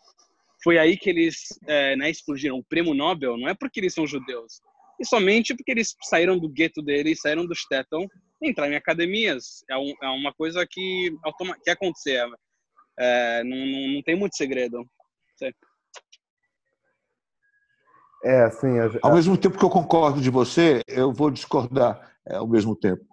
[0.63, 2.59] foi aí que eles é, né, explodiram.
[2.59, 4.61] O prêmio Nobel não é porque eles são judeus,
[5.01, 8.07] e somente porque eles saíram do gueto deles, saíram do Stetton
[8.43, 9.65] entrar em academias.
[9.71, 11.11] É, um, é uma coisa que,
[11.65, 12.27] que acontecer.
[12.99, 14.85] É, não, não, não, tem muito segredo.
[18.25, 18.69] É, assim.
[19.03, 23.05] Ao mesmo tempo que eu concordo de você, eu vou discordar é, ao mesmo tempo.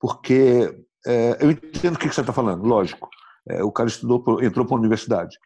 [0.00, 3.08] Porque é, eu entendo o que você está falando, lógico.
[3.48, 5.36] É, o cara estudou, entrou para a universidade,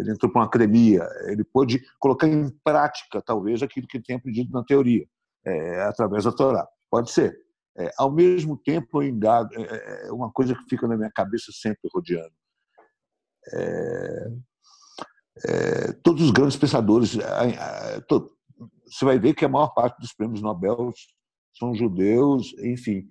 [0.00, 4.16] ele entrou para uma academia, ele pôde colocar em prática, talvez, aquilo que ele tem
[4.16, 5.06] aprendido na teoria,
[5.44, 6.66] é, através da Torá.
[6.90, 7.38] Pode ser.
[7.78, 11.52] É, ao mesmo tempo, eu indago, é, é uma coisa que fica na minha cabeça
[11.52, 12.32] sempre rodeando.
[13.54, 14.30] É,
[15.46, 17.16] é, todos os grandes pensadores,
[18.86, 20.92] você vai ver que a maior parte dos prêmios Nobel
[21.56, 23.08] são judeus, enfim.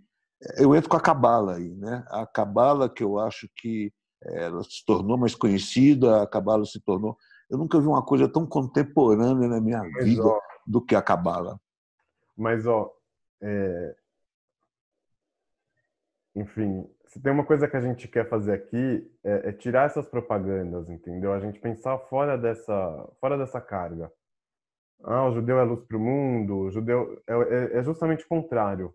[0.57, 2.03] Eu entro com a Cabala aí, né?
[2.07, 7.17] A Cabala que eu acho que ela se tornou mais conhecida, a Cabala se tornou.
[7.49, 11.01] Eu nunca vi uma coisa tão contemporânea na minha Mas, vida ó, do que a
[11.01, 11.59] Cabala.
[12.35, 12.93] Mas, ó,
[13.41, 13.95] é...
[16.35, 20.07] enfim, se tem uma coisa que a gente quer fazer aqui é, é, tirar essas
[20.07, 21.33] propagandas, entendeu?
[21.33, 24.11] A gente pensar fora dessa, fora dessa carga.
[25.01, 28.27] Ah, o judeu é luz para o mundo, o judeu é, é, é justamente o
[28.27, 28.93] contrário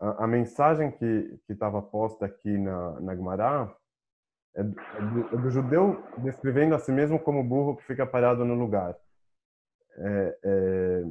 [0.00, 3.74] a, a mensagem que estava posta aqui na, na Gemara
[4.54, 8.06] é do, é, do, é do, judeu descrevendo a si mesmo como burro que fica
[8.06, 8.96] parado no lugar.
[9.98, 11.04] É, é,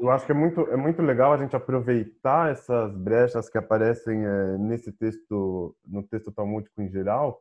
[0.00, 4.24] eu acho que é muito, é muito legal a gente aproveitar essas brechas que aparecem
[4.24, 7.40] é, nesse texto, no texto talmúdico em geral,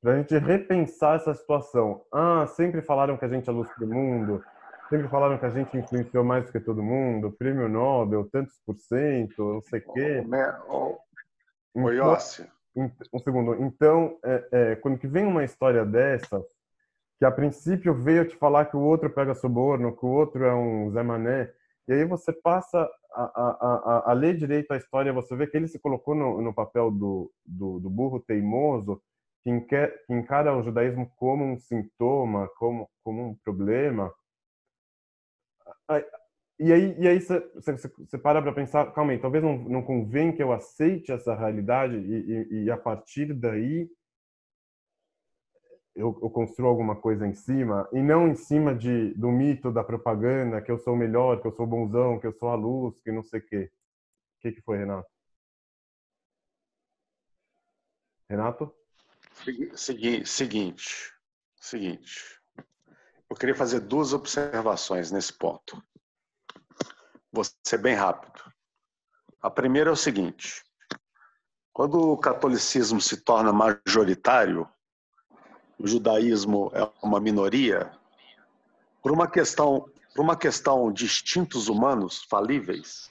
[0.00, 2.04] para a gente repensar essa situação.
[2.12, 4.42] Ah, sempre falaram que a gente é luz do mundo,
[4.88, 8.76] Sempre falaram que a gente influenciou mais do que todo mundo, prêmio Nobel, tantos por
[8.78, 10.24] cento, não sei o quê.
[10.68, 11.98] Oi.
[12.74, 13.54] Então, um segundo.
[13.62, 16.42] Então, é, é, quando que vem uma história dessa,
[17.18, 20.54] que a princípio veio te falar que o outro pega suborno, que o outro é
[20.54, 21.52] um Zé Mané,
[21.86, 25.56] e aí você passa a, a, a, a ler direito a história, você vê que
[25.56, 29.02] ele se colocou no, no papel do, do, do burro teimoso,
[29.42, 29.50] que
[30.08, 34.12] encara o judaísmo como um sintoma, como, como um problema,
[36.58, 40.32] e aí, e aí você, você para para pensar, calma aí, talvez não, não convém
[40.34, 43.88] que eu aceite essa realidade e, e, e a partir daí
[45.94, 49.82] eu, eu, construo alguma coisa em cima e não em cima de do mito da
[49.82, 53.10] propaganda que eu sou melhor, que eu sou bonzão, que eu sou a luz, que
[53.10, 53.70] não sei quê.
[54.38, 55.08] O que, que foi, Renato?
[58.28, 58.72] Renato?
[59.74, 61.12] Segui seguinte,
[61.60, 62.37] seguinte.
[63.30, 65.82] Eu queria fazer duas observações nesse ponto.
[67.30, 68.42] Vou ser bem rápido.
[69.42, 70.64] A primeira é o seguinte:
[71.72, 74.68] quando o catolicismo se torna majoritário,
[75.78, 77.92] o judaísmo é uma minoria,
[79.02, 83.10] por uma questão, por uma questão de instintos humanos falíveis,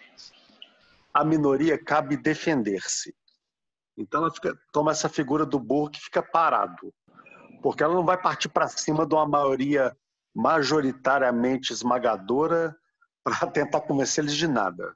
[1.14, 3.16] a minoria cabe defender-se.
[3.96, 6.94] Então ela fica, toma essa figura do burro que fica parado,
[7.62, 9.96] porque ela não vai partir para cima de uma maioria
[10.38, 12.78] majoritariamente esmagadora
[13.26, 14.96] para tentar convencer eles de nada.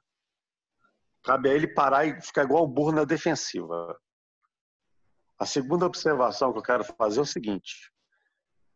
[1.24, 4.00] Cabe a ele parar e ficar igual o burro na defensiva.
[5.38, 7.92] A segunda observação que eu quero fazer é o seguinte: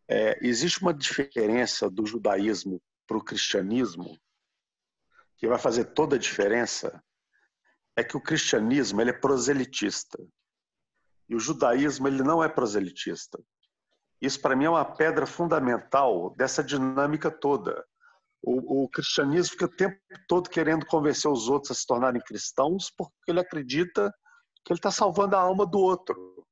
[0.09, 4.19] é, existe uma diferença do judaísmo para o cristianismo
[5.37, 7.03] que vai fazer toda a diferença.
[7.97, 10.19] É que o cristianismo ele é proselitista
[11.29, 13.43] e o judaísmo ele não é proselitista.
[14.21, 17.85] Isso, para mim, é uma pedra fundamental dessa dinâmica toda.
[18.43, 19.97] O, o, cristianismo fica o tempo
[20.29, 24.13] todo querendo convencer os outros a se tornarem cristãos porque ele acredita
[24.65, 26.45] que ele está salvando a alma do outro.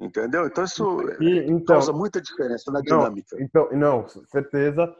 [0.00, 0.46] Entendeu?
[0.46, 3.36] Então, isso e, então, causa muita diferença na dinâmica.
[3.36, 4.94] Não, então, não, certeza.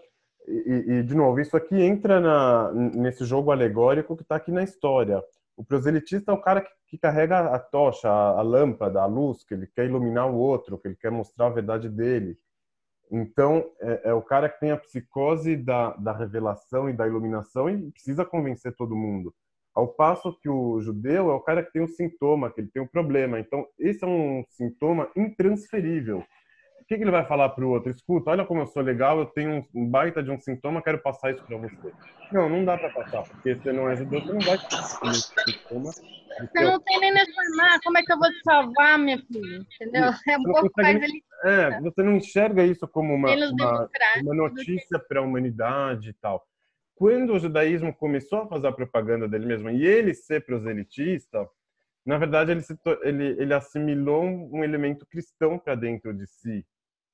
[0.47, 4.63] E, e, de novo, isso aqui entra na, nesse jogo alegórico que está aqui na
[4.63, 5.23] história.
[5.57, 9.45] O proselitista é o cara que, que carrega a tocha, a, a, lâmpada, a luz,
[9.45, 12.37] que ele quer iluminar o outro, que ele quer mostrar a verdade dele.
[13.11, 17.71] Então, é, é o cara que tem a psicose da, da revelação e da iluminação
[17.71, 19.35] e precisa convencer todo mundo.
[19.75, 22.83] Ao passo que o judeu é o cara que tem o sintoma, que ele tem
[22.83, 23.41] o problema.
[23.41, 26.25] Então, esse é um sintoma intransferível.
[26.85, 27.91] O que, que ele vai falar para o outro?
[27.91, 31.33] Escuta, olha como eu sou legal, eu tenho um baita de um sintoma, quero passar
[31.33, 31.95] isso para você.
[32.31, 34.77] Não, não dá para passar, porque você não é judeu, você não vai ter
[35.11, 35.91] esse sintoma.
[35.91, 39.65] Você não tem nem me formar, como é que eu vou te salvar, minha filha?
[39.81, 40.11] Entendeu?
[40.29, 41.25] É um pouco mais ele...
[41.45, 43.89] É, você não enxerga isso como uma, uma,
[44.21, 46.47] uma notícia para a humanidade e tal.
[46.95, 51.49] Quando o judaísmo começou a fazer a propaganda dele mesmo e ele ser proselitista,
[52.05, 52.63] na verdade ele,
[53.03, 56.65] ele, ele assimilou um elemento cristão para dentro de si.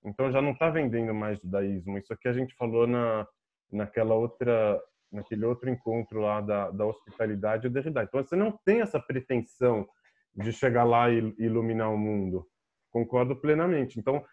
[0.04, 1.98] Então já não está vendendo mais judaísmo.
[1.98, 3.26] Isso aqui a gente falou na,
[3.70, 4.80] naquela outra,
[5.12, 8.02] naquele outro encontro lá da, da hospitalidade e Derrida.
[8.02, 9.86] Então você não tem essa pretensão
[10.34, 12.46] de chegar lá e iluminar o mundo.
[12.90, 13.98] Concordo plenamente.
[13.98, 14.24] Então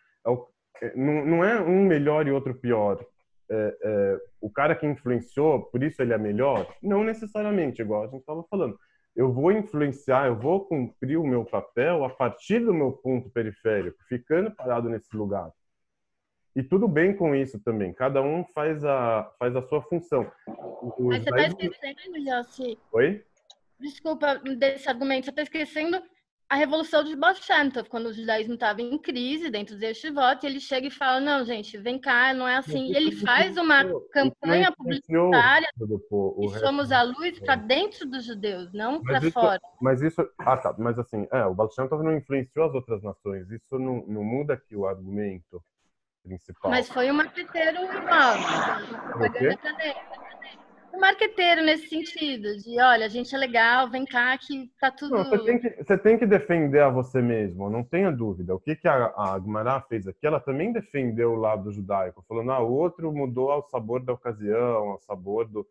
[0.82, 3.04] é, não, não é um melhor e outro pior.
[3.50, 6.68] É, é, o cara que influenciou, por isso ele é melhor?
[6.82, 8.78] Não necessariamente, igual a gente estava falando.
[9.16, 13.98] Eu vou influenciar, eu vou cumprir o meu papel a partir do meu ponto periférico,
[14.08, 15.52] ficando parado nesse lugar.
[16.58, 17.94] E tudo bem com isso também.
[17.94, 20.26] Cada um faz a, faz a sua função.
[20.98, 22.80] Mas você está esquecendo, Jossi.
[22.94, 23.24] Oi?
[23.80, 25.26] Desculpa desse argumento.
[25.26, 26.02] Você está esquecendo
[26.50, 27.36] a revolução de Baal
[27.90, 31.78] quando o judaísmo estava em crise dentro deste voto, ele chega e fala, não, gente,
[31.78, 32.92] vem cá, não é assim.
[32.96, 39.22] Ele faz uma campanha publicitária e somos a luz para dentro dos judeus, não para
[39.30, 39.62] fora.
[39.80, 40.28] Mas isso...
[40.40, 40.74] Ah, tá.
[40.76, 41.70] Mas assim, é, o Baal
[42.02, 43.52] não influenciou as outras nações.
[43.52, 45.62] Isso não, não muda aqui o argumento
[46.28, 46.70] principal.
[46.70, 47.80] Mas foi um marqueteiro
[50.98, 55.16] um marqueteiro nesse sentido, de olha, a gente é legal, vem cá que tá tudo.
[55.16, 58.56] Não, você, tem que, você tem que defender a você mesmo, não tenha dúvida.
[58.56, 62.60] O que, que a, a fez aqui, ela também defendeu o lado judaico, falando, ah,
[62.60, 65.68] o outro mudou ao sabor da ocasião, ao sabor do.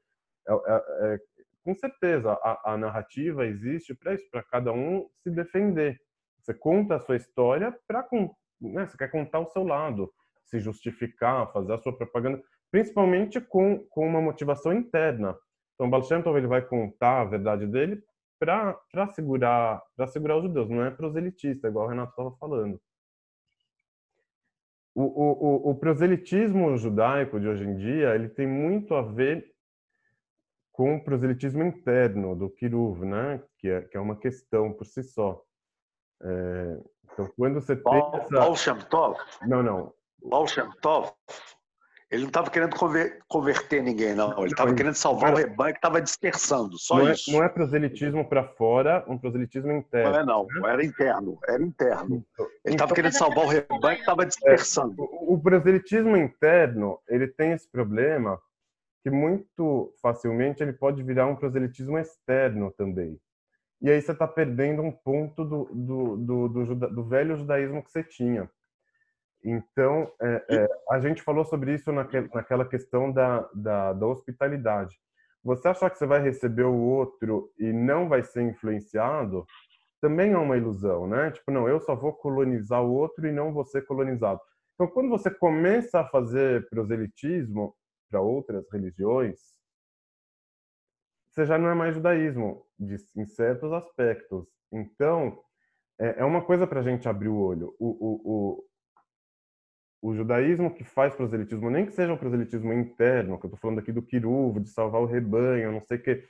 [0.48, 1.18] É, é, é,
[1.64, 6.00] com certeza, a, a narrativa existe para isso, para cada um se defender.
[6.40, 8.06] Você conta a sua história para.
[8.60, 10.12] Né, você quer contar o seu lado,
[10.46, 15.36] se justificar, fazer a sua propaganda principalmente com, com uma motivação interna.
[15.74, 18.02] Então, Baal Shem Tov, ele vai contar a verdade dele
[18.38, 18.76] para
[19.14, 22.80] segurar para segurar os judeus, não é proselitista, igual o Renato estava falando.
[24.94, 29.54] O, o, o, o proselitismo judaico de hoje em dia, ele tem muito a ver
[30.72, 33.42] com o proselitismo interno do Kiruv, né?
[33.58, 35.42] que, é, que é uma questão por si só.
[36.22, 38.54] É, então, quando você tem essa...
[38.54, 39.18] Shem Tov?
[39.46, 39.95] Não, não.
[40.28, 41.12] Baal Shem Tov
[42.08, 42.76] ele não estava querendo
[43.26, 44.30] converter ninguém, não.
[44.38, 46.78] Ele estava querendo salvar o rebanho que estava dispersando.
[46.78, 47.30] Só não é, isso.
[47.30, 50.12] É, não é proselitismo para fora, um proselitismo interno.
[50.12, 50.46] Não é, não.
[50.46, 50.72] Né?
[50.72, 51.38] Era interno.
[51.48, 52.24] Era interno.
[52.64, 55.02] Ele estava então, querendo salvar o rebanho que estava dispersando.
[55.02, 58.40] É, o, o proselitismo interno, ele tem esse problema
[59.02, 63.20] que muito facilmente ele pode virar um proselitismo externo também.
[63.82, 67.90] E aí você está perdendo um ponto do, do, do, do, do velho judaísmo que
[67.90, 68.48] você tinha
[69.48, 74.98] então, é, é, a gente falou sobre isso naquele, naquela questão da, da, da, hospitalidade.
[75.44, 79.46] Você achar que você vai receber o outro e não vai ser influenciado,
[80.00, 81.30] também é uma ilusão, né?
[81.30, 84.40] Tipo, não, eu só vou colonizar o outro e não vou ser colonizado.
[84.74, 87.72] Então, quando você começa a fazer proselitismo
[88.10, 89.38] para outras religiões,
[91.30, 94.48] você já não é mais judaísmo, de, em certos aspectos.
[94.72, 95.40] Então,
[95.98, 97.74] é, é uma coisa para a gente abrir o olho.
[97.78, 98.64] O, o, o,
[100.06, 103.80] o judaísmo que faz proselitismo, nem que seja um proselitismo interno, que eu estou falando
[103.80, 106.24] aqui do quiruvo, de salvar o rebanho, não sei o quê,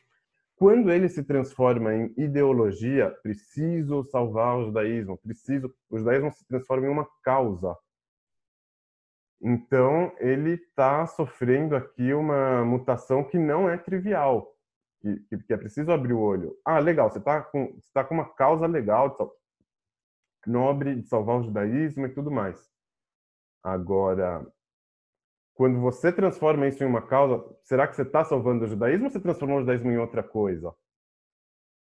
[0.57, 6.87] quando ele se transforma em ideologia, preciso salvar o judaísmo, preciso, o judaísmo se transforma
[6.87, 7.77] em uma causa.
[9.43, 14.57] Então, ele está sofrendo aqui uma mutação que não é trivial,
[15.03, 16.57] que, que, é preciso abrir o olho.
[16.65, 19.15] Ah, legal, você está com, você tá com uma causa legal,
[20.47, 22.75] nobre de salvar o judaísmo e tudo mais.
[23.63, 24.47] Agora,
[25.55, 29.11] quando você transforma isso em uma causa, será que você está salvando o judaísmo ou
[29.11, 30.73] você transformou o judaísmo em outra coisa?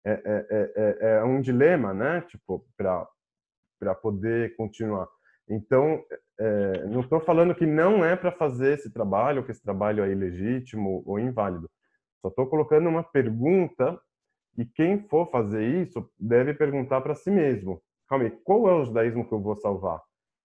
[0.04, 2.22] É, é, é, é, é um dilema, né?
[2.22, 5.08] Tipo, para poder continuar.
[5.48, 6.02] Então,
[6.38, 10.10] é, não estou falando que não é para fazer esse trabalho, que esse trabalho é
[10.10, 11.70] ilegítimo ou inválido.
[12.22, 14.00] Só estou colocando uma pergunta
[14.56, 18.84] e quem for fazer isso deve perguntar para si mesmo: calma aí, qual é o
[18.84, 20.00] judaísmo que eu vou salvar?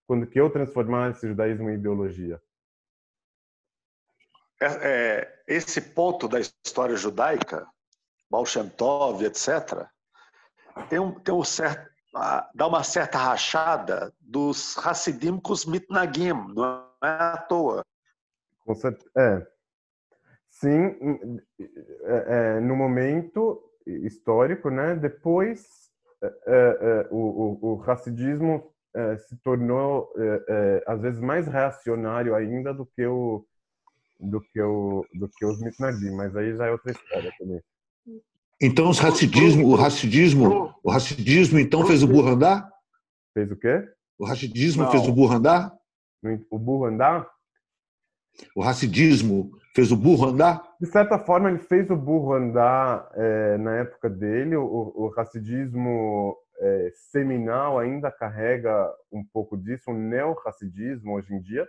[0.07, 2.41] Quando que eu transformar esse judaísmo em ideologia?
[4.61, 7.67] É, é, esse ponto da história judaica,
[8.29, 9.87] Baal Shem Tov, etc.,
[10.89, 11.89] tem um, tem um certo,
[12.53, 17.83] dá uma certa rachada dos Hassidim com os Mitnagim, não é à toa.
[18.65, 19.47] Com certeza, é.
[20.49, 21.39] Sim,
[22.03, 24.95] é, é, no momento histórico, né?
[24.95, 25.91] Depois,
[26.21, 27.17] é, é, o,
[27.61, 33.05] o, o Hassidismo é, se tornou é, é, às vezes mais reacionário ainda do que
[33.05, 33.45] o
[34.17, 37.61] do que o do que os mitnagim, mas aí já é outra história também.
[38.61, 42.71] Então os racidismo, o racidismo, o racidismo então fez o burro andar?
[43.33, 43.83] Fez o quê?
[44.17, 45.73] O racidismo fez o burro andar?
[46.49, 47.29] O burro andar?
[48.55, 50.63] O racidismo fez o burro andar?
[50.79, 54.55] De certa forma, ele fez o burro andar é, na época dele.
[54.55, 61.67] O, o racidismo é, seminal ainda carrega um pouco disso, um neo-racidismo hoje em dia,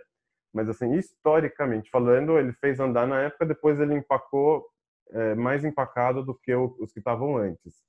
[0.53, 4.65] mas assim, historicamente falando, ele fez andar na época, depois ele empacou
[5.11, 7.83] é, mais empacado do que o, os que estavam antes,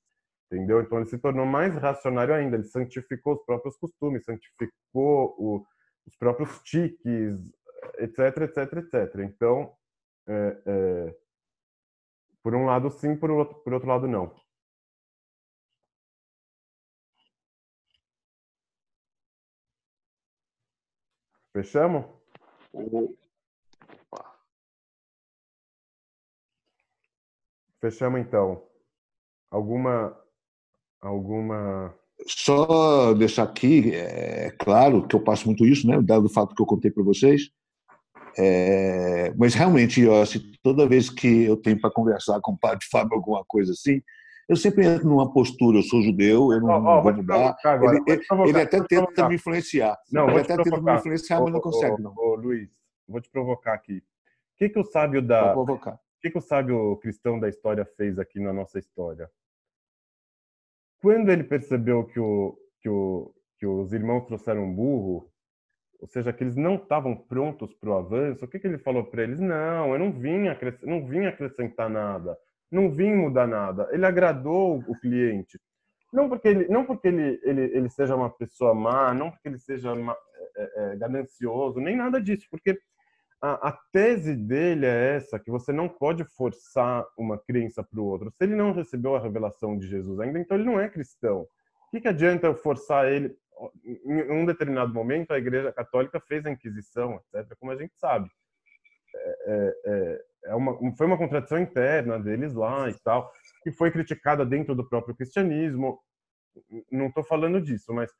[0.50, 0.80] entendeu?
[0.80, 5.64] Então ele se tornou mais racionário ainda, ele santificou os próprios costumes, santificou o,
[6.06, 7.38] os próprios tiques,
[7.98, 9.20] etc, etc, etc.
[9.20, 9.72] Então,
[10.28, 11.14] é, é,
[12.42, 14.34] por um lado sim, por outro, por outro lado não.
[21.58, 22.04] Fechamos?
[27.80, 28.62] Fechamos então.
[29.50, 30.16] Alguma
[31.00, 31.92] alguma
[32.28, 36.62] só deixar aqui, é claro que eu passo muito isso, né, dado o fato que
[36.62, 37.50] eu contei para vocês,
[38.36, 42.84] é, mas realmente, ó, se toda vez que eu tenho para conversar com o padre
[42.90, 44.02] Fábio alguma coisa assim,
[44.48, 47.56] eu sempre entro numa postura, eu sou judeu, eu não, oh, oh, vou mudar.
[47.62, 49.98] Agora, ele, ele, até tenta me influenciar.
[50.10, 52.14] Não, ele até tenta me influenciar, mas não consegue, não.
[52.16, 52.70] Ô, Luiz,
[53.06, 53.98] vou te provocar aqui.
[53.98, 54.02] O
[54.56, 55.52] que, que o sábio da.
[55.52, 55.94] Vou provocar.
[55.94, 59.30] O que, que o sábio cristão da história fez aqui na nossa história?
[61.00, 65.30] Quando ele percebeu que, o, que, o, que os irmãos trouxeram um burro,
[66.00, 69.04] ou seja, que eles não estavam prontos para o avanço, o que, que ele falou
[69.04, 69.38] para eles?
[69.38, 70.44] Não, eu não vim,
[70.82, 72.36] não vim acrescentar nada,
[72.70, 73.88] não vim mudar nada.
[73.92, 75.58] Ele agradou o cliente.
[76.12, 79.58] Não porque ele, não porque ele, ele, ele seja uma pessoa má, não porque ele
[79.58, 80.16] seja uma,
[80.56, 82.80] é, é, ganancioso, nem nada disso, porque
[83.40, 88.04] a, a, tese dele é essa, que você não pode forçar uma crença para o
[88.04, 88.32] outro.
[88.32, 91.42] Se ele não recebeu a revelação de Jesus ainda, então ele não é cristão.
[91.42, 93.36] O que, que adianta eu forçar ele?
[93.84, 98.28] Em um determinado momento, a Igreja Católica fez a Inquisição, etc., como a gente sabe.
[99.14, 103.30] É, é, é, uma, foi uma contradição interna deles lá e tal,
[103.62, 105.98] que foi criticada dentro do próprio cristianismo.
[106.90, 108.10] Não estou falando disso, mas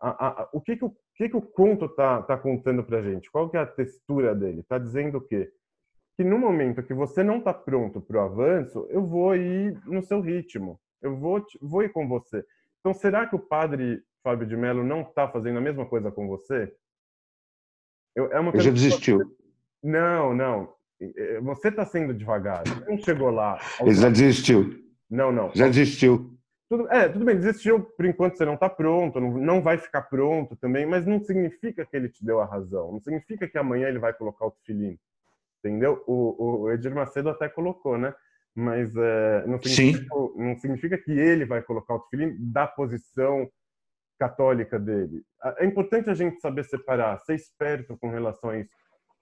[0.00, 3.30] a, a, o que que o, que que o conto tá, tá contando para gente?
[3.30, 4.62] Qual que é a textura dele?
[4.62, 5.50] Tá dizendo o quê?
[6.16, 10.02] Que no momento que você não está pronto para o avanço, eu vou ir no
[10.02, 10.80] seu ritmo.
[11.00, 12.44] Eu vou, vou ir com você.
[12.80, 16.26] Então, será que o padre Fábio de Mello não está fazendo a mesma coisa com
[16.26, 16.74] você?
[18.14, 19.36] Eu, é uma Ele já desistiu.
[19.82, 20.74] Não, não.
[21.42, 22.64] Você está sendo devagar.
[22.88, 23.58] Não chegou lá.
[23.80, 24.86] Ele já desistiu.
[25.10, 25.50] Não, não.
[25.54, 26.36] Já desistiu.
[26.68, 30.02] Tudo, é, tudo bem, desistiu por enquanto você não está pronto, não, não vai ficar
[30.02, 33.86] pronto também, mas não significa que ele te deu a razão, não significa que amanhã
[33.86, 34.98] ele vai colocar o tefilim,
[35.60, 36.02] entendeu?
[36.08, 38.12] O, o Edir Macedo até colocou, né?
[38.52, 43.48] Mas é, não, significa, não, significa, que ele vai colocar o tefilim da posição
[44.18, 45.22] católica dele.
[45.58, 48.70] É importante a gente saber separar, ser esperto com relação a isso.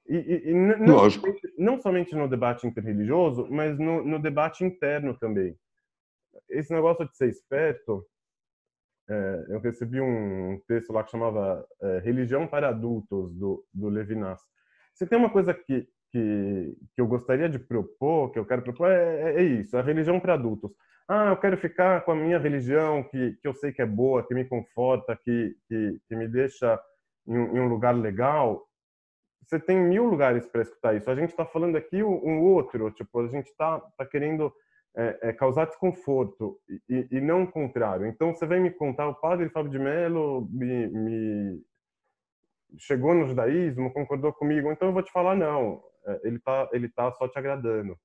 [0.07, 5.17] E, e, e não, somente, não, somente, no debate interreligioso, mas no, no debate interno
[5.17, 5.57] também
[6.49, 8.07] esse negócio de ser esperto,
[9.09, 14.41] é, eu recebi um texto lá que chamava é, Religião para Adultos, do, do Levinas.
[14.95, 18.91] Se tem uma coisa que, que, que eu gostaria de propor, que eu quero propor,
[18.91, 20.71] é, é, é isso, a religião para adultos.
[21.07, 24.27] Ah, eu quero ficar com a minha religião, que, que eu sei que é boa,
[24.27, 26.81] que me conforta, que, que, que me deixa
[27.27, 28.67] em um, em um lugar legal.
[29.47, 31.11] Você tem mil lugares para escutar isso.
[31.11, 34.53] A gente está falando aqui um outro, tipo, a gente está tá querendo
[34.97, 36.59] é, é causar desconforto
[36.89, 38.07] e, e, não o contrário.
[38.07, 41.63] Então você vem me contar, o padre Fábio de Mello me, me
[42.79, 46.89] chegou no judaísmo, concordou comigo, então eu vou te falar não, é, ele tá, ele
[46.89, 47.99] tá só te agradando.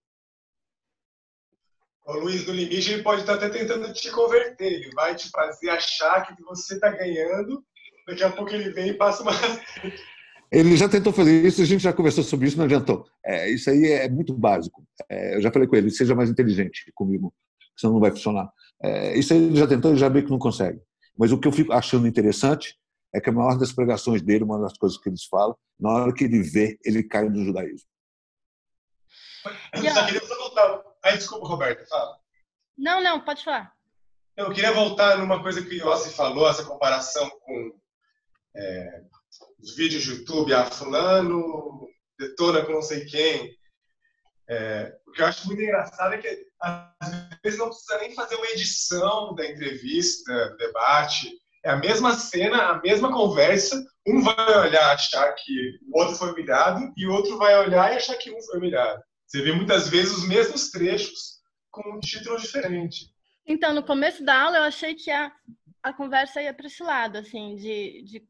[2.05, 5.69] O Luiz, no limite, ele pode estar até tentando te converter, ele vai te fazer
[5.69, 7.63] achar que você está ganhando,
[8.07, 9.31] daqui a pouco ele vem e passa uma...
[10.51, 13.05] Ele já tentou fazer isso, a gente já conversou sobre isso, não adiantou.
[13.23, 14.83] É, isso aí é muito básico.
[15.07, 17.33] É, eu já falei com ele, seja mais inteligente comigo,
[17.77, 18.51] senão não vai funcionar.
[18.81, 20.81] É, isso aí ele já tentou, ele já vê que não consegue.
[21.17, 22.75] Mas o que eu fico achando interessante
[23.13, 26.13] é que a maior das pregações dele, uma das coisas que eles falam, na hora
[26.13, 27.87] que ele vê, ele cai no judaísmo.
[29.73, 30.83] Eu só queria voltar.
[31.03, 32.17] Ai, desculpa, Roberto, fala.
[32.77, 33.73] Não, não, pode falar.
[34.35, 37.73] Eu queria voltar numa coisa que o Yossi falou, essa comparação com
[38.55, 39.03] é,
[39.59, 41.87] os vídeos de YouTube, ah, fulano
[42.17, 43.57] detona com não sei quem.
[44.49, 48.35] É, o que eu acho muito engraçado é que às vezes não precisa nem fazer
[48.35, 51.31] uma edição da entrevista, do debate.
[51.63, 53.81] É a mesma cena, a mesma conversa.
[54.07, 57.97] Um vai olhar achar que o outro foi humilhado e o outro vai olhar e
[57.97, 59.01] achar que um foi humilhado.
[59.27, 61.39] Você vê muitas vezes os mesmos trechos
[61.69, 63.13] com um título diferente.
[63.45, 65.31] Então, no começo da aula, eu achei que a,
[65.83, 68.27] a conversa ia para esse lado, assim, de, de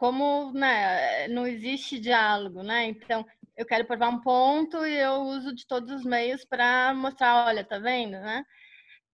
[0.00, 2.86] como né, não existe diálogo, né?
[2.86, 3.22] Então,
[3.54, 7.62] eu quero provar um ponto e eu uso de todos os meios para mostrar, olha,
[7.62, 8.42] tá vendo, né?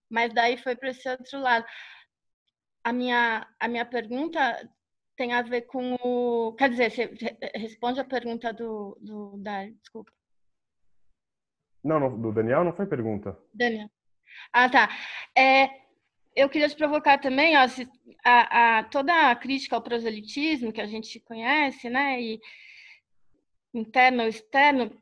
[0.09, 1.65] Mas daí foi para esse outro lado.
[2.85, 4.39] A minha, a minha pergunta
[5.17, 6.53] tem a ver com o.
[6.53, 10.13] Quer dizer, você responde a pergunta do, do Dário, desculpa.
[11.83, 13.37] Não, do Daniel não foi pergunta.
[13.53, 13.89] Daniel.
[14.53, 14.87] Ah, tá.
[15.37, 15.67] É,
[16.37, 17.89] eu queria te provocar também, ó, se,
[18.23, 22.39] a, a, toda a crítica ao proselitismo que a gente conhece, né, e
[23.73, 24.95] interno ou externo,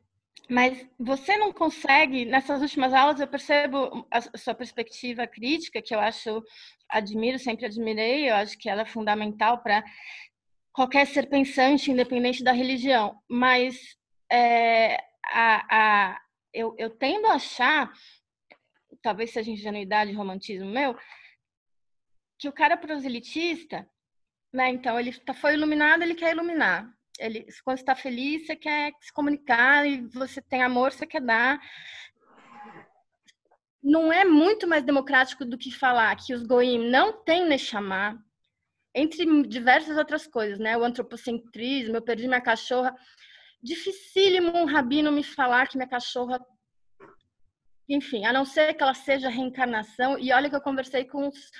[0.48, 6.00] mas você não consegue, nessas últimas aulas eu percebo a sua perspectiva crítica, que eu
[6.00, 6.42] acho,
[6.88, 9.84] admiro, sempre admirei, eu acho que ela é fundamental para
[10.72, 13.76] qualquer ser pensante, independente da religião, mas
[14.32, 14.96] é,
[15.26, 16.20] a, a,
[16.52, 17.92] eu, eu tendo a achar,
[19.02, 20.96] talvez seja ingenuidade romantismo meu,
[22.38, 23.88] que o cara proselitista,
[24.52, 28.92] né, então ele tá, foi iluminado, ele quer iluminar ele, quando está feliz, você quer
[29.00, 31.60] se comunicar e você tem amor, você quer dar.
[33.82, 38.22] Não é muito mais democrático do que falar que os goim não têm Neshama,
[38.94, 40.76] entre diversas outras coisas, né?
[40.76, 42.94] O antropocentrismo, eu perdi minha cachorra.
[43.62, 46.40] Dificílimo um rabino me falar que minha cachorra
[47.88, 51.52] enfim, a não ser que ela seja reencarnação, e olha que eu conversei com os,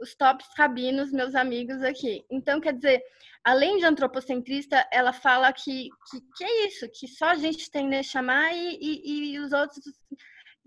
[0.00, 2.24] os tops rabinos, meus amigos aqui.
[2.30, 3.02] Então, quer dizer,
[3.44, 7.88] além de antropocentrista, ela fala que, que, que é isso, que só a gente tem
[7.88, 9.80] que chamar e, e, e, os outros,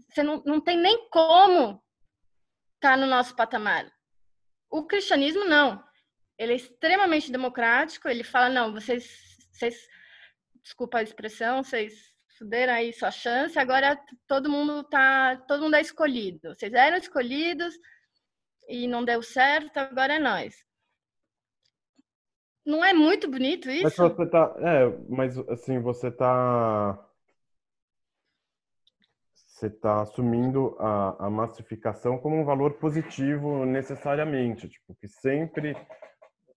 [0.10, 1.82] você não, não tem nem como
[2.76, 3.92] estar tá no nosso patamar.
[4.70, 5.84] O cristianismo, não.
[6.38, 9.88] Ele é extremamente democrático, ele fala, não, vocês, vocês
[10.64, 11.94] desculpa a expressão, vocês
[12.38, 16.56] fuderam aí sua chance, agora todo mundo tá, todo mundo é escolhido.
[16.56, 17.76] Vocês eram escolhidos,
[18.70, 20.64] e não deu certo, agora é nós.
[22.66, 23.84] Não é muito bonito isso?
[23.84, 27.06] Mas você tá, é, mas assim, você tá
[29.34, 35.76] você tá assumindo a, a massificação como um valor positivo necessariamente, tipo, que sempre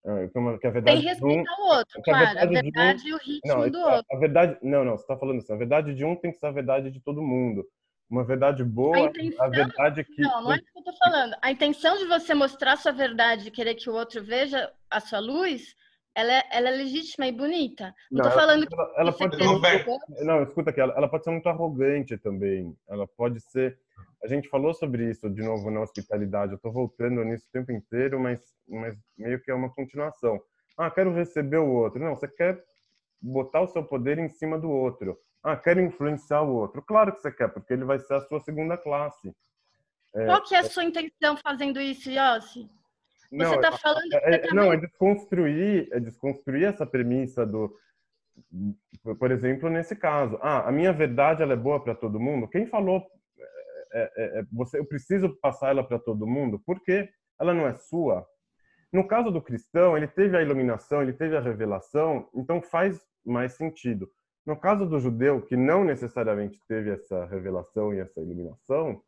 [0.05, 3.09] é, que a verdade Tem respeito um, ao outro, claro, a verdade, a verdade um,
[3.09, 4.17] e o ritmo não, do a, outro.
[4.17, 6.47] A verdade, não, não, você está falando assim, a verdade de um tem que ser
[6.47, 7.67] a verdade de todo mundo.
[8.13, 10.21] Uma verdade boa, a, intenção, a verdade que.
[10.21, 11.35] Não, não é isso que eu estou falando.
[11.41, 15.19] A intenção de você mostrar sua verdade e querer que o outro veja a sua
[15.19, 15.75] luz,
[16.15, 17.95] ela é, ela é legítima e bonita.
[18.11, 19.01] Não, estou falando ela, que.
[19.01, 22.77] Ela pode ser muito, não, escuta aqui, ela, ela pode ser muito arrogante também.
[22.87, 23.79] Ela pode ser.
[24.23, 26.53] A gente falou sobre isso de novo na hospitalidade.
[26.53, 30.39] Eu estou voltando nisso o tempo inteiro, mas, mas meio que é uma continuação.
[30.77, 31.99] Ah, quero receber o outro.
[31.99, 32.63] Não, você quer
[33.23, 35.19] botar o seu poder em cima do outro.
[35.43, 36.81] Ah, quero influenciar o outro.
[36.83, 39.35] Claro que você quer, porque ele vai ser a sua segunda classe.
[40.15, 42.71] É, Qual que é a sua intenção fazendo isso, Yossi?
[43.31, 44.13] Você está falando.
[44.13, 47.75] É, é, não, é desconstruir, é desconstruir essa premissa do.
[49.19, 52.49] Por exemplo, nesse caso, ah, a minha verdade ela é boa para todo mundo.
[52.49, 53.07] Quem falou?
[53.93, 56.63] É, é, é, você, eu preciso passar ela para todo mundo?
[56.65, 57.09] Porque
[57.41, 58.27] ela não é sua.
[58.93, 63.55] No caso do cristão, ele teve a iluminação, ele teve a revelação, então faz mais
[63.55, 64.11] sentido.
[64.45, 69.03] No caso do judeu, que não necessariamente teve essa revelação e essa iluminação,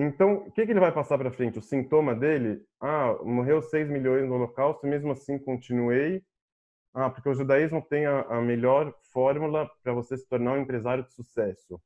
[0.00, 1.58] então, o que, que ele vai passar para frente?
[1.58, 2.64] O sintoma dele?
[2.80, 6.22] Ah, morreu 6 milhões no Holocausto mesmo assim continuei.
[6.94, 11.02] Ah, porque o judaísmo tem a, a melhor fórmula para você se tornar um empresário
[11.02, 11.82] de sucesso.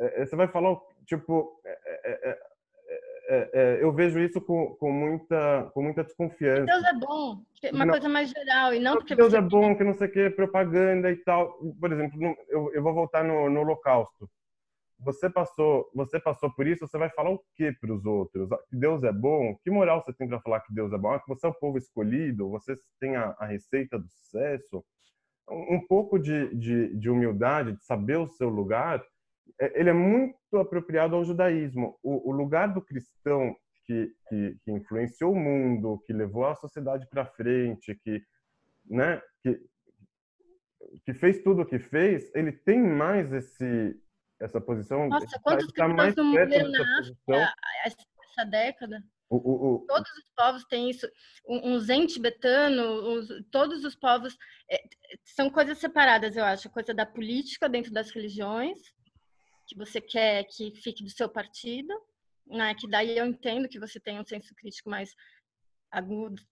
[0.00, 0.74] É, é você vai falar,
[1.04, 2.38] tipo, é,
[3.28, 6.64] é, é é, é, eu vejo isso com, com, muita, com muita desconfiança.
[6.64, 7.42] Deus é bom,
[7.72, 10.12] uma não, coisa mais geral, e não porque Deus é bom, que não sei o
[10.12, 11.58] que, propaganda e tal.
[11.78, 14.28] Por exemplo, eu, eu vou voltar no, no Holocausto.
[15.00, 18.48] Você passou, você passou por isso, você vai falar o que para os outros?
[18.68, 19.56] Que Deus é bom?
[19.62, 21.12] Que moral você tem para falar que Deus é bom?
[21.12, 22.50] Ah, que você é o povo escolhido?
[22.50, 24.84] Você tem a, a receita do sucesso?
[25.48, 29.04] Um, um pouco de, de, de humildade, de saber o seu lugar, é,
[29.58, 31.98] ele é muito apropriado ao judaísmo.
[32.02, 33.54] O, o lugar do cristão
[33.84, 38.22] que, que, que, influenciou o mundo, que levou a sociedade para frente, que,
[38.86, 39.60] né, que,
[41.04, 43.98] que fez tudo o que fez, ele tem mais esse
[44.40, 45.08] essa posição.
[45.08, 47.54] Nossa, quantos cristãos no mundo na África
[47.84, 49.02] essa década?
[49.30, 51.06] O, o, o, todos os povos têm isso.
[51.46, 53.20] Um, um zen tibetano,
[53.50, 54.36] todos os povos
[54.70, 54.80] é,
[55.24, 56.68] são coisas separadas, eu acho.
[56.68, 58.78] A coisa da política dentro das religiões
[59.68, 61.94] que você quer que fique do seu partido,
[62.46, 62.74] né?
[62.74, 65.14] Que daí eu entendo que você tem um senso crítico mais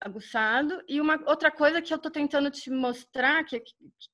[0.01, 0.83] aguçado.
[0.89, 3.61] E uma outra coisa que eu estou tentando te mostrar, que,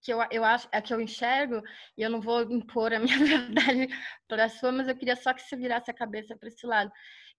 [0.00, 1.62] que eu, eu acho, é que eu enxergo,
[1.96, 3.88] e eu não vou impor a minha verdade
[4.28, 6.90] para a sua, mas eu queria só que você virasse a cabeça para esse lado,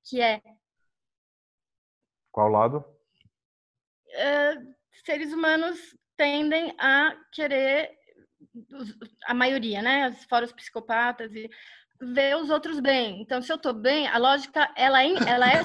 [0.06, 0.42] que é.
[2.32, 2.84] Qual lado?
[4.10, 4.56] É,
[5.06, 5.80] seres humanos
[6.16, 7.92] tendem a querer
[9.26, 10.12] a maioria, né?
[10.30, 11.50] Fora os psicopatas e
[12.02, 13.22] ver os outros bem.
[13.22, 15.62] Então, se eu tô bem, a lógica ela é, ela é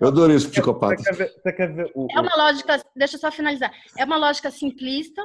[0.00, 1.02] Eu adorei esse psicopata.
[2.10, 3.72] É uma lógica, deixa eu só finalizar.
[3.96, 5.22] É uma lógica simplista,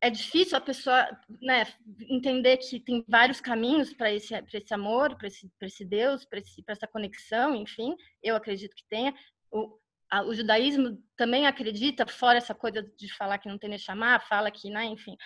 [0.00, 1.06] é difícil a pessoa
[1.42, 1.66] né,
[2.08, 6.86] entender que tem vários caminhos para esse, esse amor, para esse, esse Deus, para essa
[6.86, 9.14] conexão, enfim, eu acredito que tenha.
[9.50, 9.78] O,
[10.10, 14.26] a, o judaísmo também acredita, fora essa coisa de falar que não tem nem chamar,
[14.26, 15.16] fala que, né, enfim.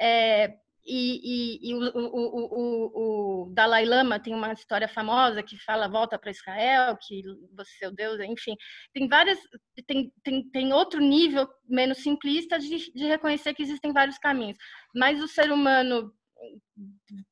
[0.00, 0.54] É,
[0.84, 5.86] e, e, e o, o, o, o, Dalai Lama tem uma história famosa que fala
[5.86, 7.22] volta para Israel, que
[7.54, 8.56] você é o Deus, enfim.
[8.94, 9.38] Tem várias,
[9.86, 14.56] tem, tem, tem outro nível menos simplista de, de reconhecer que existem vários caminhos.
[14.94, 16.12] Mas o ser humano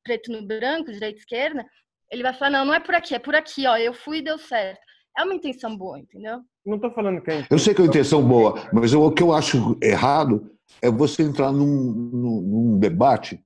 [0.02, 1.64] preto no branco, direita esquerda,
[2.10, 4.22] ele vai falar, não, não é por aqui, é por aqui, ó, eu fui e
[4.22, 4.80] deu certo.
[5.16, 6.42] É uma intenção boa, entendeu?
[6.66, 9.12] Não estou falando que é Eu sei que é uma intenção boa, mas eu, o
[9.12, 10.50] que eu acho errado
[10.82, 13.40] é você entrar num, num, num debate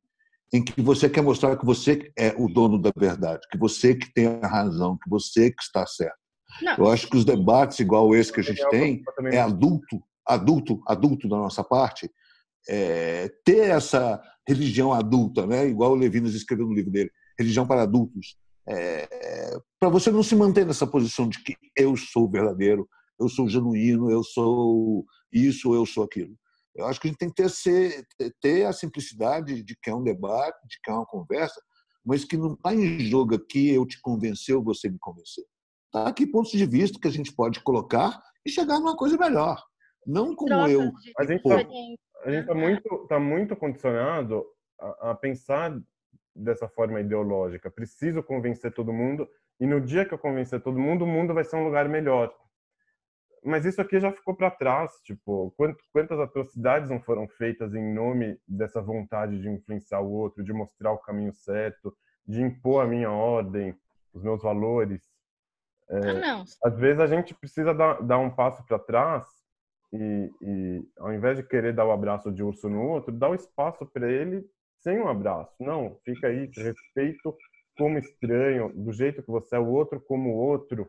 [0.53, 4.13] em que você quer mostrar que você é o dono da verdade, que você que
[4.13, 6.19] tem a razão, que você que está certo.
[6.63, 6.77] Não.
[6.79, 11.29] Eu acho que os debates igual esse que a gente tem é adulto, adulto, adulto
[11.29, 12.11] da nossa parte,
[12.69, 15.69] é, ter essa religião adulta, né?
[15.69, 18.37] Igual o Levinas escreveu no livro dele, religião para adultos,
[18.69, 19.07] é,
[19.79, 22.89] para você não se manter nessa posição de que eu sou verdadeiro,
[23.21, 26.35] eu sou genuíno, eu sou isso, eu sou aquilo.
[26.75, 28.07] Eu acho que a gente tem que ter, ser,
[28.41, 31.61] ter a simplicidade de que é um debate, de que é uma conversa,
[32.05, 35.45] mas que não está em jogo aqui eu te convencer ou você me convencer.
[35.87, 39.63] Está aqui pontos de vista que a gente pode colocar e chegar numa coisa melhor.
[40.07, 40.93] Não como Troca eu.
[41.19, 44.47] A gente está tá muito, tá muito condicionado
[44.81, 45.79] a, a pensar
[46.35, 47.71] dessa forma ideológica.
[47.71, 49.29] Preciso convencer todo mundo
[49.59, 52.35] e no dia que eu convencer todo mundo, o mundo vai ser um lugar melhor
[53.45, 55.55] mas isso aqui já ficou para trás, tipo,
[55.93, 60.93] quantas atrocidades não foram feitas em nome dessa vontade de influenciar o outro, de mostrar
[60.93, 61.97] o caminho certo,
[62.27, 63.75] de impor a minha ordem,
[64.13, 65.03] os meus valores.
[65.89, 66.45] É, ah, não.
[66.65, 69.27] Às vezes a gente precisa dar, dar um passo para trás
[69.93, 73.35] e, e, ao invés de querer dar o abraço de urso no outro, dar o
[73.35, 74.45] espaço para ele
[74.81, 75.55] sem um abraço.
[75.61, 77.37] Não, fica aí, respeito
[77.81, 80.87] como estranho, do jeito que você é, o outro como o outro.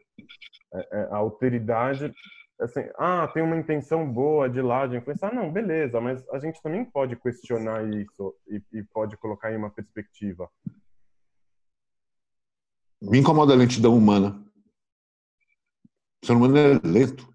[0.73, 2.13] É, é, a alteridade
[2.59, 5.33] assim, ah, tem uma intenção boa de lá de influenciar.
[5.33, 9.69] Não, beleza, mas a gente também pode questionar isso e, e pode colocar em uma
[9.69, 10.49] perspectiva.
[13.01, 14.45] Me incomoda a lentidão humana.
[16.21, 17.25] O ser humano é lento.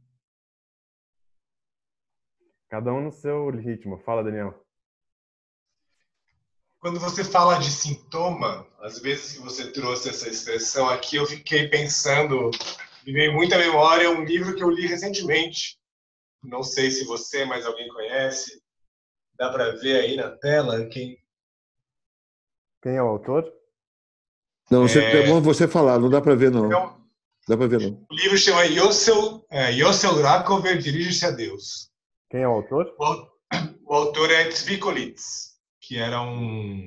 [2.68, 3.98] Cada um no seu ritmo.
[4.00, 4.65] Fala, Daniel.
[6.86, 11.66] Quando você fala de sintoma, às vezes que você trouxe essa expressão aqui, eu fiquei
[11.66, 12.48] pensando
[13.04, 15.76] me veio muita memória um livro que eu li recentemente.
[16.44, 18.62] Não sei se você, mas alguém conhece.
[19.36, 21.18] Dá para ver aí na tela quem.
[22.80, 23.52] Quem é o autor?
[24.70, 25.24] Não, você, é...
[25.24, 26.66] é bom você falar, não dá para ver não.
[26.66, 27.04] Então,
[27.48, 28.06] dá para ver não.
[28.08, 31.90] O livro chama Yossel, é, Yossel Rakover Dirige-se a Deus.
[32.30, 32.94] Quem é o autor?
[32.96, 33.28] O,
[33.90, 35.55] o autor é Tzvikolitz,
[35.86, 36.84] que era um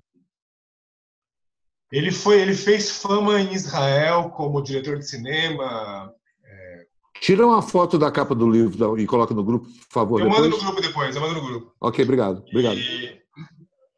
[1.91, 6.13] ele foi, ele fez fama em Israel como diretor de cinema.
[6.45, 6.85] É...
[7.19, 10.21] Tira uma foto da capa do livro e coloca no grupo, por favor.
[10.21, 10.43] Eu depois.
[10.43, 11.75] mando no grupo depois, eu mando no grupo.
[11.81, 12.77] Ok, obrigado, obrigado.
[12.77, 13.19] E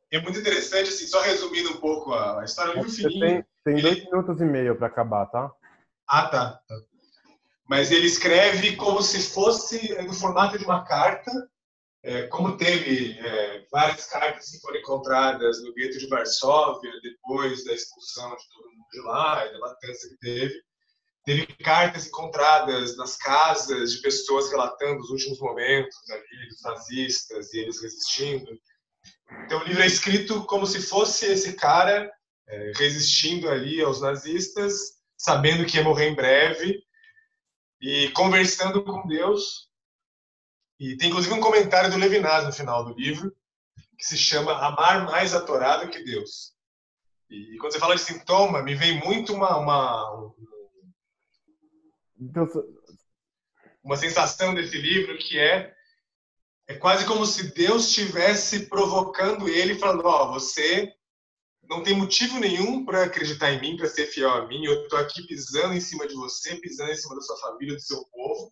[0.10, 3.98] é muito interessante, assim, só resumindo um pouco a, história, do livro Tem, tem dois
[3.98, 4.06] ele...
[4.06, 5.52] minutos e meio para acabar, tá?
[6.08, 6.62] Ah, tá.
[7.68, 11.32] Mas ele escreve como se fosse no formato de uma carta
[12.04, 17.74] é, como teve é, várias cartas que foram encontradas no gueto de Varsóvia depois da
[17.74, 20.64] expulsão de todo mundo de lá e da matança que teve,
[21.24, 27.60] teve cartas encontradas nas casas de pessoas relatando os últimos momentos ali dos nazistas e
[27.60, 28.52] eles resistindo.
[29.46, 32.12] Então o livro é escrito como se fosse esse cara
[32.50, 34.74] é, resistindo ali aos nazistas,
[35.16, 36.82] sabendo que ia morrer em breve
[37.80, 39.71] e conversando com Deus
[40.82, 43.32] e tem inclusive um comentário do Levinas no final do livro,
[44.00, 46.56] que se chama Amar mais a Torá do que Deus.
[47.30, 50.34] E quando você fala de sintoma, me vem muito uma, uma,
[53.84, 55.72] uma sensação desse livro que é
[56.68, 60.92] é quase como se Deus estivesse provocando ele, falando: Ó, oh, você
[61.70, 64.66] não tem motivo nenhum para acreditar em mim, para ser fiel a mim.
[64.66, 67.82] Eu estou aqui pisando em cima de você, pisando em cima da sua família, do
[67.82, 68.52] seu povo.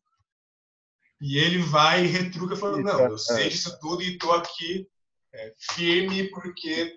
[1.21, 4.87] E ele vai e retruca falando, não, eu sei disso tudo e estou aqui
[5.33, 6.93] é, firme porque...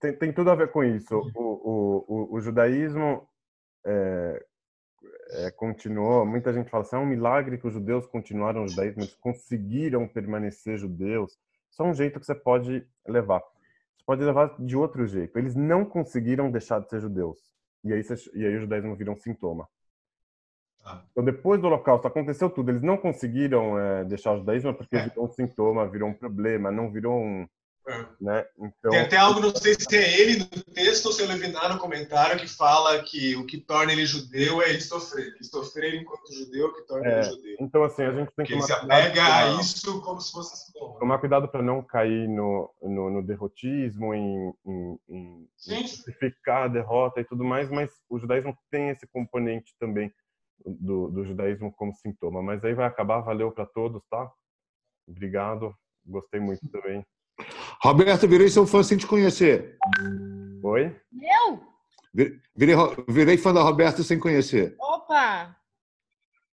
[0.00, 1.16] Tem, tem tudo a ver com isso.
[1.34, 3.28] O, o, o, o judaísmo
[3.86, 4.44] é,
[5.30, 9.14] é, continuou, muita gente fala assim, é um milagre que os judeus continuaram judaísmo, eles
[9.14, 11.38] conseguiram permanecer judeus.
[11.70, 13.40] Isso é um jeito que você pode levar.
[13.40, 15.38] Você pode levar de outro jeito.
[15.38, 17.38] Eles não conseguiram deixar de ser judeus.
[17.82, 18.02] E aí,
[18.34, 19.68] e aí o judaísmo vira um sintoma.
[20.84, 21.02] Ah.
[21.12, 22.70] Então, depois do Holocausto, aconteceu tudo.
[22.70, 25.08] Eles não conseguiram é, deixar o judaísmo porque é.
[25.08, 27.46] virou um sintoma, virou um problema, não virou um,
[27.88, 28.06] É.
[28.20, 28.44] né?
[28.58, 31.72] Então, Tem até algo, não sei se é ele no texto ou se é Levinar
[31.72, 35.26] no comentário, que fala que o que torna ele judeu é ele sofrer.
[35.34, 37.56] Ele sofrer enquanto judeu que torna É, ele judeu.
[37.60, 40.98] então assim, a gente tem que ele se apega a isso como se fosse assim.
[40.98, 46.68] tomar cuidado para não cair no, no, no derrotismo, em, em, em, em justificar a
[46.68, 50.10] derrota e tudo mais, mas o judaísmo tem esse componente também
[50.64, 52.42] do, do judaísmo como sintoma.
[52.42, 54.30] Mas aí vai acabar, valeu para todos, tá?
[55.06, 55.74] Obrigado,
[56.04, 57.04] gostei muito também.
[57.82, 59.76] Roberto, virei seu fã sem te conhecer.
[60.62, 60.96] Oi?
[61.20, 61.62] Eu?
[62.14, 62.76] Vi- Virei,
[63.08, 64.76] virei fã da Roberta sem conhecer.
[64.78, 65.56] Opa!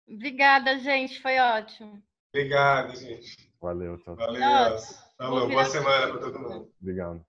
[0.09, 1.21] Obrigada, gente.
[1.21, 2.03] Foi ótimo.
[2.35, 3.53] Obrigado, gente.
[3.61, 4.17] Valeu, tchau.
[4.17, 4.41] Valeu.
[4.41, 5.41] Nossa, Falou.
[5.41, 6.73] vou Boa semana para todo mundo.
[6.81, 7.25] Obrigado.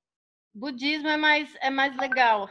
[0.54, 2.46] Budismo é mais, é mais legal.